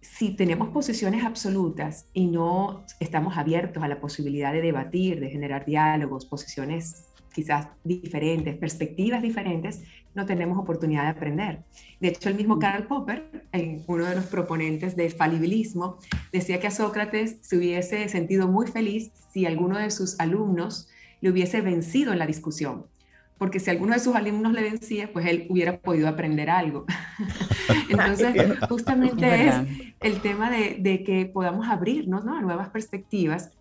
si 0.00 0.30
tenemos 0.30 0.70
posiciones 0.70 1.24
absolutas 1.24 2.06
y 2.12 2.26
no 2.26 2.84
estamos 3.00 3.36
abiertos 3.36 3.82
a 3.82 3.88
la 3.88 4.00
posibilidad 4.00 4.52
de 4.52 4.62
debatir, 4.62 5.20
de 5.20 5.30
generar 5.30 5.66
diálogos, 5.66 6.24
posiciones 6.24 7.06
quizás 7.32 7.68
diferentes, 7.84 8.56
perspectivas 8.56 9.22
diferentes, 9.22 9.82
no 10.14 10.26
tenemos 10.26 10.58
oportunidad 10.58 11.04
de 11.04 11.08
aprender. 11.10 11.62
De 12.00 12.08
hecho, 12.08 12.28
el 12.28 12.34
mismo 12.34 12.58
Karl 12.58 12.86
Popper, 12.86 13.46
uno 13.86 14.06
de 14.06 14.16
los 14.16 14.24
proponentes 14.26 14.96
del 14.96 15.12
falibilismo, 15.12 15.98
decía 16.32 16.58
que 16.58 16.66
a 16.66 16.72
Sócrates 16.72 17.36
se 17.42 17.56
hubiese 17.56 18.08
sentido 18.08 18.48
muy 18.48 18.66
feliz 18.66 19.12
si 19.32 19.46
alguno 19.46 19.78
de 19.78 19.90
sus 19.90 20.18
alumnos 20.18 20.88
le 21.20 21.30
hubiese 21.30 21.60
vencido 21.60 22.12
en 22.12 22.18
la 22.18 22.26
discusión 22.26 22.86
porque 23.40 23.58
si 23.58 23.70
alguno 23.70 23.94
de 23.94 24.00
sus 24.00 24.14
alumnos 24.14 24.52
le 24.52 24.60
vencía, 24.60 25.10
pues 25.10 25.24
él 25.24 25.46
hubiera 25.48 25.78
podido 25.78 26.08
aprender 26.08 26.50
algo. 26.50 26.84
Entonces, 27.88 28.34
justamente 28.68 29.48
es, 29.48 29.54
el 30.00 30.20
tema 30.20 30.50
de, 30.50 30.76
de, 30.78 31.02
que 31.02 31.24
podamos 31.24 31.66
abrirnos 31.66 32.22
¿no? 32.22 32.36
a 32.36 32.42
nuevas 32.42 32.68
perspectivas 32.68 33.52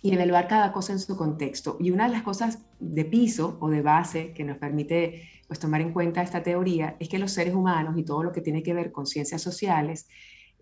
y 0.00 0.14
evaluar 0.14 0.48
cada 0.48 0.72
cosa 0.72 0.94
en 0.94 1.00
su 1.00 1.18
contexto. 1.18 1.76
Y 1.80 1.90
una 1.90 2.06
de 2.06 2.12
las 2.12 2.22
cosas 2.22 2.60
de 2.78 3.04
piso 3.04 3.58
o 3.60 3.68
de 3.68 3.82
base 3.82 4.32
que 4.32 4.42
nos 4.42 4.56
permite 4.56 5.28
pues, 5.46 5.60
tomar 5.60 5.82
en 5.82 5.92
cuenta 5.92 6.22
esta 6.22 6.42
teoría 6.42 6.96
es 6.98 7.10
que 7.10 7.18
los 7.18 7.32
seres 7.32 7.54
humanos 7.54 7.98
y 7.98 8.04
todo 8.04 8.22
lo 8.22 8.32
que 8.32 8.40
tiene 8.40 8.62
que 8.62 8.72
ver 8.72 8.90
con 8.90 9.06
ciencias 9.06 9.42
sociales 9.42 10.08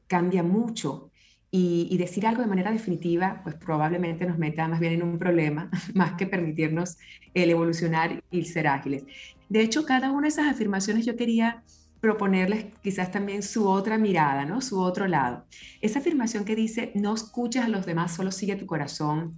cambia 0.08 0.42
mucho 0.42 1.12
y, 1.50 1.96
decir 1.96 2.26
algo 2.26 2.42
de 2.42 2.48
manera 2.48 2.70
definitiva, 2.70 3.40
pues 3.42 3.54
probablemente 3.54 4.26
nos 4.26 4.38
meta 4.38 4.68
más 4.68 4.80
bien 4.80 4.94
en 4.94 5.02
un 5.02 5.18
problema, 5.18 5.70
más 5.94 6.12
que 6.14 6.26
permitirnos 6.26 6.98
el 7.34 7.50
evolucionar 7.50 8.22
y 8.30 8.44
ser 8.44 8.66
ágiles. 8.66 9.04
De 9.48 9.62
hecho, 9.62 9.86
cada 9.86 10.10
una 10.10 10.22
de 10.22 10.28
esas 10.28 10.46
afirmaciones 10.46 11.06
yo 11.06 11.16
quería 11.16 11.62
proponerles 12.00 12.66
quizás 12.82 13.10
también 13.10 13.42
su 13.42 13.66
otra 13.66 13.98
mirada, 13.98 14.44
¿no? 14.44 14.60
Su 14.60 14.78
otro 14.78 15.08
lado. 15.08 15.46
Esa 15.80 15.98
afirmación 16.00 16.44
que 16.44 16.54
dice, 16.54 16.92
no 16.94 17.14
escuches 17.14 17.64
a 17.64 17.68
los 17.68 17.86
demás, 17.86 18.14
solo 18.14 18.30
sigue 18.30 18.54
tu 18.56 18.66
corazón, 18.66 19.36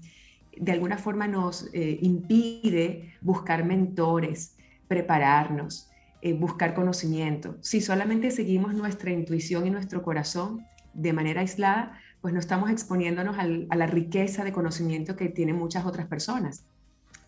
de 0.57 0.73
alguna 0.73 0.99
forma 0.99 1.27
nos 1.29 1.71
eh, 1.73 1.99
impide 2.03 3.15
buscar 3.21 3.65
mentores, 3.65 4.57
prepararnos, 4.89 5.89
eh, 6.23 6.35
buscar 6.35 6.75
conocimiento. 6.75 7.57
Si 7.61 7.81
solamente 7.81 8.31
seguimos 8.31 8.75
nuestra 8.75 9.11
intuición 9.11 9.67
y 9.67 9.71
nuestro 9.71 10.03
corazón 10.03 10.67
de 11.01 11.13
manera 11.13 11.41
aislada, 11.41 11.99
pues 12.21 12.35
no 12.35 12.41
estamos 12.41 12.71
exponiéndonos 12.71 13.37
a 13.39 13.77
la 13.77 13.87
riqueza 13.87 14.45
de 14.45 14.53
conocimiento 14.53 15.17
que 15.17 15.29
tienen 15.29 15.57
muchas 15.57 15.87
otras 15.87 16.07
personas. 16.07 16.65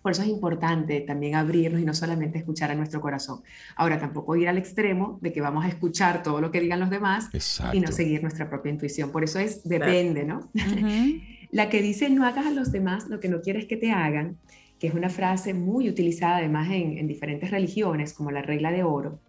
Por 0.03 0.13
eso 0.13 0.23
es 0.23 0.29
importante 0.29 1.01
también 1.01 1.37
abrirnos 1.37 1.81
y 1.81 1.85
no 1.85 1.95
solamente 1.95 2.39
escuchar 2.39 2.73
a 2.73 2.75
nuestro 2.75 3.01
corazón. 3.01 3.41
Ahora, 3.77 4.01
tampoco 4.01 4.35
ir 4.35 4.49
al 4.49 4.59
extremo 4.59 5.19
de 5.23 5.33
que 5.33 5.41
vamos 5.41 5.65
a 5.65 5.69
escuchar 5.69 6.25
todo 6.25 6.41
lo 6.41 6.51
que 6.51 6.61
digan 6.61 6.81
los 6.81 6.91
demás 6.91 7.31
y 7.73 7.81
no 7.81 7.93
seguir 7.93 8.21
nuestra 8.21 8.51
propia 8.51 8.73
intuición. 8.73 9.13
Por 9.13 9.23
eso 9.23 9.39
es, 9.39 9.67
depende, 9.67 10.25
¿no? 10.25 10.51
La 11.53 11.69
que 11.69 11.83
dice, 11.83 12.11
no 12.11 12.27
hagas 12.27 12.47
a 12.47 12.51
los 12.51 12.73
demás 12.73 13.09
lo 13.09 13.21
que 13.21 13.29
no 13.29 13.43
quieres 13.43 13.67
que 13.67 13.77
te 13.77 13.93
hagan, 13.93 14.39
que 14.81 14.87
es 14.89 14.95
una 14.95 15.11
frase 15.11 15.55
muy 15.55 15.89
utilizada 15.89 16.39
además 16.39 16.69
en, 16.73 17.07
diferentes 17.07 17.51
religiones, 17.51 18.15
como 18.15 18.31
la 18.31 18.41
regla 18.41 18.73
de 18.73 18.83
oro, 18.83 19.21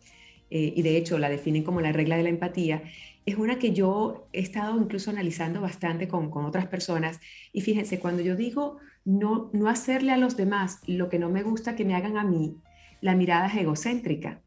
eh, 0.49 0.73
y 0.75 0.81
de 0.83 0.95
hecho 0.95 1.19
la 1.19 1.29
definen 1.29 1.63
como 1.63 1.81
la 1.81 1.91
regla 1.91 2.15
de 2.15 2.23
la 2.23 2.29
empatía, 2.29 2.81
es 3.25 3.37
una 3.37 3.57
que 3.57 3.73
yo 3.73 4.27
he 4.33 4.41
estado 4.41 4.79
incluso 4.79 5.09
analizando 5.09 5.61
bastante 5.61 6.07
con, 6.07 6.29
con 6.29 6.45
otras 6.45 6.67
personas. 6.67 7.19
Y 7.51 7.61
fíjense, 7.61 7.99
cuando 7.99 8.21
yo 8.21 8.35
digo 8.35 8.77
no, 9.05 9.49
no 9.53 9.69
hacerle 9.69 10.11
a 10.11 10.17
los 10.17 10.37
demás 10.37 10.79
lo 10.87 11.09
que 11.09 11.19
no 11.19 11.29
me 11.29 11.43
gusta 11.43 11.75
que 11.75 11.85
me 11.85 11.95
hagan 11.95 12.17
a 12.17 12.23
mí, 12.23 12.57
la 13.01 13.15
mirada 13.15 13.47
es 13.47 13.55
egocéntrica. 13.55 14.41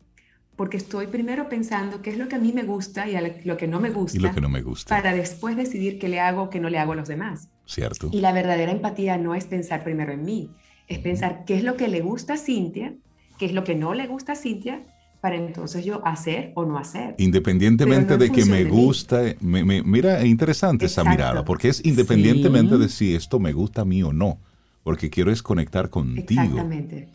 Porque 0.57 0.79
estoy 0.79 1.07
primero 1.09 1.51
pensando 1.51 2.01
qué 2.01 2.09
es 2.09 2.17
lo 2.17 2.29
que 2.29 2.37
a 2.37 2.39
mí 2.39 2.51
me 2.55 2.63
gusta 2.63 3.07
y 3.07 3.15
lo 3.45 3.59
que 3.59 3.67
no 3.67 3.79
me 3.79 3.91
gusta. 3.91 4.17
Y 4.17 4.21
lo 4.23 4.33
que 4.33 4.41
no 4.41 4.49
me 4.49 4.63
gusta. 4.63 4.97
Para 4.97 5.15
después 5.15 5.55
decidir 5.55 5.99
qué 5.99 6.09
le 6.09 6.19
hago 6.19 6.45
o 6.45 6.51
qué 6.51 6.61
no 6.61 6.71
le 6.71 6.79
hago 6.79 6.93
a 6.93 6.97
los 6.97 7.09
demás. 7.09 7.51
Cierto. 7.67 8.09
Y 8.11 8.23
la 8.23 8.33
verdadera 8.33 8.73
empatía 8.73 9.19
no 9.19 9.35
es 9.35 9.45
pensar 9.45 9.85
primero 9.85 10.13
en 10.13 10.25
mí, 10.25 10.51
es 10.89 11.01
pensar 11.01 11.45
qué 11.45 11.57
es 11.57 11.65
lo 11.65 11.77
que 11.77 11.89
le 11.89 12.01
gusta 12.01 12.35
a 12.35 12.39
Cintia, 12.39 12.95
qué 13.39 13.45
es 13.45 13.53
lo 13.53 13.65
que 13.65 13.75
no 13.75 13.93
le 13.93 14.07
gusta 14.07 14.33
a 14.33 14.37
Cintia 14.37 14.87
para 15.27 15.39
entonces 15.39 15.85
yo 15.85 16.07
hacer 16.07 16.53
o 16.55 16.65
no 16.65 16.79
hacer. 16.79 17.17
Independientemente 17.19 18.17
de 18.17 18.31
que 18.31 18.45
me 18.45 18.63
gusta, 18.63 19.23
me, 19.41 19.65
mira, 19.83 20.21
es 20.21 20.27
interesante 20.27 20.87
esa 20.87 21.03
mirada, 21.03 21.45
porque 21.45 21.67
es 21.67 21.85
independientemente 21.85 22.79
de 22.79 22.89
si 22.89 23.13
esto 23.17 23.41
me 23.41 23.53
gusta 23.53 23.83
a 23.83 23.85
mí 23.85 24.05
o 24.05 24.13
no, 24.13 24.39
porque 24.85 25.11
quiero 25.11 25.33
es 25.33 25.43
conectar 25.43 25.91
contigo. 25.91 26.43
Exactamente. 26.43 27.09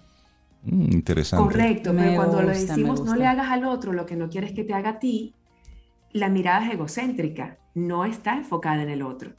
Mm, 0.64 0.91
interesante. 0.91 1.53
Correcto, 1.53 1.93
pero 1.95 2.16
cuando 2.16 2.41
lo 2.41 2.49
decimos 2.49 3.01
no 3.05 3.16
le 3.16 3.26
hagas 3.26 3.49
al 3.49 3.64
otro 3.64 3.93
lo 3.93 4.05
que 4.05 4.18
no 4.18 4.30
quieres 4.30 4.51
que 4.51 4.66
te 4.66 4.74
haga 4.74 4.89
a 4.89 4.99
ti, 4.99 5.34
la 6.12 6.28
mirada 6.28 6.68
es 6.68 6.74
egocéntrica, 6.74 7.59
no 7.76 8.03
está 8.03 8.36
enfocada 8.36 8.84
en 8.84 8.89
el 8.89 9.03
otro. 9.03 9.32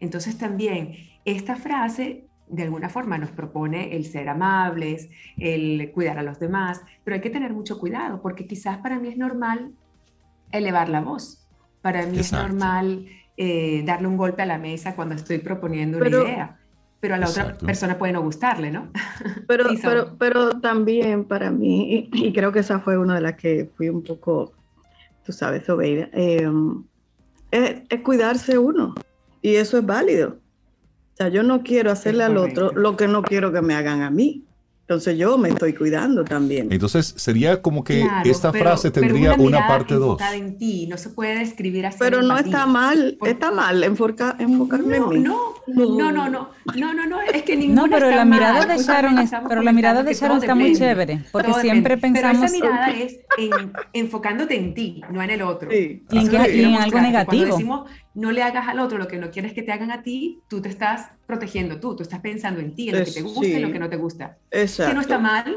Entonces 0.00 0.38
también 0.38 0.96
esta 1.26 1.56
frase 1.56 2.26
de 2.48 2.62
alguna 2.62 2.88
forma 2.88 3.18
nos 3.18 3.30
propone 3.30 3.96
el 3.96 4.04
ser 4.04 4.28
amables, 4.28 5.08
el 5.38 5.90
cuidar 5.92 6.18
a 6.18 6.22
los 6.22 6.38
demás, 6.38 6.82
pero 7.02 7.16
hay 7.16 7.20
que 7.20 7.30
tener 7.30 7.52
mucho 7.52 7.78
cuidado 7.78 8.20
porque 8.20 8.46
quizás 8.46 8.78
para 8.78 8.98
mí 8.98 9.08
es 9.08 9.16
normal 9.16 9.72
elevar 10.52 10.88
la 10.88 11.00
voz, 11.00 11.46
para 11.82 12.06
mí 12.06 12.18
es 12.18 12.32
normal 12.32 13.06
eh, 13.36 13.82
darle 13.84 14.08
un 14.08 14.16
golpe 14.16 14.42
a 14.42 14.46
la 14.46 14.58
mesa 14.58 14.94
cuando 14.94 15.14
estoy 15.14 15.38
proponiendo 15.38 15.98
una 15.98 16.08
idea, 16.08 16.58
pero 17.00 17.14
a 17.14 17.18
la 17.18 17.28
otra 17.28 17.56
persona 17.58 17.98
puede 17.98 18.12
no 18.12 18.22
gustarle, 18.22 18.70
¿no? 18.70 18.90
Pero, 19.46 19.66
pero, 19.82 20.16
pero 20.16 20.60
también 20.60 21.24
para 21.24 21.50
mí, 21.50 22.08
y, 22.12 22.32
creo 22.32 22.50
que 22.50 22.60
esa 22.60 22.80
fue 22.80 22.96
una 22.96 23.16
de 23.16 23.20
las 23.20 23.34
que 23.34 23.70
fui 23.76 23.90
un 23.90 24.02
poco, 24.02 24.54
tú 25.22 25.32
sabes, 25.32 25.68
Obeida, 25.68 26.08
eh, 26.12 26.48
es 27.50 28.00
cuidarse 28.00 28.56
uno 28.56 28.94
y 29.42 29.56
eso 29.56 29.78
es 29.78 29.84
válido. 29.84 30.38
O 31.14 31.16
sea, 31.16 31.28
yo 31.28 31.44
no 31.44 31.62
quiero 31.62 31.92
hacerle 31.92 32.24
al 32.24 32.36
otro 32.36 32.72
lo 32.72 32.96
que 32.96 33.06
no 33.06 33.22
quiero 33.22 33.52
que 33.52 33.62
me 33.62 33.74
hagan 33.74 34.02
a 34.02 34.10
mí. 34.10 34.44
Entonces 34.86 35.16
yo 35.16 35.38
me 35.38 35.48
estoy 35.48 35.72
cuidando 35.72 36.24
también. 36.24 36.70
Entonces 36.70 37.14
sería 37.16 37.62
como 37.62 37.82
que 37.82 38.06
esta 38.26 38.52
frase 38.52 38.90
tendría 38.90 39.32
una, 39.32 39.66
parte 39.66 39.94
dos. 39.94 40.20
en 40.34 40.58
ti, 40.58 40.86
no 40.88 40.98
se 40.98 41.08
puede 41.08 41.40
escribir 41.40 41.86
así. 41.86 41.96
Pero 41.98 42.20
no 42.20 42.36
está 42.36 42.66
mal, 42.66 43.16
está 43.24 43.50
mal 43.50 43.82
enfoca, 43.82 44.36
enfocarme 44.38 44.98
no, 44.98 45.12
en 45.12 45.22
mí. 45.22 45.26
No, 45.26 45.54
no, 45.68 46.12
no, 46.12 46.28
no, 46.28 46.50
no, 46.76 46.94
no, 46.94 47.06
no, 47.06 47.20
es 47.22 47.44
que 47.44 47.56
ninguna 47.56 47.82
No, 47.82 47.88
pero 47.90 48.10
la 48.10 48.26
mirada 48.26 48.66
de 48.66 48.76
Sharon, 48.76 49.18
es, 49.20 49.30
pero 49.48 49.62
la 49.62 49.72
mirada 49.72 50.02
de 50.02 50.12
Sharon 50.12 50.36
está 50.36 50.54
muy 50.54 50.76
chévere, 50.76 51.24
porque 51.32 51.54
siempre 51.54 51.96
pensamos. 51.96 52.50
Pero 52.50 52.66
esa 52.66 52.66
mirada 52.66 52.90
es 52.90 53.20
enfocándote 53.94 54.54
en 54.54 54.74
ti, 54.74 55.00
no 55.10 55.22
en 55.22 55.30
el 55.30 55.40
otro. 55.40 55.70
Sí. 55.70 56.02
Y 56.10 56.18
en, 56.18 56.74
algo 56.74 57.00
negativo. 57.00 57.46
Cuando 57.46 57.56
decimos 57.56 57.90
no 58.14 58.30
le 58.30 58.42
hagas 58.42 58.68
al 58.68 58.78
otro 58.78 58.98
lo 58.98 59.08
que 59.08 59.18
no 59.18 59.30
quieres 59.30 59.52
que 59.52 59.62
te 59.62 59.72
hagan 59.72 59.90
a 59.90 60.02
ti, 60.02 60.40
tú 60.48 60.60
te 60.62 60.68
estás 60.68 61.10
protegiendo 61.26 61.80
tú, 61.80 61.96
tú 61.96 62.02
estás 62.02 62.20
pensando 62.20 62.60
en 62.60 62.74
ti, 62.74 62.88
en 62.88 62.98
lo 62.98 63.04
que 63.04 63.10
te 63.10 63.22
gusta 63.22 63.46
y 63.46 63.60
lo 63.60 63.72
que 63.72 63.78
no 63.78 63.88
te 63.88 63.96
gusta. 63.96 64.36
Exacto. 64.50 64.90
Que 64.90 64.94
no 64.94 65.00
está 65.00 65.18
mal. 65.18 65.56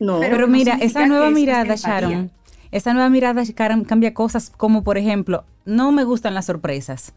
No. 0.00 0.20
Pero, 0.20 0.48
mira, 0.48 0.78
esa 0.80 1.06
nueva 1.06 1.30
mirada, 1.30 1.74
Sharon, 1.74 2.30
esa 2.70 2.92
nueva 2.94 3.10
mirada, 3.10 3.42
Sharon, 3.44 3.84
cambia 3.84 4.14
cosas 4.14 4.50
como, 4.56 4.84
por 4.84 4.96
ejemplo, 4.96 5.44
no 5.64 5.92
me 5.92 6.04
gustan 6.04 6.34
las 6.34 6.46
sorpresas. 6.46 7.12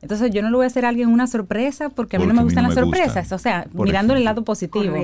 Entonces 0.00 0.32
yo 0.32 0.42
no 0.42 0.50
le 0.50 0.56
voy 0.56 0.64
a 0.64 0.66
hacer 0.66 0.84
a 0.84 0.88
alguien 0.88 1.08
una 1.08 1.28
sorpresa 1.28 1.88
porque 1.88 2.16
a 2.16 2.18
mí 2.18 2.26
no 2.26 2.34
me 2.34 2.42
gustan 2.42 2.64
las 2.64 2.74
sorpresas. 2.74 3.30
O 3.30 3.38
sea, 3.38 3.68
mirando 3.72 4.14
el 4.14 4.24
lado 4.24 4.42
positivo. 4.42 4.96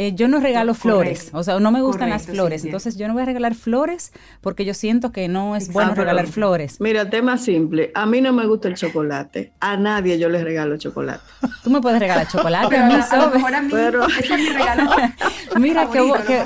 Eh, 0.00 0.14
yo 0.14 0.28
no 0.28 0.38
regalo 0.38 0.74
flores, 0.74 1.30
o 1.32 1.42
sea, 1.42 1.58
no 1.58 1.72
me 1.72 1.82
gustan 1.82 2.08
las 2.08 2.26
flores. 2.26 2.64
entonces 2.64 2.96
yo 2.96 3.08
no 3.08 3.14
voy 3.14 3.24
a 3.24 3.26
regalar 3.26 3.56
flores 3.56 4.12
porque 4.40 4.64
yo 4.64 4.72
siento 4.72 5.10
que 5.10 5.26
no 5.26 5.56
es 5.56 5.72
bueno 5.72 5.92
regalar 5.96 6.28
flores. 6.28 6.80
Mira, 6.80 7.10
tema 7.10 7.36
simple. 7.36 7.90
A 7.96 8.06
mí 8.06 8.20
no 8.20 8.32
me 8.32 8.46
gusta 8.46 8.68
el 8.68 8.74
chocolate. 8.74 9.54
A 9.58 9.76
nadie 9.76 10.16
yo 10.16 10.28
le 10.28 10.44
regalo 10.44 10.76
chocolate. 10.76 11.24
Tú 11.64 11.70
me 11.70 11.80
puedes 11.80 11.98
regalar 11.98 12.28
chocolate 12.28 12.76
a 12.76 12.86
mí, 12.86 12.94
a, 12.94 13.60
mí 13.60 13.68
pero... 13.72 14.06
es 14.06 14.30
mi 14.30 14.48
regalo. 14.50 14.88
Mira, 15.58 15.90
qué, 15.90 16.12
qué, 16.28 16.44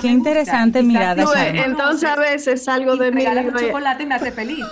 qué 0.00 0.06
interesante 0.06 0.84
mirada. 0.84 1.24
Entonces 1.44 2.08
a 2.08 2.14
veces 2.14 2.62
salgo 2.62 2.94
de 2.96 3.10
mi... 3.10 3.24
El 3.24 3.52
chocolate 3.52 4.06
me 4.06 4.14
hace 4.14 4.30
feliz. 4.30 4.64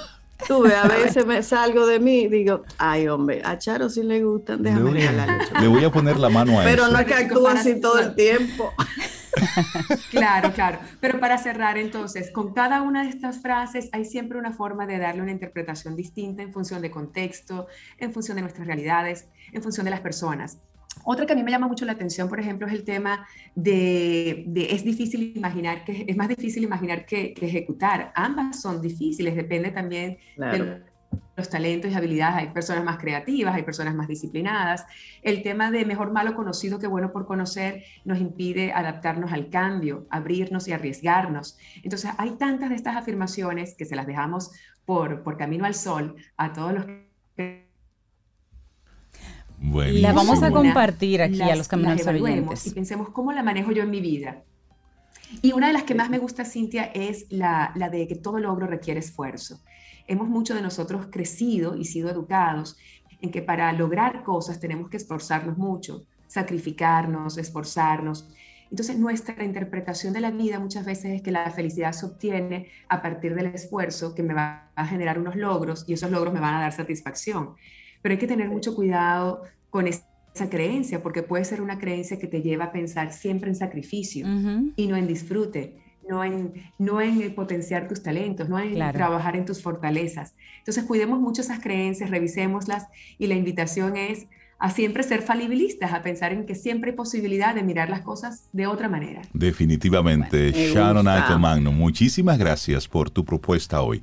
Tú 0.46 0.64
a 0.66 0.88
veces 0.88 1.26
me 1.26 1.42
salgo 1.42 1.86
de 1.86 2.00
mí 2.00 2.20
y 2.22 2.28
digo, 2.28 2.62
ay 2.78 3.08
hombre, 3.08 3.42
a 3.44 3.58
Charo 3.58 3.88
sí 3.88 4.02
le 4.02 4.22
gustan, 4.22 4.62
déjame 4.62 4.90
regalarle. 4.90 5.44
Le 5.60 5.68
voy 5.68 5.84
a 5.84 5.90
poner 5.90 6.18
la 6.18 6.28
mano 6.28 6.60
a 6.60 6.64
Pero 6.64 6.84
eso. 6.84 6.92
no 6.92 6.98
es 6.98 7.06
que 7.06 7.14
actúe 7.14 7.46
así 7.46 7.80
todo 7.80 7.98
el 7.98 8.14
tiempo. 8.14 8.72
claro, 10.10 10.52
claro. 10.52 10.78
Pero 11.00 11.20
para 11.20 11.38
cerrar 11.38 11.78
entonces, 11.78 12.30
con 12.30 12.52
cada 12.52 12.82
una 12.82 13.04
de 13.04 13.10
estas 13.10 13.40
frases 13.40 13.88
hay 13.92 14.04
siempre 14.04 14.38
una 14.38 14.52
forma 14.52 14.86
de 14.86 14.98
darle 14.98 15.22
una 15.22 15.32
interpretación 15.32 15.96
distinta 15.96 16.42
en 16.42 16.52
función 16.52 16.82
de 16.82 16.90
contexto, 16.90 17.66
en 17.98 18.12
función 18.12 18.36
de 18.36 18.42
nuestras 18.42 18.66
realidades, 18.66 19.28
en 19.52 19.62
función 19.62 19.84
de 19.84 19.90
las 19.90 20.00
personas. 20.00 20.58
Otra 21.04 21.26
que 21.26 21.32
a 21.32 21.36
mí 21.36 21.42
me 21.42 21.50
llama 21.50 21.68
mucho 21.68 21.84
la 21.84 21.92
atención, 21.92 22.28
por 22.28 22.40
ejemplo, 22.40 22.66
es 22.66 22.72
el 22.72 22.84
tema 22.84 23.26
de, 23.54 24.44
es 24.70 24.84
difícil 24.84 25.32
imaginar 25.36 25.84
que 25.84 26.04
es 26.06 26.16
más 26.16 26.28
difícil 26.28 26.62
imaginar 26.62 27.06
que, 27.06 27.34
ejecutar. 27.40 28.12
Ambas 28.14 28.60
son 28.60 28.82
difíciles, 28.82 29.34
depende 29.34 29.70
también 29.70 30.18
de 30.36 30.82
los 31.36 31.48
talentos 31.48 31.90
y 31.90 31.94
habilidades. 31.94 32.36
Hay 32.36 32.48
personas 32.52 32.84
más 32.84 32.98
creativas, 32.98 33.54
hay 33.54 33.62
personas 33.62 33.94
más 33.94 34.08
disciplinadas. 34.08 34.84
El 35.22 35.42
tema 35.42 35.70
de 35.70 35.84
mejor 35.86 36.12
malo 36.12 36.34
conocido 36.34 36.78
que 36.78 36.86
bueno 36.86 37.12
por 37.12 37.26
conocer 37.26 37.84
nos 38.04 38.20
impide 38.20 38.72
adaptarnos 38.72 39.32
al 39.32 39.48
cambio, 39.48 40.06
abrirnos 40.10 40.68
y 40.68 40.72
arriesgarnos. 40.72 41.58
Entonces, 41.82 42.10
hay 42.18 42.32
tantas 42.32 42.68
de 42.68 42.76
estas 42.76 42.96
afirmaciones 42.96 43.74
que 43.74 43.86
se 43.86 43.96
las 43.96 44.06
dejamos 44.06 44.52
por, 44.84 45.22
por 45.22 45.38
camino 45.38 45.64
al 45.64 45.74
sol 45.74 46.16
a 46.36 46.52
todos 46.52 46.74
los 46.74 46.84
que 47.36 47.69
la 49.60 50.12
vamos 50.12 50.42
a 50.42 50.50
compartir 50.50 51.22
aquí 51.22 51.42
a 51.42 51.56
los 51.56 51.68
caminos 51.68 52.06
oyentes. 52.06 52.66
Y 52.66 52.70
pensemos 52.70 53.10
cómo 53.10 53.32
la 53.32 53.42
manejo 53.42 53.72
yo 53.72 53.82
en 53.82 53.90
mi 53.90 54.00
vida. 54.00 54.42
Y 55.42 55.52
una 55.52 55.68
de 55.68 55.72
las 55.72 55.84
que 55.84 55.94
más 55.94 56.10
me 56.10 56.18
gusta, 56.18 56.44
Cintia, 56.44 56.84
es 56.84 57.26
la, 57.30 57.72
la 57.76 57.88
de 57.88 58.08
que 58.08 58.16
todo 58.16 58.38
logro 58.38 58.66
requiere 58.66 58.98
esfuerzo. 59.00 59.60
Hemos 60.08 60.28
mucho 60.28 60.54
de 60.54 60.62
nosotros 60.62 61.06
crecido 61.10 61.76
y 61.76 61.84
sido 61.84 62.10
educados 62.10 62.76
en 63.20 63.30
que 63.30 63.42
para 63.42 63.72
lograr 63.72 64.22
cosas 64.24 64.58
tenemos 64.58 64.88
que 64.88 64.96
esforzarnos 64.96 65.56
mucho, 65.56 66.04
sacrificarnos, 66.26 67.38
esforzarnos. 67.38 68.28
Entonces 68.70 68.98
nuestra 68.98 69.44
interpretación 69.44 70.12
de 70.12 70.20
la 70.20 70.30
vida 70.30 70.58
muchas 70.58 70.84
veces 70.84 71.12
es 71.12 71.22
que 71.22 71.32
la 71.32 71.50
felicidad 71.50 71.92
se 71.92 72.06
obtiene 72.06 72.68
a 72.88 73.02
partir 73.02 73.34
del 73.34 73.46
esfuerzo 73.46 74.14
que 74.14 74.22
me 74.22 74.34
va 74.34 74.70
a 74.74 74.86
generar 74.86 75.18
unos 75.18 75.36
logros 75.36 75.84
y 75.86 75.92
esos 75.92 76.10
logros 76.10 76.32
me 76.32 76.40
van 76.40 76.54
a 76.54 76.60
dar 76.60 76.72
satisfacción. 76.72 77.56
Pero 78.02 78.12
hay 78.12 78.18
que 78.18 78.26
tener 78.26 78.48
mucho 78.48 78.74
cuidado 78.74 79.42
con 79.70 79.86
esa 79.86 80.04
creencia, 80.48 81.02
porque 81.02 81.22
puede 81.22 81.44
ser 81.44 81.60
una 81.60 81.78
creencia 81.78 82.18
que 82.18 82.26
te 82.26 82.42
lleva 82.42 82.66
a 82.66 82.72
pensar 82.72 83.12
siempre 83.12 83.50
en 83.50 83.56
sacrificio 83.56 84.26
y 84.76 84.86
no 84.86 84.96
en 84.96 85.06
disfrute, 85.06 85.76
no 86.08 86.24
en, 86.24 86.52
no 86.78 87.00
en 87.00 87.34
potenciar 87.34 87.88
tus 87.88 88.02
talentos, 88.02 88.48
no 88.48 88.58
en 88.58 88.74
trabajar 88.92 89.36
en 89.36 89.44
tus 89.44 89.62
fortalezas. 89.62 90.34
Entonces, 90.58 90.84
cuidemos 90.84 91.20
mucho 91.20 91.42
esas 91.42 91.60
creencias, 91.60 92.10
revisémoslas 92.10 92.86
y 93.18 93.26
la 93.26 93.34
invitación 93.34 93.96
es 93.96 94.26
a 94.60 94.70
siempre 94.70 95.02
ser 95.02 95.22
falibilistas, 95.22 95.92
a 95.92 96.02
pensar 96.02 96.32
en 96.32 96.44
que 96.44 96.54
siempre 96.54 96.90
hay 96.90 96.96
posibilidad 96.96 97.54
de 97.54 97.62
mirar 97.62 97.88
las 97.88 98.02
cosas 98.02 98.44
de 98.52 98.66
otra 98.66 98.90
manera. 98.90 99.22
Definitivamente, 99.32 100.52
Me 100.52 100.68
Sharon 100.68 101.06
gusta. 101.06 101.26
Alcomagno, 101.26 101.72
muchísimas 101.72 102.38
gracias 102.38 102.86
por 102.86 103.08
tu 103.08 103.24
propuesta 103.24 103.80
hoy. 103.80 104.02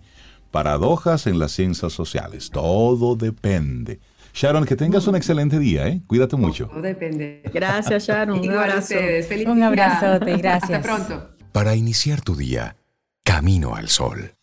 Paradojas 0.51 1.27
en 1.27 1.39
las 1.39 1.51
ciencias 1.51 1.93
sociales. 1.93 2.49
Todo 2.51 3.15
depende. 3.15 3.99
Sharon, 4.33 4.65
que 4.65 4.75
tengas 4.75 5.07
un 5.07 5.15
excelente 5.15 5.57
día, 5.57 5.87
¿eh? 5.87 6.01
Cuídate 6.07 6.35
mucho. 6.35 6.67
Todo 6.67 6.81
depende. 6.81 7.41
Gracias, 7.53 8.05
Sharon. 8.07 8.39
Un 8.39 8.51
abrazo. 8.57 8.79
ustedes. 8.79 9.27
Feliz 9.27 9.47
Un 9.47 9.63
abrazote, 9.63 10.37
gracias. 10.37 10.71
Hasta 10.71 10.81
pronto. 10.81 11.29
Para 11.51 11.75
iniciar 11.75 12.21
tu 12.21 12.35
día, 12.35 12.75
camino 13.23 13.75
al 13.75 13.89
sol. 13.89 14.33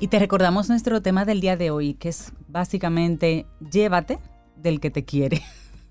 Y 0.00 0.08
te 0.08 0.18
recordamos 0.18 0.68
nuestro 0.68 1.00
tema 1.00 1.24
del 1.24 1.40
día 1.40 1.56
de 1.56 1.70
hoy, 1.70 1.94
que 1.94 2.08
es 2.08 2.32
básicamente 2.48 3.46
llévate 3.70 4.18
del 4.56 4.80
que 4.80 4.90
te 4.90 5.04
quiere. 5.04 5.42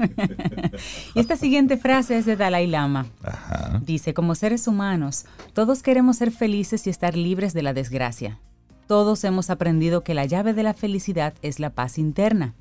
y 1.15 1.19
esta 1.19 1.35
siguiente 1.35 1.77
frase 1.77 2.17
es 2.17 2.25
de 2.25 2.35
Dalai 2.35 2.67
Lama. 2.67 3.07
Ajá. 3.23 3.81
Dice, 3.83 4.13
como 4.13 4.35
seres 4.35 4.67
humanos, 4.67 5.25
todos 5.53 5.83
queremos 5.83 6.17
ser 6.17 6.31
felices 6.31 6.87
y 6.87 6.89
estar 6.89 7.15
libres 7.15 7.53
de 7.53 7.63
la 7.63 7.73
desgracia. 7.73 8.39
Todos 8.87 9.23
hemos 9.23 9.49
aprendido 9.49 10.03
que 10.03 10.13
la 10.13 10.25
llave 10.25 10.53
de 10.53 10.63
la 10.63 10.73
felicidad 10.73 11.33
es 11.41 11.59
la 11.59 11.69
paz 11.69 11.97
interna. 11.97 12.55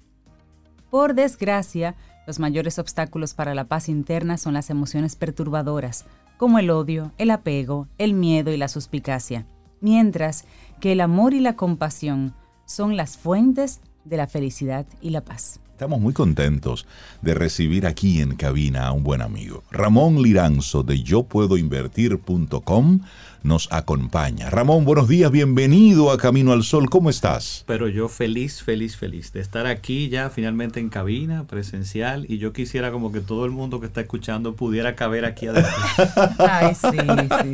Por 0.90 1.14
desgracia, 1.14 1.96
los 2.26 2.38
mayores 2.38 2.78
obstáculos 2.78 3.34
para 3.34 3.54
la 3.54 3.64
paz 3.64 3.88
interna 3.88 4.38
son 4.38 4.54
las 4.54 4.70
emociones 4.70 5.16
perturbadoras, 5.16 6.04
como 6.36 6.58
el 6.58 6.70
odio, 6.70 7.12
el 7.18 7.30
apego, 7.30 7.88
el 7.98 8.14
miedo 8.14 8.52
y 8.52 8.56
la 8.56 8.68
suspicacia, 8.68 9.46
mientras 9.80 10.44
que 10.80 10.92
el 10.92 11.00
amor 11.00 11.34
y 11.34 11.40
la 11.40 11.56
compasión 11.56 12.34
son 12.64 12.96
las 12.96 13.18
fuentes 13.18 13.80
de 14.04 14.16
la 14.16 14.26
felicidad 14.26 14.86
y 15.00 15.10
la 15.10 15.22
paz. 15.22 15.60
Estamos 15.80 15.98
muy 15.98 16.12
contentos 16.12 16.86
de 17.22 17.32
recibir 17.32 17.86
aquí 17.86 18.20
en 18.20 18.36
cabina 18.36 18.88
a 18.88 18.92
un 18.92 19.02
buen 19.02 19.22
amigo. 19.22 19.64
Ramón 19.70 20.20
Liranzo 20.20 20.82
de 20.82 21.02
yopuedoinvertir.com 21.02 23.00
nos 23.42 23.66
acompaña. 23.72 24.50
Ramón, 24.50 24.84
buenos 24.84 25.08
días, 25.08 25.30
bienvenido 25.30 26.10
a 26.10 26.18
Camino 26.18 26.52
al 26.52 26.64
Sol. 26.64 26.90
¿Cómo 26.90 27.08
estás? 27.08 27.64
Pero 27.66 27.88
yo 27.88 28.10
feliz, 28.10 28.62
feliz, 28.62 28.98
feliz 28.98 29.32
de 29.32 29.40
estar 29.40 29.66
aquí 29.66 30.10
ya 30.10 30.28
finalmente 30.28 30.80
en 30.80 30.90
cabina, 30.90 31.46
presencial, 31.46 32.26
y 32.28 32.36
yo 32.36 32.52
quisiera 32.52 32.92
como 32.92 33.10
que 33.10 33.22
todo 33.22 33.46
el 33.46 33.50
mundo 33.50 33.80
que 33.80 33.86
está 33.86 34.02
escuchando 34.02 34.54
pudiera 34.54 34.94
caber 34.94 35.24
aquí 35.24 35.46
adentro. 35.46 35.72
Ay, 36.40 36.74
sí, 36.74 36.90
sí. 36.90 37.52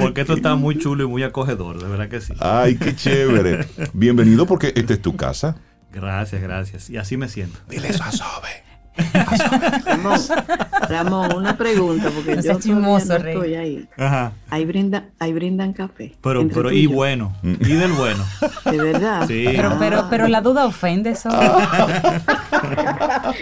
Porque 0.00 0.22
esto 0.22 0.34
está 0.34 0.56
muy 0.56 0.78
chulo 0.78 1.04
y 1.04 1.06
muy 1.06 1.22
acogedor, 1.22 1.80
de 1.80 1.86
verdad 1.88 2.08
que 2.08 2.20
sí. 2.20 2.34
Ay, 2.40 2.74
qué 2.74 2.96
chévere. 2.96 3.68
Bienvenido 3.92 4.46
porque 4.46 4.72
esta 4.74 4.94
es 4.94 5.00
tu 5.00 5.14
casa. 5.14 5.54
Gracias, 5.92 6.40
gracias. 6.40 6.90
Y 6.90 6.96
así 6.96 7.16
me 7.16 7.28
siento. 7.28 7.58
Ramón, 9.84 10.20
Ramón, 10.88 11.36
una 11.36 11.56
pregunta, 11.56 12.10
porque 12.14 12.36
No 12.36 12.42
yo 12.42 12.58
chismoso, 12.58 13.18
no 13.18 13.26
estoy 13.26 13.54
ahí. 13.54 13.88
Ajá. 13.96 14.32
Ahí 14.50 14.64
brindan, 14.64 15.10
ahí 15.18 15.32
brindan 15.32 15.72
café. 15.72 16.14
Pero, 16.22 16.46
pero, 16.48 16.72
y 16.72 16.86
bueno, 16.86 17.32
y 17.42 17.74
del 17.74 17.92
bueno. 17.92 18.24
De 18.64 18.76
verdad. 18.76 19.26
Sí. 19.26 19.44
Pero, 19.46 19.76
pero, 19.78 20.06
pero 20.10 20.28
la 20.28 20.40
duda 20.40 20.66
ofende 20.66 21.10
eso. 21.10 21.28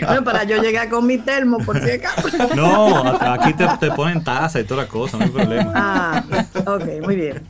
Bueno, 0.06 0.22
para 0.22 0.44
yo 0.44 0.62
llegar 0.62 0.88
con 0.88 1.06
mi 1.06 1.18
termo, 1.18 1.58
por 1.58 1.82
si 1.82 1.90
acaso. 1.90 2.28
No, 2.54 3.08
aquí 3.08 3.52
te, 3.54 3.66
te 3.80 3.90
ponen 3.90 4.22
taza 4.22 4.60
y 4.60 4.64
toda 4.64 4.84
la 4.84 4.88
cosa, 4.88 5.18
no 5.18 5.24
hay 5.24 5.30
problema. 5.30 5.72
Ah, 5.74 6.24
ok, 6.66 7.02
muy 7.02 7.16
bien. 7.16 7.42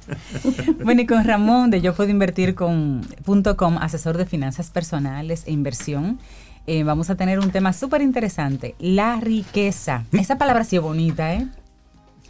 Bueno, 0.83 1.03
y 1.03 1.07
con 1.07 1.25
Ramón 1.25 1.71
de 1.71 1.81
Yo 1.81 1.95
Puedo 1.95 2.11
Invertir 2.11 2.55
con 2.55 3.03
punto 3.25 3.57
.com, 3.57 3.79
asesor 3.79 4.17
de 4.17 4.27
finanzas 4.27 4.71
personales 4.71 5.45
e 5.47 5.53
inversión, 5.53 6.19
eh, 6.69 6.85
vamos 6.85 7.11
a 7.11 7.17
tener 7.17 7.39
un 7.41 7.51
tema 7.51 7.73
súper 7.73 8.03
interesante, 8.03 8.75
la 8.79 9.19
riqueza. 9.21 10.05
Esa 10.13 10.39
palabra 10.39 10.63
sí 10.65 10.77
es 10.77 10.83
bonita, 10.83 11.35
¿eh? 11.35 11.47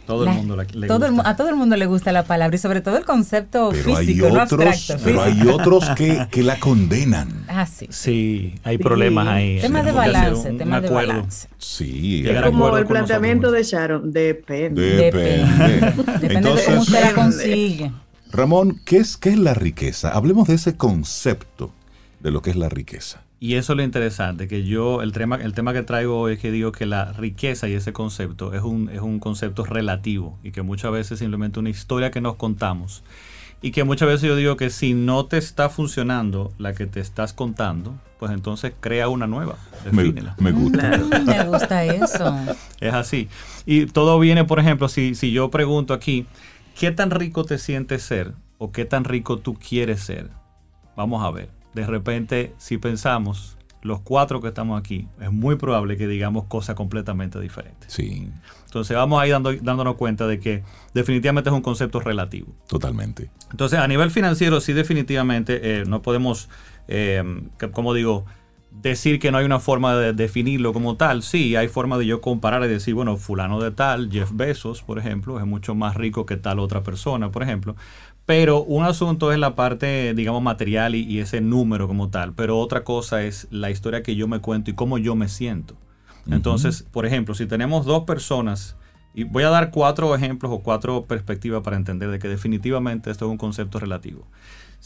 Todo 0.07 0.25
La- 0.25 0.31
el 0.31 0.37
mundo 0.37 0.55
la- 0.55 0.63
le 0.63 0.87
todo 0.87 1.05
el 1.05 1.11
mu- 1.11 1.17
gusta. 1.17 1.29
a 1.29 1.35
todo 1.35 1.49
el 1.49 1.55
mundo 1.55 1.75
le 1.75 1.85
gusta 1.85 2.11
la 2.11 2.23
palabra 2.23 2.55
y 2.55 2.57
sobre 2.57 2.81
todo 2.81 2.97
el 2.97 3.05
concepto 3.05 3.69
Pero 3.71 3.95
hay 3.95 4.07
físico, 4.07 4.29
no 4.29 4.41
otros, 4.43 4.65
abstracto. 4.67 5.03
pero 5.05 5.21
hay 5.21 5.41
otros 5.47 5.89
que, 5.91 6.25
que 6.31 6.41
la 6.41 6.59
condenan. 6.59 7.45
Ah, 7.47 7.67
sí. 7.67 7.85
Sí, 7.91 8.55
hay 8.63 8.79
problemas 8.79 9.27
ahí. 9.27 9.59
Tema 9.61 9.83
de 9.83 9.91
balance, 9.91 10.49
un- 10.49 10.57
tema 10.57 10.77
un 10.77 10.81
de 10.83 10.89
balance. 10.89 11.47
Sí. 11.59 12.27
A 12.27 12.41
Como 12.43 12.75
el 12.75 12.87
planteamiento 12.87 13.51
de 13.51 13.61
Sharon, 13.61 14.11
depende. 14.11 14.81
Depende. 14.95 15.93
Depende 15.95 16.27
de 16.27 16.33
Entonces, 16.33 16.65
cómo 16.65 16.81
usted 16.81 17.01
la 17.01 17.13
consigue. 17.13 17.91
Ramón, 18.31 18.81
¿qué 18.85 18.97
es, 18.97 19.15
¿qué 19.15 19.29
es 19.29 19.37
la 19.37 19.53
riqueza? 19.53 20.09
Hablemos 20.09 20.47
de 20.47 20.55
ese 20.55 20.75
concepto 20.75 21.71
de 22.19 22.31
lo 22.31 22.41
que 22.41 22.49
es 22.49 22.55
la 22.55 22.69
riqueza. 22.69 23.21
Y 23.41 23.55
eso 23.55 23.73
es 23.73 23.77
lo 23.77 23.83
interesante, 23.83 24.49
que 24.49 24.65
yo, 24.65 25.01
el 25.01 25.13
tema, 25.13 25.37
el 25.37 25.53
tema 25.53 25.71
que 25.71 25.81
traigo 25.81 26.19
hoy 26.19 26.33
es 26.33 26.39
que 26.39 26.51
digo 26.51 26.73
que 26.73 26.85
la 26.85 27.13
riqueza 27.13 27.69
y 27.69 27.73
ese 27.73 27.93
concepto 27.93 28.53
es 28.53 28.63
un, 28.63 28.89
es 28.89 28.99
un 28.99 29.19
concepto 29.19 29.63
relativo 29.63 30.37
y 30.43 30.51
que 30.51 30.61
muchas 30.61 30.91
veces 30.91 31.13
es 31.13 31.19
simplemente 31.19 31.59
una 31.59 31.69
historia 31.69 32.11
que 32.11 32.19
nos 32.19 32.35
contamos. 32.35 33.01
Y 33.61 33.71
que 33.71 33.83
muchas 33.83 34.07
veces 34.07 34.27
yo 34.27 34.35
digo 34.37 34.55
que 34.55 34.69
si 34.69 34.93
no 34.93 35.25
te 35.25 35.37
está 35.37 35.69
funcionando 35.69 36.51
la 36.57 36.73
que 36.73 36.85
te 36.85 37.01
estás 37.01 37.33
contando, 37.33 37.93
pues 38.17 38.31
entonces 38.31 38.73
crea 38.79 39.09
una 39.09 39.27
nueva, 39.27 39.57
Me, 39.91 40.03
defínela. 40.03 40.35
me 40.39 40.51
gusta. 40.51 40.97
Mm, 40.97 41.25
me 41.25 41.43
gusta 41.45 41.85
eso. 41.85 42.37
Es 42.79 42.93
así. 42.93 43.27
Y 43.65 43.85
todo 43.85 44.17
viene, 44.19 44.45
por 44.45 44.59
ejemplo, 44.59 44.87
si, 44.87 45.15
si 45.15 45.31
yo 45.31 45.49
pregunto 45.49 45.93
aquí, 45.93 46.25
¿qué 46.77 46.91
tan 46.91 47.11
rico 47.11 47.43
te 47.43 47.57
sientes 47.57 48.03
ser? 48.03 48.33
¿O 48.57 48.71
qué 48.71 48.85
tan 48.85 49.03
rico 49.03 49.39
tú 49.39 49.55
quieres 49.55 50.01
ser? 50.01 50.29
Vamos 50.95 51.23
a 51.23 51.31
ver. 51.31 51.58
De 51.73 51.85
repente, 51.85 52.53
si 52.57 52.77
pensamos, 52.77 53.57
los 53.81 54.01
cuatro 54.01 54.41
que 54.41 54.49
estamos 54.49 54.79
aquí, 54.79 55.07
es 55.21 55.31
muy 55.31 55.55
probable 55.55 55.97
que 55.97 56.07
digamos 56.07 56.45
cosas 56.45 56.75
completamente 56.75 57.39
diferentes. 57.39 57.91
Sí, 57.91 58.29
Entonces 58.65 58.95
vamos 58.95 59.21
ahí 59.21 59.29
dando, 59.29 59.53
dándonos 59.53 59.95
cuenta 59.95 60.27
de 60.27 60.39
que 60.39 60.63
definitivamente 60.93 61.49
es 61.49 61.55
un 61.55 61.61
concepto 61.61 61.99
relativo. 61.99 62.47
totalmente. 62.67 63.29
Entonces, 63.51 63.79
a 63.79 63.87
nivel 63.87 64.11
financiero, 64.11 64.59
sí, 64.61 64.73
definitivamente 64.73 65.79
eh, 65.79 65.83
no 65.85 66.01
podemos, 66.01 66.49
eh, 66.87 67.23
como 67.71 67.93
digo, 67.93 68.25
decir 68.71 69.19
que 69.19 69.31
no 69.31 69.37
hay 69.37 69.45
una 69.45 69.59
forma 69.59 69.95
de 69.95 70.13
definirlo 70.13 70.73
como 70.73 70.95
tal. 70.95 71.23
Sí, 71.23 71.55
hay 71.55 71.67
forma 71.67 71.97
de 71.97 72.05
yo 72.05 72.21
comparar 72.21 72.63
y 72.63 72.67
decir, 72.67 72.93
bueno, 72.93 73.17
fulano 73.17 73.59
de 73.59 73.71
tal, 73.71 74.11
Jeff 74.11 74.31
Bezos, 74.33 74.83
por 74.83 74.99
ejemplo, 74.99 75.39
es 75.39 75.45
mucho 75.45 75.75
más 75.75 75.95
rico 75.95 76.25
que 76.25 76.37
tal 76.37 76.59
otra 76.59 76.83
persona, 76.83 77.31
por 77.31 77.43
ejemplo. 77.43 77.75
Pero 78.29 78.61
un 78.61 78.85
asunto 78.85 79.31
es 79.31 79.39
la 79.39 79.55
parte, 79.55 80.13
digamos, 80.13 80.43
material 80.43 80.93
y, 80.93 81.01
y 81.01 81.17
ese 81.17 81.41
número 81.41 81.87
como 81.87 82.11
tal. 82.11 82.35
Pero 82.35 82.59
otra 82.59 82.83
cosa 82.83 83.23
es 83.23 83.47
la 83.49 83.71
historia 83.71 84.03
que 84.03 84.15
yo 84.15 84.27
me 84.27 84.39
cuento 84.39 84.69
y 84.69 84.75
cómo 84.75 84.99
yo 84.99 85.15
me 85.15 85.27
siento. 85.27 85.75
Entonces, 86.29 86.83
por 86.83 87.07
ejemplo, 87.07 87.33
si 87.33 87.47
tenemos 87.47 87.87
dos 87.87 88.03
personas, 88.03 88.77
y 89.15 89.23
voy 89.23 89.41
a 89.45 89.49
dar 89.49 89.71
cuatro 89.71 90.13
ejemplos 90.13 90.51
o 90.51 90.59
cuatro 90.59 91.05
perspectivas 91.05 91.63
para 91.63 91.75
entender 91.75 92.11
de 92.11 92.19
que 92.19 92.27
definitivamente 92.27 93.09
esto 93.09 93.25
es 93.25 93.31
un 93.31 93.39
concepto 93.39 93.79
relativo. 93.79 94.27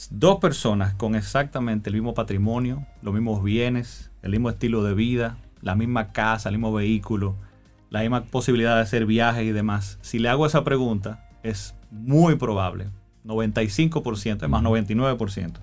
Dos 0.09 0.39
personas 0.39 0.93
con 0.93 1.13
exactamente 1.13 1.89
el 1.89 1.95
mismo 1.95 2.13
patrimonio, 2.13 2.87
los 3.01 3.13
mismos 3.13 3.43
bienes, 3.43 4.09
el 4.21 4.31
mismo 4.31 4.51
estilo 4.51 4.83
de 4.83 4.93
vida, 4.93 5.35
la 5.59 5.75
misma 5.75 6.13
casa, 6.13 6.47
el 6.47 6.55
mismo 6.55 6.71
vehículo, 6.71 7.35
la 7.89 8.03
misma 8.03 8.23
posibilidad 8.23 8.77
de 8.77 8.83
hacer 8.83 9.05
viajes 9.05 9.43
y 9.43 9.51
demás. 9.51 9.99
Si 10.01 10.17
le 10.17 10.29
hago 10.29 10.45
esa 10.45 10.63
pregunta, 10.63 11.29
es 11.43 11.75
muy 11.91 12.35
probable, 12.37 12.87
95%, 13.25 14.43
es 14.43 14.49
más 14.49 14.63
99%, 14.63 15.53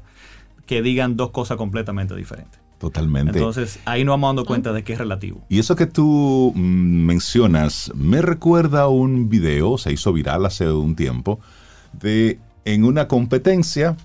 que 0.67 0.83
digan 0.83 1.17
dos 1.17 1.31
cosas 1.31 1.57
completamente 1.57 2.15
diferentes. 2.15 2.61
Totalmente. 2.79 3.39
Entonces, 3.39 3.79
ahí 3.85 4.05
nos 4.05 4.15
vamos 4.15 4.29
dando 4.31 4.45
cuenta 4.47 4.73
de 4.73 4.83
que 4.83 4.95
es 4.95 4.99
relativo. 4.99 5.45
Y 5.51 5.59
eso 5.59 5.77
que 5.77 5.87
tú 5.87 6.53
mm, 6.55 7.05
mencionas 7.05 7.93
me 7.95 8.23
recuerda 8.23 8.83
a 8.83 8.89
un 8.89 9.29
video, 9.29 9.77
se 9.77 9.93
hizo 9.93 10.15
viral 10.15 10.47
hace 10.47 10.71
un 10.73 10.97
tiempo, 10.97 11.41
de 11.93 12.39
en 12.65 12.85
una 12.85 13.07
competencia, 13.07 13.97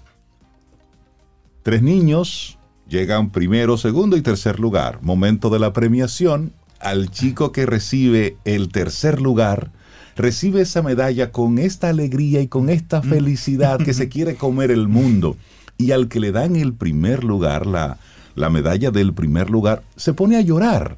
tres 1.64 1.82
niños 1.82 2.58
llegan 2.90 3.30
primero, 3.30 3.78
segundo 3.78 4.18
y 4.18 4.22
tercer 4.22 4.60
lugar. 4.60 5.00
Momento 5.02 5.50
de 5.50 5.60
la 5.60 5.72
premiación, 5.72 6.52
al 6.80 7.10
chico 7.12 7.52
que 7.52 7.66
recibe 7.66 8.38
el 8.44 8.70
tercer 8.70 9.22
lugar, 9.22 9.72
recibe 10.16 10.62
esa 10.62 10.82
medalla 10.82 11.32
con 11.32 11.60
esta 11.60 11.90
alegría 11.90 12.42
y 12.42 12.48
con 12.48 12.70
esta 12.70 13.02
felicidad 13.02 13.80
que 13.80 13.94
se 13.94 14.10
quiere 14.10 14.36
comer 14.36 14.72
el 14.72 14.88
mundo. 14.88 15.38
Y 15.78 15.92
al 15.92 16.08
que 16.08 16.20
le 16.20 16.32
dan 16.32 16.56
el 16.56 16.74
primer 16.74 17.24
lugar, 17.24 17.66
la, 17.66 17.98
la 18.36 18.50
medalla 18.50 18.92
del 18.92 19.14
primer 19.14 19.50
lugar, 19.50 19.84
se 19.96 20.14
pone 20.14 20.38
a 20.38 20.42
llorar. 20.42 20.98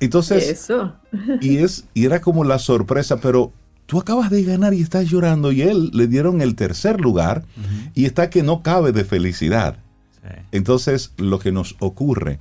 Entonces, 0.00 0.48
Eso. 0.48 0.94
y 1.40 1.58
es 1.58 1.84
y 1.94 2.06
era 2.06 2.20
como 2.20 2.42
la 2.42 2.58
sorpresa, 2.58 3.18
pero 3.20 3.52
tú 3.86 4.00
acabas 4.00 4.30
de 4.30 4.42
ganar 4.42 4.74
y 4.74 4.82
estás 4.82 5.08
llorando 5.08 5.52
y 5.52 5.62
él 5.62 5.90
le 5.92 6.08
dieron 6.08 6.40
el 6.40 6.56
tercer 6.56 7.00
lugar 7.00 7.44
y 7.94 8.04
está 8.04 8.28
que 8.28 8.42
no 8.42 8.62
cabe 8.62 8.90
de 8.90 9.04
felicidad. 9.04 9.76
Sí. 10.20 10.34
Entonces, 10.50 11.12
lo 11.18 11.38
que 11.38 11.52
nos 11.52 11.76
ocurre 11.78 12.40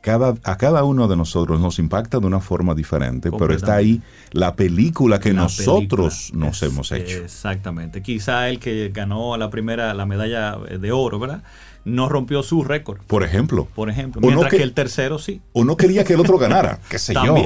cada, 0.00 0.34
a 0.44 0.56
cada 0.56 0.82
uno 0.84 1.08
de 1.08 1.16
nosotros 1.16 1.60
nos 1.60 1.78
impacta 1.78 2.18
de 2.20 2.26
una 2.26 2.40
forma 2.40 2.74
diferente, 2.74 3.30
pero 3.30 3.52
está 3.54 3.74
ahí 3.76 4.00
la 4.32 4.54
película 4.56 5.20
que 5.20 5.32
La 5.32 5.42
nosotros 5.42 6.28
película. 6.30 6.46
nos 6.46 6.62
Es- 6.62 6.70
hemos 6.72 6.92
hecho. 6.92 7.18
Exactamente. 7.18 8.02
Quizá 8.02 8.48
el 8.48 8.58
que 8.58 8.90
ganó 8.94 9.36
la 9.36 9.50
primera, 9.50 9.92
la 9.94 10.06
medalla 10.06 10.56
de 10.56 10.92
oro, 10.92 11.18
¿verdad? 11.18 11.42
No 11.84 12.10
rompió 12.10 12.42
su 12.42 12.62
récord, 12.62 12.98
Por 13.06 13.22
ejemplo, 13.24 13.66
por 13.74 13.88
ejemplo. 13.88 14.20
No 14.20 14.26
Mientras 14.26 14.50
que- 14.50 14.58
que 14.58 14.62
el 14.62 14.74
tercero 14.74 15.18
sí. 15.18 15.40
o 15.54 15.64
no 15.64 15.76
quería 15.78 16.04
que 16.04 16.12
el 16.12 16.20
otro 16.20 16.36
ganara, 16.36 16.78
qué 16.90 16.98
sé 16.98 17.14
yo, 17.14 17.36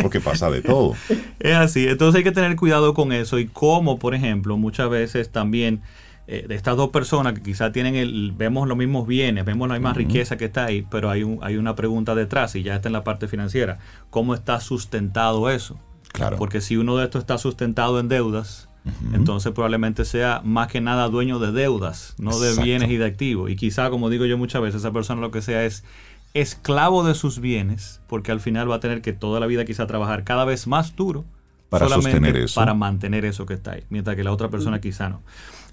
porque 0.00 0.20
pasa 0.20 0.50
de 0.50 0.62
todo. 0.62 0.94
Es 1.40 1.54
así, 1.54 1.86
entonces 1.86 2.18
hay 2.18 2.24
que 2.24 2.32
tener 2.32 2.56
cuidado 2.56 2.94
con 2.94 3.12
eso 3.12 3.38
y 3.38 3.46
cómo, 3.46 3.98
por 3.98 4.14
ejemplo, 4.14 4.56
muchas 4.56 4.88
veces 4.90 5.30
también 5.30 5.82
eh, 6.30 6.44
de 6.46 6.54
estas 6.54 6.76
dos 6.76 6.90
personas 6.90 7.32
que 7.32 7.42
quizás 7.42 7.72
tienen 7.72 7.94
el, 7.96 8.32
vemos 8.36 8.68
los 8.68 8.76
mismos 8.76 9.06
bienes, 9.06 9.44
vemos 9.46 9.66
la 9.68 9.74
misma 9.74 9.94
riqueza 9.94 10.36
que 10.36 10.44
está 10.44 10.66
ahí, 10.66 10.86
pero 10.90 11.08
hay, 11.10 11.22
un- 11.24 11.38
hay 11.42 11.56
una 11.56 11.74
pregunta 11.74 12.14
detrás 12.14 12.54
y 12.54 12.62
ya 12.62 12.76
está 12.76 12.88
en 12.88 12.92
la 12.92 13.02
parte 13.02 13.28
financiera. 13.28 13.78
¿Cómo 14.10 14.34
está 14.34 14.60
sustentado 14.60 15.48
eso? 15.50 15.78
Claro. 16.12 16.36
Porque 16.36 16.60
si 16.60 16.76
uno 16.76 16.96
de 16.96 17.04
estos 17.04 17.20
está 17.20 17.38
sustentado 17.38 17.98
en 17.98 18.08
deudas, 18.08 18.68
entonces 19.12 19.52
probablemente 19.52 20.04
sea 20.06 20.40
más 20.44 20.68
que 20.68 20.80
nada 20.80 21.08
dueño 21.08 21.38
de 21.38 21.52
deudas, 21.52 22.14
no 22.18 22.38
de 22.38 22.54
bienes 22.62 22.88
y 22.90 22.96
de 22.96 23.04
activos. 23.04 23.50
Y 23.50 23.56
quizá, 23.56 23.90
como 23.90 24.08
digo 24.08 24.24
yo 24.24 24.38
muchas 24.38 24.62
veces, 24.62 24.80
esa 24.80 24.92
persona 24.92 25.20
lo 25.20 25.30
que 25.30 25.42
sea 25.42 25.64
es 25.64 25.84
esclavo 26.34 27.04
de 27.04 27.14
sus 27.14 27.38
bienes, 27.40 28.00
porque 28.06 28.32
al 28.32 28.40
final 28.40 28.70
va 28.70 28.76
a 28.76 28.80
tener 28.80 29.02
que 29.02 29.12
toda 29.12 29.40
la 29.40 29.46
vida 29.46 29.64
quizá 29.64 29.86
trabajar 29.86 30.24
cada 30.24 30.44
vez 30.44 30.66
más 30.66 30.94
duro 30.96 31.24
Para 31.68 31.86
solamente 31.86 32.12
sostener 32.18 32.36
eso. 32.44 32.54
para 32.60 32.74
mantener 32.74 33.24
eso 33.24 33.44
que 33.46 33.54
está 33.54 33.72
ahí, 33.72 33.84
mientras 33.90 34.16
que 34.16 34.24
la 34.24 34.32
otra 34.32 34.48
persona 34.48 34.80
quizá 34.80 35.08
no. 35.08 35.22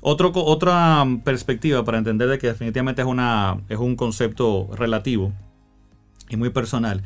Otro, 0.07 0.31
otra 0.35 1.03
perspectiva 1.23 1.83
para 1.83 1.97
entender 1.97 2.29
de 2.29 2.37
que 2.37 2.45
definitivamente 2.45 3.01
es, 3.01 3.07
una, 3.07 3.57
es 3.69 3.79
un 3.79 3.95
concepto 3.95 4.69
relativo 4.71 5.33
y 6.29 6.37
muy 6.37 6.51
personal, 6.51 7.01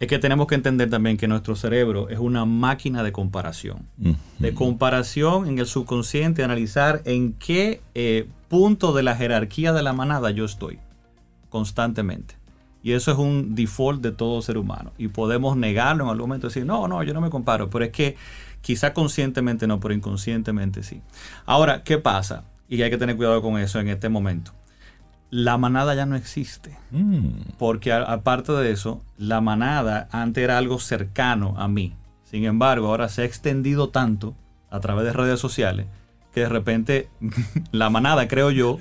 es 0.00 0.06
que 0.06 0.18
tenemos 0.18 0.48
que 0.48 0.54
entender 0.54 0.90
también 0.90 1.16
que 1.16 1.26
nuestro 1.26 1.56
cerebro 1.56 2.10
es 2.10 2.18
una 2.18 2.44
máquina 2.44 3.02
de 3.02 3.10
comparación. 3.10 3.88
Ujú. 3.98 4.16
De 4.38 4.52
comparación 4.52 5.48
en 5.48 5.60
el 5.60 5.66
subconsciente, 5.66 6.44
analizar 6.44 7.00
en 7.06 7.32
qué 7.32 7.80
eh, 7.94 8.28
punto 8.48 8.92
de 8.92 9.02
la 9.02 9.16
jerarquía 9.16 9.72
de 9.72 9.82
la 9.82 9.94
manada 9.94 10.30
yo 10.30 10.44
estoy 10.44 10.78
constantemente. 11.48 12.34
Y 12.82 12.92
eso 12.92 13.12
es 13.12 13.16
un 13.16 13.54
default 13.54 14.02
de 14.02 14.12
todo 14.12 14.42
ser 14.42 14.58
humano. 14.58 14.92
Y 14.98 15.08
podemos 15.08 15.56
negarlo 15.56 16.04
en 16.04 16.10
algún 16.10 16.28
momento 16.28 16.48
y 16.48 16.50
decir, 16.50 16.66
no, 16.66 16.86
no, 16.86 17.02
yo 17.02 17.14
no 17.14 17.22
me 17.22 17.30
comparo. 17.30 17.70
Pero 17.70 17.86
es 17.86 17.92
que 17.92 18.16
quizá 18.62 18.94
conscientemente 18.94 19.66
no, 19.66 19.78
pero 19.80 19.92
inconscientemente 19.92 20.82
sí. 20.82 21.02
Ahora, 21.44 21.82
¿qué 21.84 21.98
pasa? 21.98 22.44
Y 22.68 22.80
hay 22.80 22.88
que 22.90 22.96
tener 22.96 23.16
cuidado 23.16 23.42
con 23.42 23.58
eso 23.58 23.78
en 23.80 23.88
este 23.88 24.08
momento. 24.08 24.52
La 25.30 25.56
manada 25.58 25.94
ya 25.94 26.06
no 26.06 26.16
existe. 26.16 26.76
Mm, 26.90 27.28
Porque 27.58 27.92
a- 27.92 28.02
aparte 28.02 28.52
de 28.52 28.70
eso, 28.70 29.02
la 29.18 29.40
manada 29.40 30.08
antes 30.12 30.42
era 30.44 30.56
algo 30.58 30.78
cercano 30.78 31.54
a 31.58 31.68
mí. 31.68 31.94
Sin 32.24 32.44
embargo, 32.44 32.86
ahora 32.88 33.08
se 33.10 33.22
ha 33.22 33.24
extendido 33.26 33.90
tanto 33.90 34.34
a 34.70 34.80
través 34.80 35.04
de 35.04 35.12
redes 35.12 35.38
sociales 35.40 35.86
que 36.34 36.40
de 36.40 36.48
repente 36.48 37.08
la 37.72 37.90
manada, 37.90 38.26
creo 38.26 38.50
yo, 38.50 38.78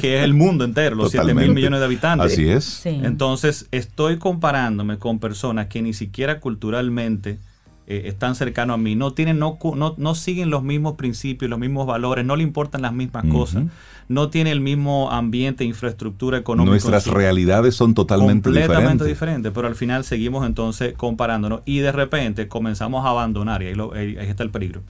que 0.00 0.18
es 0.18 0.24
el 0.24 0.34
mundo 0.34 0.64
entero, 0.64 0.94
los 0.94 1.10
7 1.10 1.24
mil 1.24 1.34
Totalmente. 1.34 1.54
millones 1.56 1.80
de 1.80 1.86
habitantes. 1.86 2.32
Así 2.32 2.48
es. 2.48 2.64
Sí. 2.64 3.00
Entonces, 3.02 3.66
estoy 3.72 4.18
comparándome 4.18 4.98
con 4.98 5.18
personas 5.18 5.66
que 5.66 5.82
ni 5.82 5.94
siquiera 5.94 6.38
culturalmente 6.38 7.38
eh, 7.86 8.02
están 8.06 8.34
cercanos 8.34 8.74
a 8.74 8.76
mí, 8.78 8.94
no 8.94 9.12
tienen, 9.12 9.38
no, 9.38 9.58
no, 9.76 9.94
no 9.96 10.14
siguen 10.14 10.50
los 10.50 10.62
mismos 10.62 10.94
principios, 10.94 11.50
los 11.50 11.58
mismos 11.58 11.86
valores, 11.86 12.24
no 12.24 12.36
le 12.36 12.42
importan 12.42 12.82
las 12.82 12.92
mismas 12.92 13.24
cosas, 13.26 13.64
no 14.08 14.28
tiene 14.30 14.50
el 14.52 14.60
mismo 14.60 15.10
ambiente, 15.10 15.64
infraestructura 15.64 16.38
económica. 16.38 16.70
Nuestras 16.70 17.06
realidades 17.06 17.74
son 17.74 17.94
totalmente 17.94 18.44
completamente 18.50 19.04
diferentes. 19.04 19.08
diferente, 19.08 19.50
pero 19.50 19.66
al 19.68 19.74
final 19.74 20.04
seguimos 20.04 20.46
entonces 20.46 20.94
comparándonos 20.96 21.62
y 21.64 21.78
de 21.78 21.92
repente 21.92 22.48
comenzamos 22.48 23.04
a 23.04 23.08
abandonar, 23.10 23.62
y 23.62 23.66
ahí, 23.66 23.74
lo- 23.74 23.92
ahí- 23.94 24.16
ahí 24.16 24.28
está 24.28 24.42
el 24.42 24.50
peligro, 24.50 24.82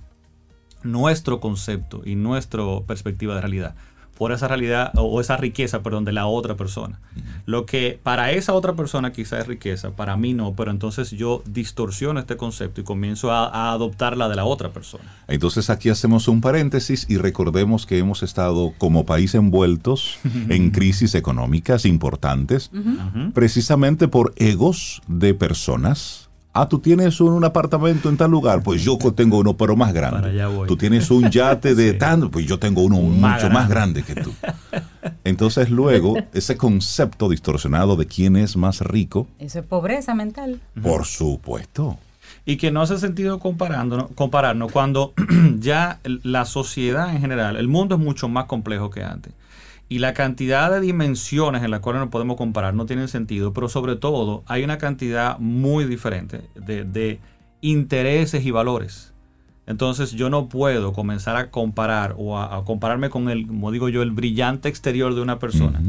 nuestro 0.82 1.40
concepto 1.40 2.03
y 2.05 2.14
nuestra 2.16 2.62
perspectiva 2.86 3.34
de 3.36 3.40
realidad 3.40 3.74
por 4.16 4.32
esa 4.32 4.48
realidad 4.48 4.92
o 4.96 5.20
esa 5.20 5.36
riqueza, 5.36 5.82
perdón, 5.82 6.04
de 6.04 6.12
la 6.12 6.26
otra 6.26 6.56
persona. 6.56 7.00
Lo 7.46 7.66
que 7.66 7.98
para 8.02 8.32
esa 8.32 8.52
otra 8.52 8.74
persona 8.74 9.12
quizá 9.12 9.38
es 9.40 9.46
riqueza, 9.46 9.90
para 9.90 10.16
mí 10.16 10.32
no, 10.32 10.54
pero 10.54 10.70
entonces 10.70 11.10
yo 11.10 11.42
distorsiono 11.46 12.20
este 12.20 12.36
concepto 12.36 12.80
y 12.80 12.84
comienzo 12.84 13.32
a, 13.32 13.48
a 13.48 13.72
adoptar 13.72 14.16
la 14.16 14.28
de 14.28 14.36
la 14.36 14.44
otra 14.44 14.70
persona. 14.70 15.04
Entonces 15.28 15.70
aquí 15.70 15.88
hacemos 15.88 16.28
un 16.28 16.40
paréntesis 16.40 17.06
y 17.08 17.16
recordemos 17.16 17.86
que 17.86 17.98
hemos 17.98 18.22
estado 18.22 18.72
como 18.78 19.06
país 19.06 19.34
envueltos 19.34 20.18
en 20.48 20.70
crisis 20.70 21.14
económicas 21.14 21.84
importantes, 21.84 22.70
precisamente 23.34 24.08
por 24.08 24.32
egos 24.36 25.02
de 25.08 25.34
personas. 25.34 26.28
Ah, 26.55 26.68
tú 26.68 26.78
tienes 26.80 27.18
un, 27.20 27.32
un 27.32 27.44
apartamento 27.44 28.09
en 28.11 28.16
tal 28.18 28.30
lugar, 28.30 28.62
pues 28.62 28.82
yo 28.82 28.98
tengo 29.14 29.38
uno, 29.38 29.57
pero 29.57 29.74
más 29.74 29.92
grande. 29.94 30.20
Para 30.20 30.32
allá 30.32 30.48
voy. 30.48 30.68
Tú 30.68 30.76
tienes 30.76 31.11
un 31.11 31.30
yate 31.30 31.74
de 31.74 31.92
Sí. 31.92 31.98
tanto, 31.98 32.30
pues 32.30 32.44
yo 32.46 32.59
tengo 32.59 32.82
uno 32.82 33.00
Más 33.00 33.42
mucho 33.42 33.53
más 33.55 33.68
grande 33.70 34.03
que 34.03 34.14
tú. 34.16 34.32
Entonces 35.24 35.70
luego, 35.70 36.16
ese 36.34 36.57
concepto 36.57 37.28
distorsionado 37.28 37.96
de 37.96 38.07
quién 38.07 38.36
es 38.36 38.57
más 38.57 38.80
rico, 38.80 39.26
Eso 39.38 39.61
es 39.61 39.64
pobreza 39.64 40.14
mental. 40.14 40.61
por 40.82 41.07
supuesto. 41.07 41.98
Y 42.44 42.57
que 42.57 42.70
no 42.70 42.82
hace 42.82 42.98
sentido 42.98 43.38
comparándonos, 43.38 44.11
compararnos 44.14 44.72
cuando 44.72 45.12
ya 45.59 46.00
la 46.05 46.44
sociedad 46.44 47.14
en 47.14 47.20
general, 47.20 47.57
el 47.57 47.68
mundo 47.68 47.94
es 47.94 48.00
mucho 48.00 48.28
más 48.28 48.44
complejo 48.46 48.90
que 48.90 49.03
antes. 49.05 49.32
Y 49.93 49.99
la 49.99 50.14
cantidad 50.14 50.70
de 50.70 50.80
dimensiones 50.80 51.62
en 51.62 51.70
las 51.70 51.80
cuales 51.80 52.01
nos 52.01 52.09
podemos 52.09 52.38
comparar 52.38 52.72
no 52.72 52.86
tienen 52.86 53.09
sentido, 53.09 53.53
pero 53.53 53.68
sobre 53.68 53.95
todo 53.95 54.43
hay 54.47 54.64
una 54.64 54.78
cantidad 54.78 55.38
muy 55.38 55.84
diferente 55.84 56.40
de, 56.55 56.84
de 56.84 57.20
intereses 57.61 58.47
y 58.47 58.51
valores. 58.51 59.12
Entonces 59.66 60.12
yo 60.12 60.30
no 60.30 60.49
puedo 60.49 60.95
comenzar 60.95 61.36
a 61.36 61.51
comparar 61.51 62.14
o 62.16 62.38
a, 62.38 62.57
a 62.57 62.64
compararme 62.64 63.11
con 63.11 63.28
el, 63.28 63.47
como 63.47 63.70
digo 63.70 63.90
yo, 63.90 64.01
el 64.01 64.12
brillante 64.12 64.70
exterior 64.70 65.14
de 65.14 65.20
una 65.20 65.38
persona 65.38 65.82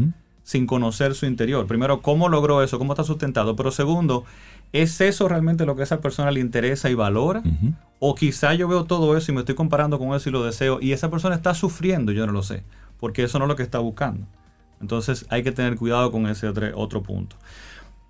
sin 0.43 0.67
conocer 0.67 1.15
su 1.15 1.25
interior. 1.25 1.65
Primero, 1.65 2.01
¿cómo 2.01 2.27
logró 2.27 2.61
eso? 2.61 2.77
¿Cómo 2.77 2.91
está 2.91 3.05
sustentado? 3.05 3.55
Pero 3.55 3.71
segundo, 3.71 4.25
¿es 4.73 4.99
eso 4.99 5.29
realmente 5.29 5.65
lo 5.65 5.77
que 5.77 5.83
a 5.83 5.85
esa 5.85 6.01
persona 6.01 6.29
le 6.29 6.41
interesa 6.41 6.89
y 6.89 6.93
valora? 6.93 7.41
O 7.99 8.15
quizá 8.15 8.53
yo 8.53 8.67
veo 8.67 8.83
todo 8.83 9.15
eso 9.15 9.31
y 9.31 9.35
me 9.35 9.39
estoy 9.39 9.55
comparando 9.55 9.97
con 9.97 10.13
eso 10.13 10.27
y 10.27 10.33
lo 10.33 10.43
deseo 10.43 10.79
y 10.81 10.91
esa 10.91 11.09
persona 11.09 11.35
está 11.35 11.53
sufriendo, 11.53 12.11
yo 12.11 12.27
no 12.27 12.33
lo 12.33 12.43
sé, 12.43 12.63
porque 13.03 13.23
eso 13.23 13.37
no 13.37 13.43
es 13.43 13.49
lo 13.49 13.57
que 13.57 13.63
está 13.63 13.79
buscando. 13.79 14.25
Entonces 14.79 15.25
hay 15.27 15.43
que 15.43 15.51
tener 15.51 15.75
cuidado 15.75 16.09
con 16.09 16.25
ese 16.25 16.47
otro, 16.47 17.03
punto. 17.03 17.35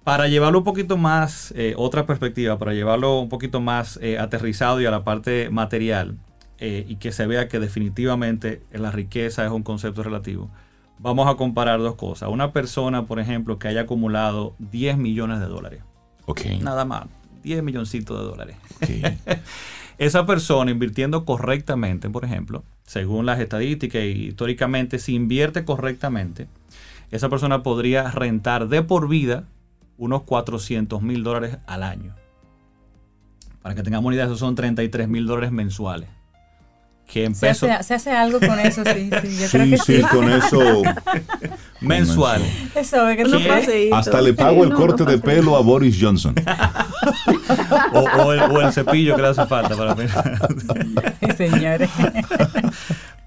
Para 0.04 0.28
llevarlo 0.28 0.60
un 0.60 0.64
poquito 0.64 0.98
más, 0.98 1.52
eh, 1.58 1.74
otra 1.78 2.06
perspectiva, 2.06 2.60
para 2.60 2.76
llevarlo 2.76 3.20
un 3.20 3.28
poquito 3.28 3.60
más 3.60 3.98
eh, 4.04 4.20
aterrizado 4.20 4.80
y 4.80 4.86
a 4.86 4.92
la 4.92 5.04
parte 5.04 5.50
material, 5.50 6.20
eh, 6.60 6.86
y 6.88 6.98
que 6.98 7.12
se 7.12 7.26
vea 7.26 7.48
que 7.48 7.60
definitivamente 7.60 8.62
la 8.72 8.92
riqueza 8.92 9.44
es 9.44 9.52
un 9.52 9.64
concepto 9.64 10.04
relativo, 10.04 10.52
vamos 11.00 11.28
a 11.28 11.38
comparar 11.38 11.80
dos 11.80 11.96
cosas. 11.96 12.30
Una 12.30 12.52
persona, 12.54 13.08
por 13.08 13.20
ejemplo, 13.20 13.58
que 13.58 13.70
haya 13.70 13.82
acumulado 13.82 14.54
10 14.60 15.00
millones 15.00 15.40
de 15.40 15.48
dólares, 15.48 15.82
Ok. 16.28 16.42
nada 16.62 16.86
más, 16.86 17.06
10 17.42 17.64
milloncitos 17.64 18.20
de 18.20 18.26
dólares. 18.26 18.58
ok. 18.76 18.90
Esa 20.04 20.26
persona 20.26 20.70
invirtiendo 20.70 21.24
correctamente, 21.24 22.10
por 22.10 22.26
ejemplo, 22.26 22.66
según 22.86 23.26
las 23.26 23.40
estadísticas 23.40 24.04
y 24.04 24.28
históricamente, 24.28 25.00
si 25.00 25.16
invierte 25.16 25.64
correctamente, 25.64 26.50
esa 27.10 27.30
persona 27.30 27.64
podría 27.64 28.12
rentar 28.12 28.68
de 28.68 28.84
por 28.84 29.08
vida 29.08 29.46
unos 29.98 30.24
400 30.24 31.02
mil 31.02 31.24
dólares 31.24 31.58
al 31.68 31.84
año. 31.84 32.16
Para 33.62 33.76
que 33.76 33.84
tengamos 33.84 34.08
una 34.08 34.16
idea, 34.16 34.26
esos 34.26 34.40
son 34.40 34.56
33 34.56 35.08
mil 35.08 35.26
dólares 35.26 35.54
mensuales. 35.54 36.10
Que 37.08 37.26
en 37.26 37.36
Se 37.36 37.50
hace, 37.50 37.84
se 37.84 37.94
hace 37.94 38.12
algo 38.12 38.40
con 38.40 38.60
eso, 38.60 38.84
sí, 38.86 39.10
sí. 39.22 39.38
Yo 39.40 39.48
creo 39.52 39.66
Sí, 39.66 39.72
que 39.72 39.78
sí, 39.78 39.98
sí. 39.98 40.02
con 40.04 40.32
eso. 40.32 40.82
mensuales. 41.82 42.48
Eso, 42.76 43.08
es 43.10 43.18
que 43.18 43.48
paseitos. 43.48 44.00
Hasta 44.00 44.22
le 44.22 44.34
pago 44.34 44.64
el 44.64 44.70
no, 44.70 44.76
corte 44.76 45.04
de 45.06 45.18
pelo 45.18 45.56
a 45.56 45.62
Boris 45.62 45.98
Johnson. 46.00 46.36
O, 47.94 48.00
o 48.00 48.34
el, 48.34 48.40
o 48.40 48.62
el 48.62 48.72
cepillo 48.72 49.16
que 49.16 49.22
le 49.22 49.28
hace 49.30 49.46
falta 49.46 49.76
para 49.76 49.96
Sí, 49.96 51.32
señores. 51.38 51.90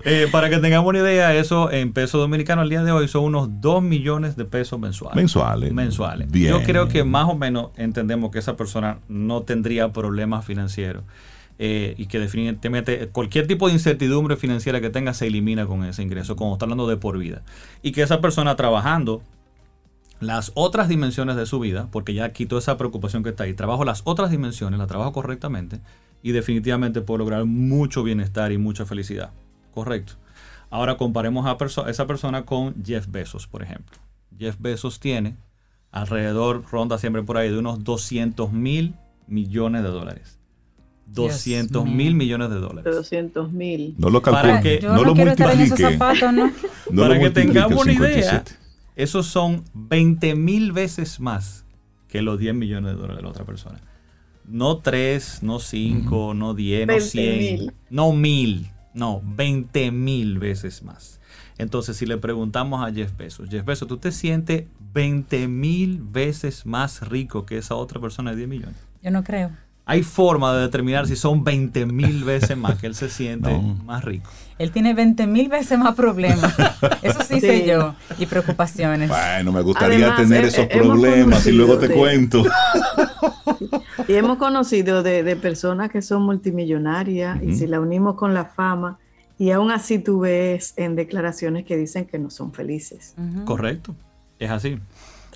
Eh, 0.04 0.28
para 0.30 0.48
que 0.48 0.58
tengamos 0.58 0.88
una 0.88 1.00
idea, 1.00 1.34
eso 1.34 1.70
en 1.70 1.92
peso 1.92 2.18
dominicano 2.18 2.62
al 2.62 2.70
día 2.70 2.82
de 2.82 2.92
hoy 2.92 3.08
son 3.08 3.24
unos 3.24 3.48
2 3.60 3.82
millones 3.82 4.36
de 4.36 4.44
pesos 4.44 4.78
mensuales. 4.78 5.16
Mensuales. 5.16 5.72
Mensuales. 5.72 6.30
Bien. 6.30 6.52
Yo 6.52 6.62
creo 6.62 6.88
que 6.88 7.04
más 7.04 7.26
o 7.28 7.34
menos 7.34 7.70
entendemos 7.76 8.30
que 8.30 8.38
esa 8.38 8.56
persona 8.56 8.98
no 9.08 9.42
tendría 9.42 9.92
problemas 9.92 10.44
financieros 10.44 11.02
eh, 11.58 11.94
y 11.96 12.06
que 12.06 12.18
definitivamente 12.18 13.08
cualquier 13.08 13.46
tipo 13.46 13.68
de 13.68 13.74
incertidumbre 13.74 14.36
financiera 14.36 14.80
que 14.80 14.90
tenga 14.90 15.14
se 15.14 15.26
elimina 15.26 15.66
con 15.66 15.84
ese 15.84 16.02
ingreso, 16.02 16.36
como 16.36 16.54
está 16.54 16.64
hablando 16.66 16.86
de 16.86 16.96
por 16.96 17.18
vida. 17.18 17.42
Y 17.82 17.92
que 17.92 18.02
esa 18.02 18.20
persona 18.20 18.56
trabajando 18.56 19.22
las 20.20 20.52
otras 20.54 20.88
dimensiones 20.88 21.36
de 21.36 21.46
su 21.46 21.58
vida, 21.58 21.88
porque 21.90 22.14
ya 22.14 22.32
quitó 22.32 22.58
esa 22.58 22.76
preocupación 22.76 23.22
que 23.22 23.30
está 23.30 23.44
ahí, 23.44 23.54
trabajo 23.54 23.84
las 23.84 24.02
otras 24.04 24.30
dimensiones, 24.30 24.78
la 24.78 24.86
trabajo 24.86 25.12
correctamente 25.12 25.80
y 26.22 26.32
definitivamente 26.32 27.02
puedo 27.02 27.18
lograr 27.18 27.44
mucho 27.44 28.02
bienestar 28.02 28.52
y 28.52 28.58
mucha 28.58 28.86
felicidad. 28.86 29.30
Correcto. 29.72 30.14
Ahora 30.70 30.96
comparemos 30.96 31.46
a 31.46 31.88
esa 31.88 32.06
persona 32.06 32.44
con 32.44 32.82
Jeff 32.84 33.06
Bezos, 33.08 33.46
por 33.46 33.62
ejemplo. 33.62 33.96
Jeff 34.38 34.56
Bezos 34.58 35.00
tiene 35.00 35.36
alrededor, 35.92 36.64
ronda 36.70 36.98
siempre 36.98 37.22
por 37.22 37.36
ahí, 37.36 37.50
de 37.50 37.58
unos 37.58 37.84
200 37.84 38.52
mil 38.52 38.94
millones 39.26 39.82
de 39.82 39.88
dólares. 39.88 40.35
200 41.06 41.86
mil 41.86 42.14
millones 42.14 42.50
de 42.50 42.56
dólares. 42.56 42.94
200 42.94 43.52
mil. 43.52 43.94
No 43.98 44.10
lo 44.10 44.20
Para 44.22 44.42
calculen, 44.42 44.62
que- 44.80 44.86
no, 44.86 45.04
lo 45.04 45.14
quiero 45.14 45.30
estar 45.30 45.52
en 45.54 45.60
esos 45.60 45.78
multiplique. 45.78 45.98
zapatos, 45.98 46.32
¿no? 46.34 46.46
No 46.90 47.02
lo 47.02 47.08
Para 47.08 47.20
que 47.20 47.30
tengamos 47.30 47.82
una 47.82 47.92
idea, 47.92 48.08
57. 48.22 48.52
esos 48.96 49.26
son 49.26 49.64
20 49.74 50.34
mil 50.34 50.72
veces 50.72 51.20
más 51.20 51.64
que 52.08 52.22
los 52.22 52.38
10 52.38 52.54
millones 52.54 52.92
de 52.92 52.96
dólares 52.96 53.16
de 53.18 53.22
la 53.22 53.28
otra 53.28 53.44
persona. 53.44 53.80
No 54.48 54.78
3, 54.78 55.42
no 55.42 55.58
5, 55.58 56.34
no 56.34 56.54
10, 56.54 56.86
no 56.86 56.92
20 56.94 57.08
100, 57.10 57.38
mil. 57.60 57.72
no 57.90 58.12
1000, 58.12 58.70
no 58.94 59.20
20 59.24 59.90
mil 59.90 60.38
veces 60.38 60.82
más. 60.82 61.20
Entonces, 61.58 61.96
si 61.96 62.06
le 62.06 62.16
preguntamos 62.18 62.86
a 62.86 62.92
Jeff 62.92 63.16
Bezos, 63.16 63.48
Jeff 63.48 63.64
Bezos, 63.64 63.88
¿tú 63.88 63.96
te 63.96 64.12
sientes 64.12 64.64
20 64.92 65.48
mil 65.48 66.00
veces 66.02 66.64
más 66.66 67.08
rico 67.08 67.44
que 67.46 67.58
esa 67.58 67.74
otra 67.74 68.00
persona 68.00 68.30
de 68.30 68.36
10 68.36 68.48
millones? 68.48 68.76
Yo 69.02 69.10
no 69.10 69.24
creo. 69.24 69.50
Hay 69.88 70.02
forma 70.02 70.52
de 70.54 70.62
determinar 70.62 71.06
si 71.06 71.14
son 71.14 71.44
20 71.44 71.86
mil 71.86 72.24
veces 72.24 72.56
más 72.56 72.74
que 72.78 72.88
él 72.88 72.94
se 72.96 73.08
siente 73.08 73.50
No. 73.52 73.62
más 73.84 74.04
rico. 74.04 74.28
Él 74.58 74.72
tiene 74.72 74.94
20 74.94 75.26
mil 75.26 75.48
veces 75.48 75.78
más 75.78 75.94
problemas. 75.94 76.52
Eso 77.02 77.20
sí, 77.22 77.34
Sí. 77.34 77.40
sé 77.40 77.66
yo. 77.66 77.94
Y 78.18 78.26
preocupaciones. 78.26 79.08
Bueno, 79.08 79.52
me 79.52 79.60
gustaría 79.60 79.98
Además, 80.12 80.16
tener 80.16 80.44
eh, 80.44 80.48
esos 80.48 80.64
eh, 80.64 80.70
problemas 80.72 81.46
y 81.46 81.52
luego 81.52 81.78
te 81.78 81.88
de- 81.88 81.94
cuento. 81.94 82.42
Y 84.08 84.14
hemos 84.14 84.38
conocido 84.38 85.02
de, 85.02 85.22
de 85.24 85.34
personas 85.36 85.90
que 85.90 86.00
son 86.02 86.22
multimillonarias 86.22 87.42
y 87.42 87.54
si 87.56 87.66
la 87.66 87.80
unimos 87.80 88.14
con 88.14 88.34
la 88.34 88.44
fama, 88.44 88.98
y 89.38 89.50
aún 89.50 89.70
así 89.72 89.98
tú 89.98 90.20
ves 90.20 90.74
en 90.76 90.94
declaraciones 90.94 91.64
que 91.64 91.76
dicen 91.76 92.04
que 92.06 92.18
no 92.18 92.30
son 92.30 92.52
felices. 92.52 93.14
Correcto. 93.44 93.94
Es 94.38 94.50
así. 94.50 94.78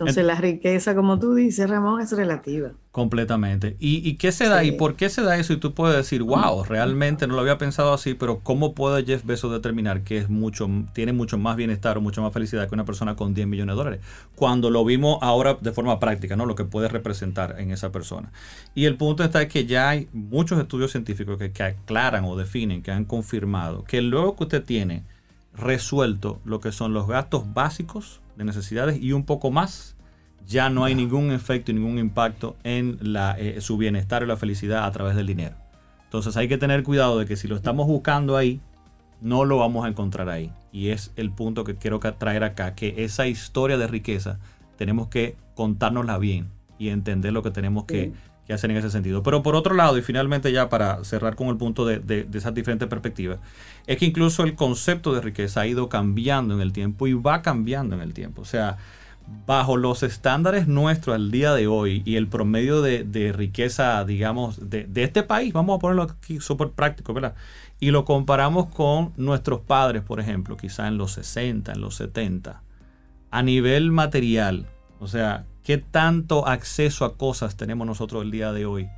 Entonces 0.01 0.25
la 0.25 0.35
riqueza, 0.35 0.95
como 0.95 1.19
tú 1.19 1.35
dices, 1.35 1.69
Ramón, 1.69 2.01
es 2.01 2.11
relativa. 2.13 2.71
Completamente. 2.91 3.77
¿Y, 3.79 4.09
y 4.09 4.17
qué 4.17 4.33
se 4.33 4.49
da? 4.49 4.65
¿Y 4.65 4.73
por 4.73 4.97
qué 4.97 5.11
se 5.11 5.23
da 5.23 5.37
eso? 5.37 5.53
Y 5.53 5.59
tú 5.59 5.75
puedes 5.75 5.97
decir, 5.97 6.23
wow, 6.23 6.65
realmente 6.65 7.27
no 7.27 7.35
lo 7.35 7.41
había 7.43 7.59
pensado 7.59 7.93
así, 7.93 8.15
pero 8.15 8.41
¿cómo 8.41 8.75
puede 8.75 9.05
Jeff 9.05 9.25
Bezos 9.25 9.53
determinar 9.53 10.03
que 10.03 10.17
es 10.17 10.31
mucho, 10.31 10.69
tiene 10.95 11.13
mucho 11.13 11.39
más 11.39 11.57
bienestar 11.57 11.99
o 11.99 12.01
mucho 12.01 12.23
más 12.23 12.33
felicidad 12.33 12.67
que 12.69 12.75
una 12.75 12.85
persona 12.85 13.15
con 13.15 13.35
10 13.35 13.47
millones 13.47 13.75
de 13.75 13.77
dólares? 13.77 14.01
Cuando 14.35 14.71
lo 14.71 14.85
vimos 14.85 15.19
ahora 15.21 15.59
de 15.61 15.71
forma 15.71 16.01
práctica, 16.01 16.35
¿no? 16.35 16.47
Lo 16.47 16.55
que 16.55 16.65
puede 16.65 16.89
representar 16.89 17.57
en 17.59 17.71
esa 17.71 17.93
persona. 17.93 18.33
Y 18.75 18.87
el 18.87 18.97
punto 18.97 19.23
está 19.23 19.47
que 19.47 19.67
ya 19.67 19.91
hay 19.91 20.09
muchos 20.13 20.59
estudios 20.59 20.91
científicos 20.91 21.39
que, 21.39 21.53
que 21.53 21.63
aclaran 21.63 22.25
o 22.25 22.37
definen, 22.37 22.83
que 22.83 22.91
han 22.91 23.05
confirmado 23.05 23.85
que 23.85 24.01
luego 24.03 24.37
que 24.37 24.45
usted 24.45 24.65
tiene 24.65 25.05
resuelto 25.61 26.41
lo 26.45 26.61
que 26.61 26.73
son 26.73 26.93
los 26.93 27.07
gastos 27.07 27.53
básicos 27.53 28.21
de 28.37 28.45
necesidades 28.45 29.01
y 29.01 29.13
un 29.13 29.25
poco 29.25 29.51
más, 29.51 29.97
ya 30.47 30.71
no 30.71 30.85
hay 30.85 30.95
ningún 30.95 31.31
efecto 31.31 31.71
y 31.71 31.75
ningún 31.75 31.99
impacto 31.99 32.57
en 32.65 32.99
la, 33.01 33.39
eh, 33.39 33.61
su 33.61 33.77
bienestar 33.77 34.23
y 34.23 34.27
la 34.27 34.37
felicidad 34.37 34.85
a 34.85 34.91
través 34.93 35.17
del 35.17 35.27
dinero. 35.27 35.55
Entonces 36.05 36.37
hay 36.37 36.49
que 36.49 36.59
tener 36.59 36.83
cuidado 36.83 37.19
de 37.19 37.27
que 37.27 37.37
si 37.37 37.47
lo 37.47 37.55
estamos 37.55 37.87
buscando 37.87 38.37
ahí, 38.37 38.61
no 39.21 39.45
lo 39.45 39.59
vamos 39.59 39.85
a 39.85 39.89
encontrar 39.89 40.29
ahí. 40.29 40.53
Y 40.73 40.89
es 40.89 41.13
el 41.17 41.31
punto 41.31 41.63
que 41.65 41.77
quiero 41.77 42.01
traer 42.01 42.43
acá, 42.43 42.75
que 42.75 43.05
esa 43.05 43.27
historia 43.27 43.79
de 43.79 43.87
riqueza 43.87 44.39
tenemos 44.77 45.09
que 45.09 45.37
contárnosla 45.55 46.19
bien 46.19 46.49
y 46.79 46.89
entender 46.89 47.33
lo 47.33 47.43
que 47.43 47.51
tenemos 47.51 47.85
que, 47.85 48.07
Sí. 48.07 48.13
Que 48.51 48.55
hacer 48.55 48.71
en 48.71 48.77
ese 48.77 48.91
sentido. 48.91 49.23
Pero 49.23 49.43
por 49.43 49.55
otro 49.57 49.75
lado, 49.75 49.97
y 49.97 50.03
finalmente 50.03 50.53
ya 50.53 50.69
para 50.69 51.03
cerrar 51.05 51.37
con 51.37 51.49
el 51.49 51.57
punto 51.57 51.87
de, 51.87 51.99
de- 52.01 52.25
de 52.25 52.39
esas 52.39 52.53
diferentes 52.55 52.89
perspectivas, 52.89 53.39
es 53.87 53.97
que 53.99 54.07
incluso 54.07 54.43
el 54.45 54.55
concepto 54.55 55.15
de 55.15 55.21
riqueza 55.21 55.63
ha 55.63 55.67
ido 55.67 55.89
cambiando 55.89 56.55
en 56.55 56.61
el 56.61 56.73
tiempo 56.73 57.07
y 57.07 57.15
va 57.15 57.43
cambiando 57.43 57.97
en 57.97 58.03
el 58.03 58.13
tiempo. 58.13 58.43
O 58.43 58.45
sea, 58.45 58.77
bajo 59.47 59.77
los 59.77 60.03
estándares 60.03 60.67
nuestros 60.67 61.15
al 61.15 61.31
día 61.31 61.55
de 61.55 61.67
hoy 61.69 62.03
y 62.05 62.17
el 62.17 62.27
promedio 62.27 62.83
de, 62.83 63.05
de 63.05 63.33
riqueza, 63.33 64.05
digamos, 64.05 64.69
de, 64.71 64.85
de 64.85 65.05
este 65.05 65.23
país, 65.23 65.53
vamos 65.53 65.77
a 65.77 65.79
ponerlo 65.79 66.03
aquí 66.03 66.41
súper 66.41 66.71
práctico, 66.71 67.15
¿verdad? 67.15 67.35
Y 67.79 67.93
lo 67.93 68.05
comparamos 68.05 68.67
con 68.67 69.13
nuestros 69.17 69.61
padres, 69.61 70.03
por 70.03 70.21
ejemplo, 70.21 70.57
quizá 70.57 70.89
en 70.89 70.99
los 70.99 71.13
60, 71.13 71.73
en 71.73 71.81
los 71.81 71.95
70, 71.95 72.63
a 73.31 73.43
nivel 73.43 73.93
material, 73.93 74.67
o 74.99 75.07
sea, 75.07 75.47
¿qué 75.63 75.79
tanto 75.79 76.47
acceso 76.47 77.05
a 77.05 77.17
cosas 77.17 77.57
tenemos 77.57 77.87
nosotros 77.87 78.23
el 78.25 78.31
día 78.31 78.53
de 78.53 78.67
hoy? 78.67 78.89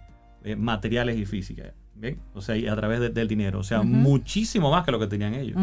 Eh, 0.45 0.57
materiales 0.57 1.17
y 1.19 1.25
físicas, 1.25 1.73
¿bien? 1.95 2.19
O 2.35 2.41
sea, 2.41 2.57
y 2.57 2.67
a 2.67 2.75
través 2.75 2.99
de- 2.99 3.11
del 3.11 3.29
dinero, 3.29 3.61
o 3.61 3.63
sea, 3.63 3.83
muchísimo 3.83 4.71
más 4.73 4.85
que 4.85 4.91
lo 4.91 4.99
que 4.99 5.07
tenían 5.07 5.35
ellos. 5.35 5.57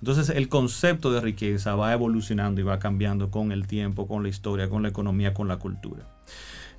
Entonces 0.00 0.28
el 0.30 0.48
concepto 0.48 1.12
de 1.12 1.20
riqueza 1.20 1.76
va 1.76 1.92
evolucionando 1.92 2.60
y 2.60 2.64
va 2.64 2.78
cambiando 2.80 3.30
con 3.30 3.52
el 3.52 3.66
tiempo, 3.68 4.08
con 4.08 4.22
la 4.24 4.28
historia, 4.28 4.68
con 4.68 4.82
la 4.82 4.88
economía, 4.88 5.32
con 5.34 5.46
la 5.46 5.58
cultura. 5.58 6.02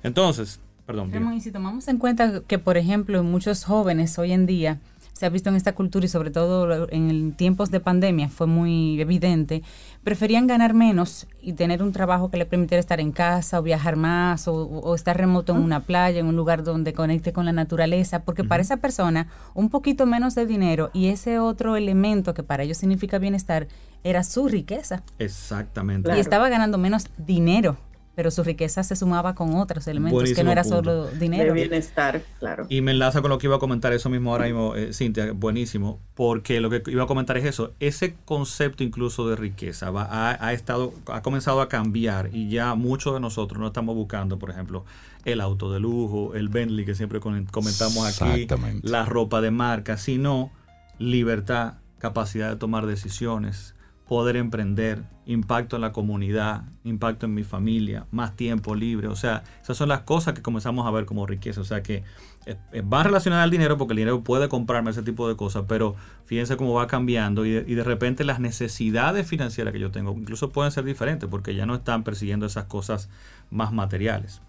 Entonces, 0.02 0.60
perdón. 0.84 1.10
Ramón, 1.12 1.34
y 1.34 1.40
si 1.40 1.50
tomamos 1.50 1.88
en 1.88 1.98
cuenta 1.98 2.42
que, 2.46 2.58
por 2.58 2.76
ejemplo, 2.76 3.22
muchos 3.24 3.64
jóvenes 3.64 4.18
hoy 4.18 4.32
en 4.32 4.46
día 4.46 4.80
se 5.16 5.24
ha 5.24 5.30
visto 5.30 5.48
en 5.48 5.56
esta 5.56 5.74
cultura 5.74 6.04
y 6.04 6.08
sobre 6.08 6.30
todo 6.30 6.86
en 6.90 7.32
tiempos 7.32 7.70
de 7.70 7.80
pandemia 7.80 8.28
fue 8.28 8.46
muy 8.46 9.00
evidente, 9.00 9.62
preferían 10.04 10.46
ganar 10.46 10.74
menos 10.74 11.26
y 11.40 11.54
tener 11.54 11.82
un 11.82 11.92
trabajo 11.92 12.30
que 12.30 12.36
le 12.36 12.44
permitiera 12.44 12.80
estar 12.80 13.00
en 13.00 13.12
casa 13.12 13.58
o 13.58 13.62
viajar 13.62 13.96
más 13.96 14.46
o, 14.46 14.54
o 14.54 14.94
estar 14.94 15.16
remoto 15.16 15.54
en 15.54 15.62
una 15.62 15.80
playa, 15.80 16.20
en 16.20 16.26
un 16.26 16.36
lugar 16.36 16.64
donde 16.64 16.92
conecte 16.92 17.32
con 17.32 17.46
la 17.46 17.52
naturaleza, 17.52 18.24
porque 18.24 18.44
para 18.44 18.60
esa 18.60 18.76
persona 18.76 19.28
un 19.54 19.70
poquito 19.70 20.04
menos 20.04 20.34
de 20.34 20.44
dinero 20.44 20.90
y 20.92 21.06
ese 21.06 21.38
otro 21.38 21.76
elemento 21.76 22.34
que 22.34 22.42
para 22.42 22.64
ellos 22.64 22.76
significa 22.76 23.18
bienestar 23.18 23.68
era 24.04 24.22
su 24.22 24.48
riqueza 24.48 25.02
Exactamente. 25.18 26.04
Claro. 26.04 26.18
y 26.18 26.20
estaba 26.20 26.50
ganando 26.50 26.76
menos 26.76 27.06
dinero, 27.16 27.78
pero 28.16 28.30
su 28.32 28.42
riqueza 28.42 28.82
se 28.82 28.96
sumaba 28.96 29.34
con 29.34 29.54
otros 29.54 29.86
elementos 29.86 30.32
que 30.32 30.42
no 30.42 30.50
era 30.50 30.62
punto. 30.62 30.76
solo 30.78 31.04
De 31.04 31.18
dinero. 31.18 31.52
bienestar, 31.54 32.22
claro. 32.40 32.66
Y 32.68 32.80
me 32.80 32.90
enlaza 32.90 33.20
con 33.20 33.30
lo 33.30 33.38
que 33.38 33.46
iba 33.46 33.56
a 33.56 33.58
comentar 33.60 33.92
eso 33.92 34.08
mismo 34.08 34.32
ahora 34.32 34.46
mismo, 34.46 34.74
eh, 34.74 34.92
Cintia, 34.94 35.30
buenísimo, 35.32 36.00
porque 36.14 36.60
lo 36.60 36.70
que 36.70 36.82
iba 36.86 37.04
a 37.04 37.06
comentar 37.06 37.36
es 37.36 37.44
eso, 37.44 37.74
ese 37.78 38.16
concepto 38.24 38.82
incluso 38.82 39.28
de 39.28 39.36
riqueza 39.36 39.90
va, 39.90 40.04
ha, 40.10 40.44
ha 40.44 40.52
estado, 40.54 40.92
ha 41.06 41.22
comenzado 41.22 41.60
a 41.60 41.68
cambiar 41.68 42.30
y 42.32 42.48
ya 42.48 42.74
muchos 42.74 43.12
de 43.14 43.20
nosotros 43.20 43.60
no 43.60 43.68
estamos 43.68 43.94
buscando, 43.94 44.38
por 44.38 44.50
ejemplo, 44.50 44.84
el 45.26 45.40
auto 45.40 45.70
de 45.70 45.78
lujo, 45.78 46.34
el 46.34 46.48
Bentley 46.48 46.86
que 46.86 46.94
siempre 46.94 47.20
comentamos 47.20 47.98
aquí, 48.06 48.42
Exactamente. 48.42 48.88
la 48.88 49.04
ropa 49.04 49.40
de 49.42 49.50
marca, 49.50 49.98
sino 49.98 50.50
libertad, 50.98 51.74
capacidad 51.98 52.48
de 52.48 52.56
tomar 52.56 52.86
decisiones, 52.86 53.74
poder 54.06 54.36
emprender, 54.36 55.02
impacto 55.24 55.76
en 55.76 55.82
la 55.82 55.92
comunidad, 55.92 56.62
impacto 56.84 57.26
en 57.26 57.34
mi 57.34 57.42
familia, 57.42 58.06
más 58.12 58.36
tiempo 58.36 58.74
libre. 58.74 59.08
O 59.08 59.16
sea, 59.16 59.42
esas 59.62 59.76
son 59.76 59.88
las 59.88 60.02
cosas 60.02 60.34
que 60.34 60.42
comenzamos 60.42 60.86
a 60.86 60.90
ver 60.90 61.06
como 61.06 61.26
riqueza. 61.26 61.60
O 61.60 61.64
sea 61.64 61.82
que 61.82 62.04
eh, 62.46 62.56
eh, 62.72 62.82
va 62.82 63.02
relacionada 63.02 63.42
al 63.42 63.50
dinero 63.50 63.76
porque 63.76 63.92
el 63.92 63.98
dinero 63.98 64.22
puede 64.22 64.48
comprarme 64.48 64.92
ese 64.92 65.02
tipo 65.02 65.28
de 65.28 65.34
cosas, 65.36 65.64
pero 65.66 65.96
fíjense 66.24 66.56
cómo 66.56 66.74
va 66.74 66.86
cambiando 66.86 67.44
y 67.44 67.50
de, 67.50 67.64
y 67.66 67.74
de 67.74 67.82
repente 67.82 68.22
las 68.24 68.38
necesidades 68.38 69.26
financieras 69.26 69.72
que 69.72 69.80
yo 69.80 69.90
tengo 69.90 70.12
incluso 70.12 70.50
pueden 70.50 70.70
ser 70.70 70.84
diferentes 70.84 71.28
porque 71.28 71.56
ya 71.56 71.66
no 71.66 71.74
están 71.74 72.04
persiguiendo 72.04 72.46
esas 72.46 72.64
cosas 72.64 73.08
más 73.50 73.72
materiales. 73.72 74.40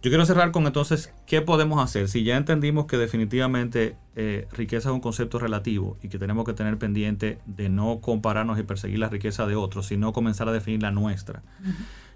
Yo 0.00 0.10
quiero 0.10 0.24
cerrar 0.24 0.52
con 0.52 0.64
entonces, 0.66 1.12
¿qué 1.26 1.42
podemos 1.42 1.82
hacer? 1.82 2.08
Si 2.08 2.22
ya 2.22 2.36
entendimos 2.36 2.86
que 2.86 2.96
definitivamente 2.96 3.96
eh, 4.14 4.46
riqueza 4.52 4.90
es 4.90 4.94
un 4.94 5.00
concepto 5.00 5.40
relativo 5.40 5.96
y 6.02 6.08
que 6.08 6.20
tenemos 6.20 6.44
que 6.44 6.52
tener 6.52 6.78
pendiente 6.78 7.38
de 7.46 7.68
no 7.68 8.00
compararnos 8.00 8.60
y 8.60 8.62
perseguir 8.62 9.00
la 9.00 9.08
riqueza 9.08 9.46
de 9.46 9.56
otros, 9.56 9.86
sino 9.86 10.12
comenzar 10.12 10.48
a 10.48 10.52
definir 10.52 10.82
la 10.82 10.92
nuestra. 10.92 11.42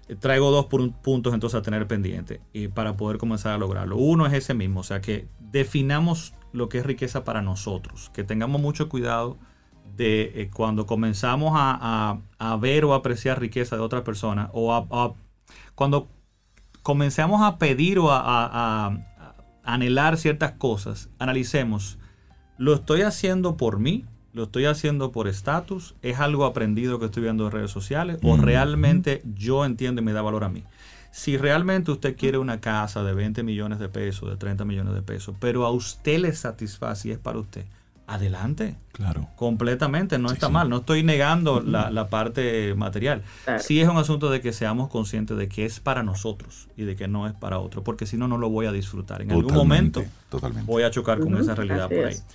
Eh, 0.07 0.15
Traigo 0.15 0.49
dos 0.51 0.67
pun- 0.67 0.93
puntos 1.01 1.33
entonces 1.33 1.59
a 1.59 1.61
tener 1.61 1.85
pendiente 1.85 2.39
y 2.53 2.69
para 2.69 2.95
poder 2.95 3.17
comenzar 3.17 3.51
a 3.51 3.57
lograrlo. 3.57 3.97
Uno 3.97 4.25
es 4.27 4.33
ese 4.33 4.53
mismo, 4.53 4.79
o 4.79 4.83
sea 4.83 5.01
que 5.01 5.27
definamos 5.51 6.33
lo 6.53 6.69
que 6.69 6.77
es 6.77 6.85
riqueza 6.85 7.25
para 7.25 7.41
nosotros, 7.41 8.09
que 8.13 8.23
tengamos 8.23 8.61
mucho 8.61 8.87
cuidado 8.87 9.37
de 9.97 10.31
eh, 10.41 10.49
cuando 10.53 10.85
comenzamos 10.85 11.51
a, 11.55 11.77
a- 12.39 12.53
a 12.53 12.55
ver 12.57 12.85
o 12.85 12.93
apreciar 12.93 13.41
riqueza 13.41 13.75
de 13.75 13.81
otra 13.81 14.05
persona 14.05 14.49
o 14.53 14.73
a- 14.73 15.13
cuando 15.75 16.07
comencemos 16.83 17.41
a 17.41 17.57
pedir 17.57 17.97
o 17.99 18.11
a, 18.11 18.19
a- 18.19 18.45
a- 18.87 18.87
a 19.65 19.73
anhelar 19.73 20.17
ciertas 20.17 20.51
cosas, 20.53 21.09
analicemos, 21.19 21.97
¿lo 22.57 22.73
estoy 22.73 23.01
haciendo 23.01 23.57
por 23.57 23.79
mí? 23.79 24.05
¿Lo 24.33 24.43
estoy 24.43 24.65
haciendo 24.65 25.11
por 25.11 25.27
estatus? 25.27 25.95
¿Es 26.01 26.19
algo 26.19 26.45
aprendido 26.45 26.99
que 26.99 27.05
estoy 27.05 27.23
viendo 27.23 27.45
en 27.45 27.51
redes 27.51 27.71
sociales? 27.71 28.17
¿O 28.23 28.33
Ujú. 28.33 28.41
realmente 28.41 29.21
yo 29.35 29.63
entiendo 29.63 30.01
y 30.01 30.05
me 30.05 30.11
da 30.13 30.21
valor 30.21 30.43
a 30.43 30.49
mí? 30.49 30.63
Si 31.11 31.37
realmente 31.37 31.91
usted 31.91 32.17
quiere 32.17 32.39
una 32.39 32.59
casa 32.59 33.03
de 33.03 33.13
20 33.13 33.43
millones 33.43 33.77
de 33.77 33.87
pesos, 33.89 34.29
de 34.31 34.35
30 34.37 34.65
millones 34.65 34.95
de 34.95 35.03
pesos, 35.03 35.35
pero 35.39 35.65
a 35.65 35.71
usted 35.71 36.17
le 36.19 36.33
satisface 36.33 37.09
y 37.09 37.11
es 37.11 37.19
para 37.19 37.37
usted, 37.37 37.65
adelante. 38.13 38.75
Claro. 38.91 39.27
Completamente, 39.35 40.19
no 40.19 40.29
Sí, 40.29 40.35
está 40.35 40.47
sí. 40.47 40.53
mal. 40.53 40.69
No 40.69 40.77
estoy 40.77 41.03
negando 41.03 41.61
la, 41.61 41.89
la 41.89 42.09
parte 42.09 42.73
material. 42.75 43.23
Claro. 43.45 43.61
Sí 43.63 43.81
es 43.81 43.89
un 43.89 43.97
asunto 43.97 44.29
de 44.29 44.39
que 44.41 44.53
seamos 44.53 44.89
conscientes 44.89 45.35
de 45.37 45.47
que 45.49 45.65
es 45.65 45.79
para 45.79 46.03
nosotros 46.03 46.69
y 46.77 46.83
de 46.83 46.95
que 46.95 47.07
no 47.07 47.27
es 47.27 47.33
para 47.33 47.59
otro, 47.59 47.83
porque 47.83 48.05
si 48.05 48.17
no, 48.17 48.27
no 48.27 48.37
lo 48.37 48.49
voy 48.49 48.65
a 48.67 48.71
disfrutar. 48.71 49.21
En 49.21 49.31
algún 49.31 49.53
momento 49.53 50.03
Totalmente. 50.29 50.71
voy 50.71 50.83
a 50.83 50.91
chocar 50.91 51.19
con 51.19 51.35
esa 51.37 51.55
realidad 51.55 51.85
así 51.85 51.95
por 51.95 52.05
ahí. 52.05 52.13
es. 52.13 52.25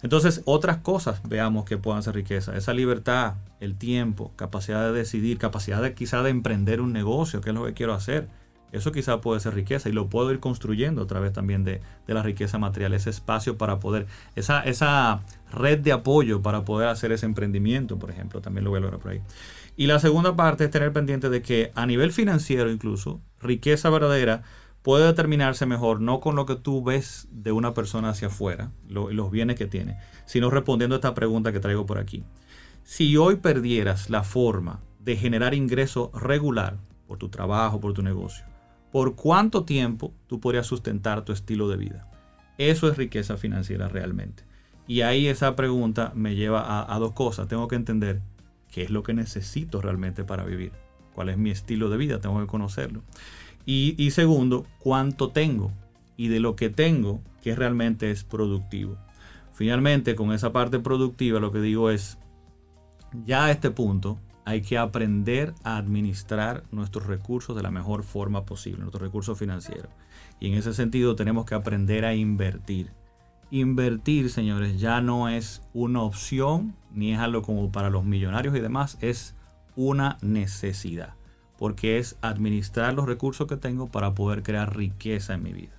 Entonces, 0.00 0.42
otras 0.44 0.76
cosas 0.76 1.20
veamos 1.24 1.64
que 1.64 1.76
puedan 1.76 2.04
ser 2.04 2.14
riqueza. 2.14 2.56
Esa 2.56 2.72
libertad, 2.72 3.34
el 3.58 3.76
tiempo, 3.76 4.32
capacidad 4.36 4.84
de 4.86 4.92
decidir, 4.92 5.38
capacidad 5.38 5.82
de 5.82 5.92
quizá 5.94 6.22
de 6.22 6.30
emprender 6.30 6.80
un 6.80 6.92
negocio, 6.92 7.40
que 7.40 7.50
es 7.50 7.54
lo 7.54 7.64
que 7.64 7.74
quiero 7.74 7.94
hacer. 7.94 8.28
Eso 8.70 8.92
quizá 8.92 9.20
puede 9.20 9.40
ser 9.40 9.54
riqueza 9.54 9.88
y 9.88 9.92
lo 9.92 10.08
puedo 10.08 10.30
ir 10.30 10.40
construyendo 10.40 11.02
a 11.02 11.06
través 11.06 11.32
también 11.32 11.64
de, 11.64 11.80
la 12.06 12.22
riqueza 12.22 12.58
material, 12.58 12.92
ese 12.92 13.10
espacio 13.10 13.56
para 13.56 13.80
poder, 13.80 14.06
esa, 14.36 14.62
esa 14.62 15.22
red 15.50 15.78
de 15.78 15.92
apoyo 15.92 16.42
para 16.42 16.64
poder 16.64 16.88
hacer 16.88 17.12
ese 17.12 17.26
emprendimiento, 17.26 17.98
por 17.98 18.10
ejemplo, 18.10 18.40
también 18.40 18.64
lo 18.64 18.70
voy 18.70 18.78
a 18.78 18.82
lograr 18.82 19.00
por 19.00 19.12
ahí. 19.12 19.22
Y 19.76 19.86
la 19.86 19.98
segunda 20.00 20.36
parte 20.36 20.64
es 20.64 20.70
tener 20.70 20.92
pendiente 20.92 21.30
de 21.30 21.40
que 21.40 21.72
a 21.74 21.86
nivel 21.86 22.12
financiero 22.12 22.70
incluso, 22.70 23.20
riqueza 23.40 23.88
verdadera 23.90 24.42
puede 24.82 25.06
determinarse 25.06 25.66
mejor 25.66 26.00
no 26.00 26.20
con 26.20 26.36
lo 26.36 26.46
que 26.46 26.56
tú 26.56 26.82
ves 26.82 27.28
de 27.30 27.52
una 27.52 27.74
persona 27.74 28.10
hacia 28.10 28.28
afuera, 28.28 28.72
los 28.88 29.30
bienes 29.30 29.56
que 29.56 29.66
tiene, 29.66 29.98
sino 30.26 30.50
respondiendo 30.50 30.94
a 30.94 30.98
esta 30.98 31.14
pregunta 31.14 31.52
que 31.52 31.60
traigo 31.60 31.86
por 31.86 31.98
aquí. 31.98 32.24
Si 32.84 33.16
hoy 33.16 33.36
perdieras 33.36 34.10
la 34.10 34.24
forma 34.24 34.80
de 34.98 35.16
generar 35.16 35.54
ingreso 35.54 36.10
regular 36.14 36.78
por 37.06 37.18
tu 37.18 37.28
trabajo, 37.28 37.80
por 37.80 37.92
tu 37.92 38.02
negocio, 38.02 38.44
¿por 38.98 39.14
cuánto 39.14 39.62
tiempo 39.62 40.12
tú 40.26 40.40
podrías 40.40 40.66
sustentar 40.66 41.24
tu 41.24 41.30
estilo 41.30 41.68
de 41.68 41.76
vida? 41.76 42.10
Eso 42.58 42.90
es 42.90 42.96
riqueza 42.96 43.36
financiera 43.36 43.86
realmente. 43.86 44.42
Y 44.88 45.02
ahí 45.02 45.28
esa 45.28 45.54
pregunta 45.54 46.10
me 46.16 46.34
lleva 46.34 46.92
a, 46.92 46.98
dos 46.98 47.12
cosas. 47.12 47.46
Tengo 47.46 47.68
que 47.68 47.76
entender 47.76 48.20
qué 48.72 48.82
es 48.82 48.90
lo 48.90 49.04
que 49.04 49.14
necesito 49.14 49.80
realmente 49.80 50.24
para 50.24 50.42
vivir. 50.42 50.72
¿Cuál 51.14 51.28
es 51.28 51.38
mi 51.38 51.50
estilo 51.50 51.90
de 51.90 51.96
vida? 51.96 52.18
Tengo 52.18 52.40
que 52.40 52.48
conocerlo. 52.48 53.04
Y, 53.64 54.10
segundo, 54.10 54.66
cuánto 54.80 55.28
tengo 55.30 55.70
y 56.16 56.26
de 56.26 56.40
lo 56.40 56.56
que 56.56 56.68
tengo, 56.68 57.20
que 57.40 57.54
realmente 57.54 58.10
es 58.10 58.24
productivo. 58.24 58.96
Finalmente, 59.52 60.16
con 60.16 60.32
esa 60.32 60.52
parte 60.52 60.80
productiva, 60.80 61.38
lo 61.38 61.52
que 61.52 61.60
digo 61.60 61.90
es, 61.90 62.18
ya 63.24 63.44
a 63.44 63.52
este 63.52 63.70
punto 63.70 64.18
hay 64.48 64.62
que 64.62 64.78
aprender 64.78 65.52
a 65.62 65.76
administrar 65.76 66.64
nuestros 66.72 67.06
recursos 67.06 67.54
de 67.54 67.62
la 67.62 67.70
mejor 67.70 68.02
forma 68.02 68.46
posible, 68.46 68.80
nuestros 68.80 69.02
recursos 69.02 69.38
financieros. 69.38 69.90
Y 70.40 70.48
en 70.48 70.54
ese 70.54 70.72
sentido 70.72 71.14
tenemos 71.16 71.44
que 71.44 71.54
aprender 71.54 72.06
a 72.06 72.14
invertir. 72.14 72.90
Invertir, 73.50 74.30
señores, 74.30 74.80
ya 74.80 75.02
no 75.02 75.28
es 75.28 75.60
una 75.74 76.00
opción, 76.00 76.74
ni 76.94 77.12
es 77.12 77.18
algo 77.18 77.42
como 77.42 77.70
para 77.70 77.90
los 77.90 78.06
millonarios 78.06 78.56
y 78.56 78.60
demás, 78.60 78.96
es 79.02 79.34
una 79.76 80.16
necesidad 80.22 81.14
porque 81.58 81.98
es 81.98 82.16
administrar 82.22 82.94
los 82.94 83.04
recursos 83.04 83.48
que 83.48 83.56
tengo 83.56 83.88
para 83.88 84.14
poder 84.14 84.42
crear 84.44 84.74
riqueza 84.74 85.34
en 85.34 85.42
mi 85.42 85.52
vida. 85.52 85.77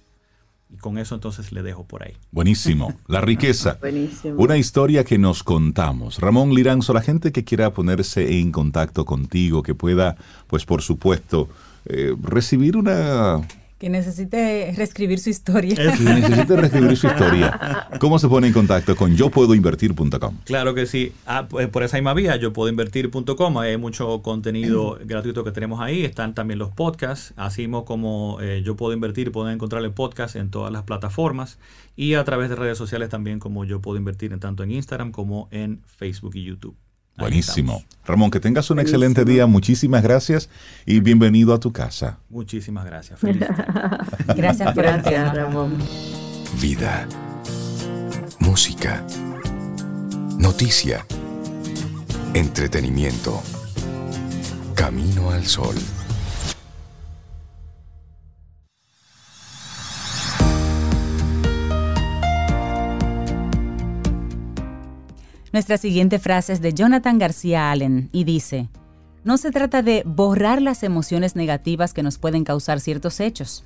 Y 0.71 0.77
con 0.77 0.97
eso 0.99 1.15
entonces 1.15 1.51
le 1.51 1.63
dejo 1.63 1.83
por 1.83 2.03
ahí. 2.03 2.13
Buenísimo. 2.31 2.93
La 3.07 3.21
riqueza. 3.21 3.77
Buenísimo. 3.81 4.35
Una 4.37 4.57
historia 4.57 5.03
que 5.03 5.17
nos 5.17 5.43
contamos. 5.43 6.19
Ramón 6.19 6.53
Liranzo, 6.53 6.93
la 6.93 7.01
gente 7.01 7.31
que 7.31 7.43
quiera 7.43 7.73
ponerse 7.73 8.39
en 8.39 8.51
contacto 8.51 9.03
contigo, 9.03 9.63
que 9.63 9.73
pueda, 9.73 10.15
pues 10.47 10.65
por 10.65 10.83
supuesto, 10.83 11.49
eh, 11.85 12.15
recibir 12.21 12.77
una 12.77 13.41
que 13.79 13.89
necesite 13.89 14.73
reescribir 14.75 15.19
su 15.19 15.29
historia. 15.29 15.73
Que 15.73 16.03
necesite 16.03 16.55
reescribir 16.57 16.97
su 16.97 17.07
historia. 17.07 17.87
¿Cómo 17.99 18.19
se 18.19 18.27
pone 18.27 18.47
en 18.47 18.53
contacto 18.53 18.93
con 18.97 19.15
yo 19.15 19.29
puedo 19.29 19.55
invertir.com? 19.55 20.37
Claro 20.43 20.75
que 20.75 20.85
sí. 20.85 21.13
Ah, 21.25 21.47
pues, 21.49 21.69
por 21.69 21.83
esa 21.83 21.95
misma 21.95 22.13
vía, 22.13 22.35
yo 22.35 22.51
puedo 22.51 22.69
invertir.com. 22.69 23.57
Hay 23.57 23.77
mucho 23.77 24.21
contenido 24.21 24.99
gratuito 25.05 25.45
que 25.45 25.51
tenemos 25.51 25.79
ahí. 25.79 26.03
Están 26.03 26.35
también 26.35 26.59
los 26.59 26.71
podcasts. 26.71 27.33
Así 27.37 27.69
como 27.85 28.37
eh, 28.41 28.61
yo 28.65 28.75
puedo 28.75 28.93
invertir, 28.93 29.31
pueden 29.31 29.53
encontrar 29.53 29.83
el 29.83 29.91
podcast 29.91 30.35
en 30.35 30.49
todas 30.49 30.73
las 30.73 30.83
plataformas 30.83 31.57
y 31.95 32.15
a 32.15 32.23
través 32.25 32.49
de 32.49 32.57
redes 32.57 32.77
sociales 32.77 33.07
también 33.07 33.39
como 33.39 33.63
yo 33.63 33.79
puedo 33.79 33.97
invertir 33.97 34.33
en 34.33 34.41
tanto 34.41 34.63
en 34.63 34.71
Instagram 34.71 35.11
como 35.11 35.47
en 35.51 35.81
Facebook 35.85 36.35
y 36.35 36.43
YouTube. 36.43 36.75
Buenísimo. 37.19 37.83
Ramón, 38.05 38.31
que 38.31 38.39
tengas 38.39 38.69
un 38.71 38.79
excelente 38.79 39.23
día. 39.25 39.45
Muchísimas 39.45 40.01
gracias 40.01 40.49
y 40.85 40.99
bienvenido 40.99 41.53
a 41.53 41.59
tu 41.59 41.71
casa. 41.71 42.17
Muchísimas 42.29 42.85
gracias. 42.85 43.19
Feliz. 43.19 43.47
gracias 44.35 44.73
por 44.73 44.83
gracias, 44.83 45.35
Ramón. 45.35 45.77
Vida. 46.59 47.07
Música. 48.39 49.05
Noticia. 50.39 51.05
Entretenimiento. 52.33 53.41
Camino 54.73 55.31
al 55.31 55.45
sol. 55.45 55.75
Nuestra 65.51 65.77
siguiente 65.77 66.19
frase 66.19 66.53
es 66.53 66.61
de 66.61 66.73
Jonathan 66.73 67.17
García 67.17 67.71
Allen 67.71 68.09
y 68.11 68.23
dice, 68.23 68.69
no 69.23 69.37
se 69.37 69.51
trata 69.51 69.81
de 69.81 70.03
borrar 70.05 70.61
las 70.61 70.83
emociones 70.83 71.35
negativas 71.35 71.93
que 71.93 72.03
nos 72.03 72.19
pueden 72.19 72.43
causar 72.43 72.79
ciertos 72.79 73.19
hechos, 73.19 73.65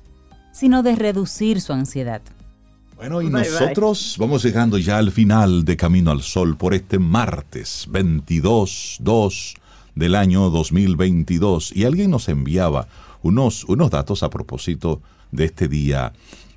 sino 0.52 0.82
de 0.82 0.96
reducir 0.96 1.60
su 1.60 1.72
ansiedad. 1.74 2.22
Bueno, 2.96 3.20
y 3.20 3.28
nosotros 3.28 4.16
vamos 4.18 4.42
llegando 4.44 4.78
ya 4.78 4.98
al 4.98 5.10
final 5.10 5.64
de 5.64 5.76
Camino 5.76 6.10
al 6.10 6.22
Sol 6.22 6.56
por 6.56 6.74
este 6.74 6.98
martes 6.98 7.88
22-2 7.90 9.56
del 9.94 10.14
año 10.14 10.48
2022. 10.48 11.76
Y 11.76 11.84
alguien 11.84 12.10
nos 12.10 12.28
enviaba 12.28 12.88
unos, 13.22 13.64
unos 13.64 13.90
datos 13.90 14.22
a 14.22 14.30
propósito 14.30 15.02
de 15.32 15.44
este 15.44 15.68
día 15.68 16.12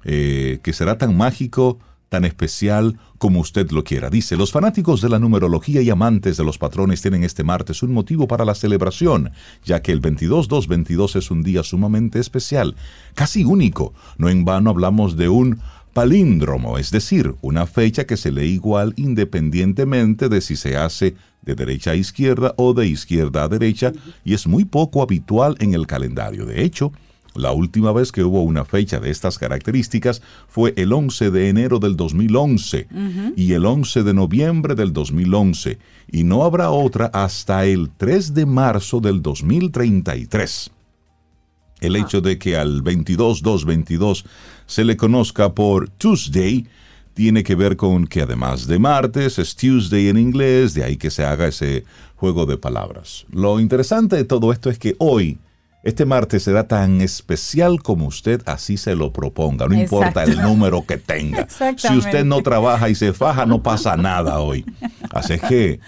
eh, 0.05 0.59
que 0.63 0.73
será 0.73 0.97
tan 0.97 1.17
mágico 1.17 1.79
tan 2.09 2.25
especial 2.25 2.97
como 3.17 3.39
usted 3.39 3.71
lo 3.71 3.83
quiera. 3.83 4.09
Dice, 4.09 4.37
los 4.37 4.51
fanáticos 4.51 5.01
de 5.01 5.09
la 5.09 5.19
numerología 5.19 5.81
y 5.81 5.89
amantes 5.89 6.37
de 6.37 6.43
los 6.43 6.57
patrones 6.57 7.01
tienen 7.01 7.23
este 7.23 7.43
martes 7.43 7.83
un 7.83 7.93
motivo 7.93 8.27
para 8.27 8.45
la 8.45 8.55
celebración, 8.55 9.31
ya 9.65 9.81
que 9.81 9.91
el 9.91 10.01
22-2-22 10.01 11.15
es 11.15 11.31
un 11.31 11.43
día 11.43 11.63
sumamente 11.63 12.19
especial, 12.19 12.75
casi 13.15 13.43
único. 13.43 13.93
No 14.17 14.29
en 14.29 14.45
vano 14.45 14.69
hablamos 14.69 15.17
de 15.17 15.29
un 15.29 15.59
palíndromo, 15.93 16.77
es 16.77 16.91
decir, 16.91 17.33
una 17.41 17.65
fecha 17.65 18.05
que 18.05 18.17
se 18.17 18.31
lee 18.31 18.49
igual 18.49 18.93
independientemente 18.97 20.29
de 20.29 20.41
si 20.41 20.55
se 20.55 20.77
hace 20.77 21.15
de 21.41 21.55
derecha 21.55 21.91
a 21.91 21.95
izquierda 21.95 22.53
o 22.57 22.73
de 22.73 22.87
izquierda 22.87 23.43
a 23.43 23.47
derecha, 23.47 23.93
y 24.23 24.33
es 24.35 24.45
muy 24.45 24.65
poco 24.65 25.01
habitual 25.01 25.55
en 25.59 25.73
el 25.73 25.87
calendario. 25.87 26.45
De 26.45 26.63
hecho, 26.63 26.91
la 27.37 27.51
última 27.51 27.91
vez 27.91 28.11
que 28.11 28.23
hubo 28.23 28.41
una 28.41 28.65
fecha 28.65 28.99
de 28.99 29.09
estas 29.09 29.37
características 29.37 30.21
fue 30.47 30.73
el 30.75 30.91
11 30.91 31.31
de 31.31 31.49
enero 31.49 31.79
del 31.79 31.95
2011 31.95 32.87
y 33.35 33.53
el 33.53 33.65
11 33.65 34.03
de 34.03 34.13
noviembre 34.13 34.75
del 34.75 34.93
2011 34.93 35.77
y 36.11 36.23
no 36.23 36.43
habrá 36.43 36.71
otra 36.71 37.07
hasta 37.07 37.65
el 37.65 37.89
3 37.95 38.33
de 38.33 38.45
marzo 38.45 38.99
del 38.99 39.21
2033. 39.21 40.71
El 41.79 41.95
ah. 41.95 41.99
hecho 41.99 42.21
de 42.21 42.37
que 42.37 42.57
al 42.57 42.83
22-2-22 42.83 44.25
se 44.65 44.83
le 44.83 44.97
conozca 44.97 45.53
por 45.53 45.89
Tuesday 45.89 46.67
tiene 47.13 47.43
que 47.43 47.55
ver 47.55 47.77
con 47.77 48.05
que 48.05 48.21
además 48.21 48.67
de 48.67 48.77
martes 48.77 49.39
es 49.39 49.55
Tuesday 49.55 50.07
en 50.09 50.19
inglés, 50.19 50.75
de 50.75 50.83
ahí 50.83 50.97
que 50.97 51.09
se 51.09 51.25
haga 51.25 51.47
ese 51.47 51.83
juego 52.15 52.45
de 52.45 52.57
palabras. 52.57 53.25
Lo 53.31 53.59
interesante 53.59 54.15
de 54.15 54.23
todo 54.23 54.51
esto 54.51 54.69
es 54.69 54.77
que 54.77 54.95
hoy 54.99 55.39
este 55.83 56.05
martes 56.05 56.43
será 56.43 56.67
tan 56.67 57.01
especial 57.01 57.81
como 57.81 58.07
usted 58.07 58.41
así 58.45 58.77
se 58.77 58.95
lo 58.95 59.13
proponga, 59.13 59.67
no 59.67 59.75
importa 59.75 60.23
el 60.23 60.41
número 60.41 60.85
que 60.85 60.97
tenga. 60.97 61.47
Si 61.77 61.95
usted 61.95 62.25
no 62.25 62.41
trabaja 62.41 62.89
y 62.89 62.95
se 62.95 63.13
faja, 63.13 63.45
no 63.45 63.61
pasa 63.61 63.95
nada 63.95 64.39
hoy. 64.39 64.65
Así 65.11 65.37
que 65.39 65.79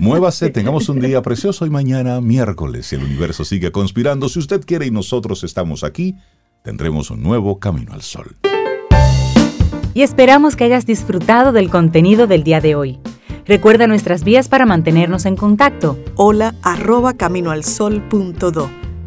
muévase, 0.00 0.50
tengamos 0.50 0.88
un 0.88 1.00
día 1.00 1.20
precioso 1.22 1.66
y 1.66 1.70
mañana 1.70 2.20
miércoles, 2.20 2.86
si 2.86 2.96
el 2.96 3.04
universo 3.04 3.44
sigue 3.44 3.72
conspirando, 3.72 4.28
si 4.28 4.38
usted 4.38 4.64
quiere 4.64 4.86
y 4.86 4.90
nosotros 4.90 5.44
estamos 5.44 5.84
aquí, 5.84 6.16
tendremos 6.62 7.10
un 7.10 7.22
nuevo 7.22 7.58
camino 7.58 7.92
al 7.92 8.02
sol. 8.02 8.36
Y 9.94 10.02
esperamos 10.02 10.56
que 10.56 10.64
hayas 10.64 10.86
disfrutado 10.86 11.52
del 11.52 11.68
contenido 11.68 12.26
del 12.26 12.44
día 12.44 12.60
de 12.60 12.74
hoy. 12.74 13.00
Recuerda 13.44 13.86
nuestras 13.86 14.24
vías 14.24 14.48
para 14.48 14.66
mantenernos 14.66 15.26
en 15.26 15.36
contacto. 15.36 15.98
Hola 16.14 16.54
arroba 16.62 17.14
caminoalsol.do 17.14 18.81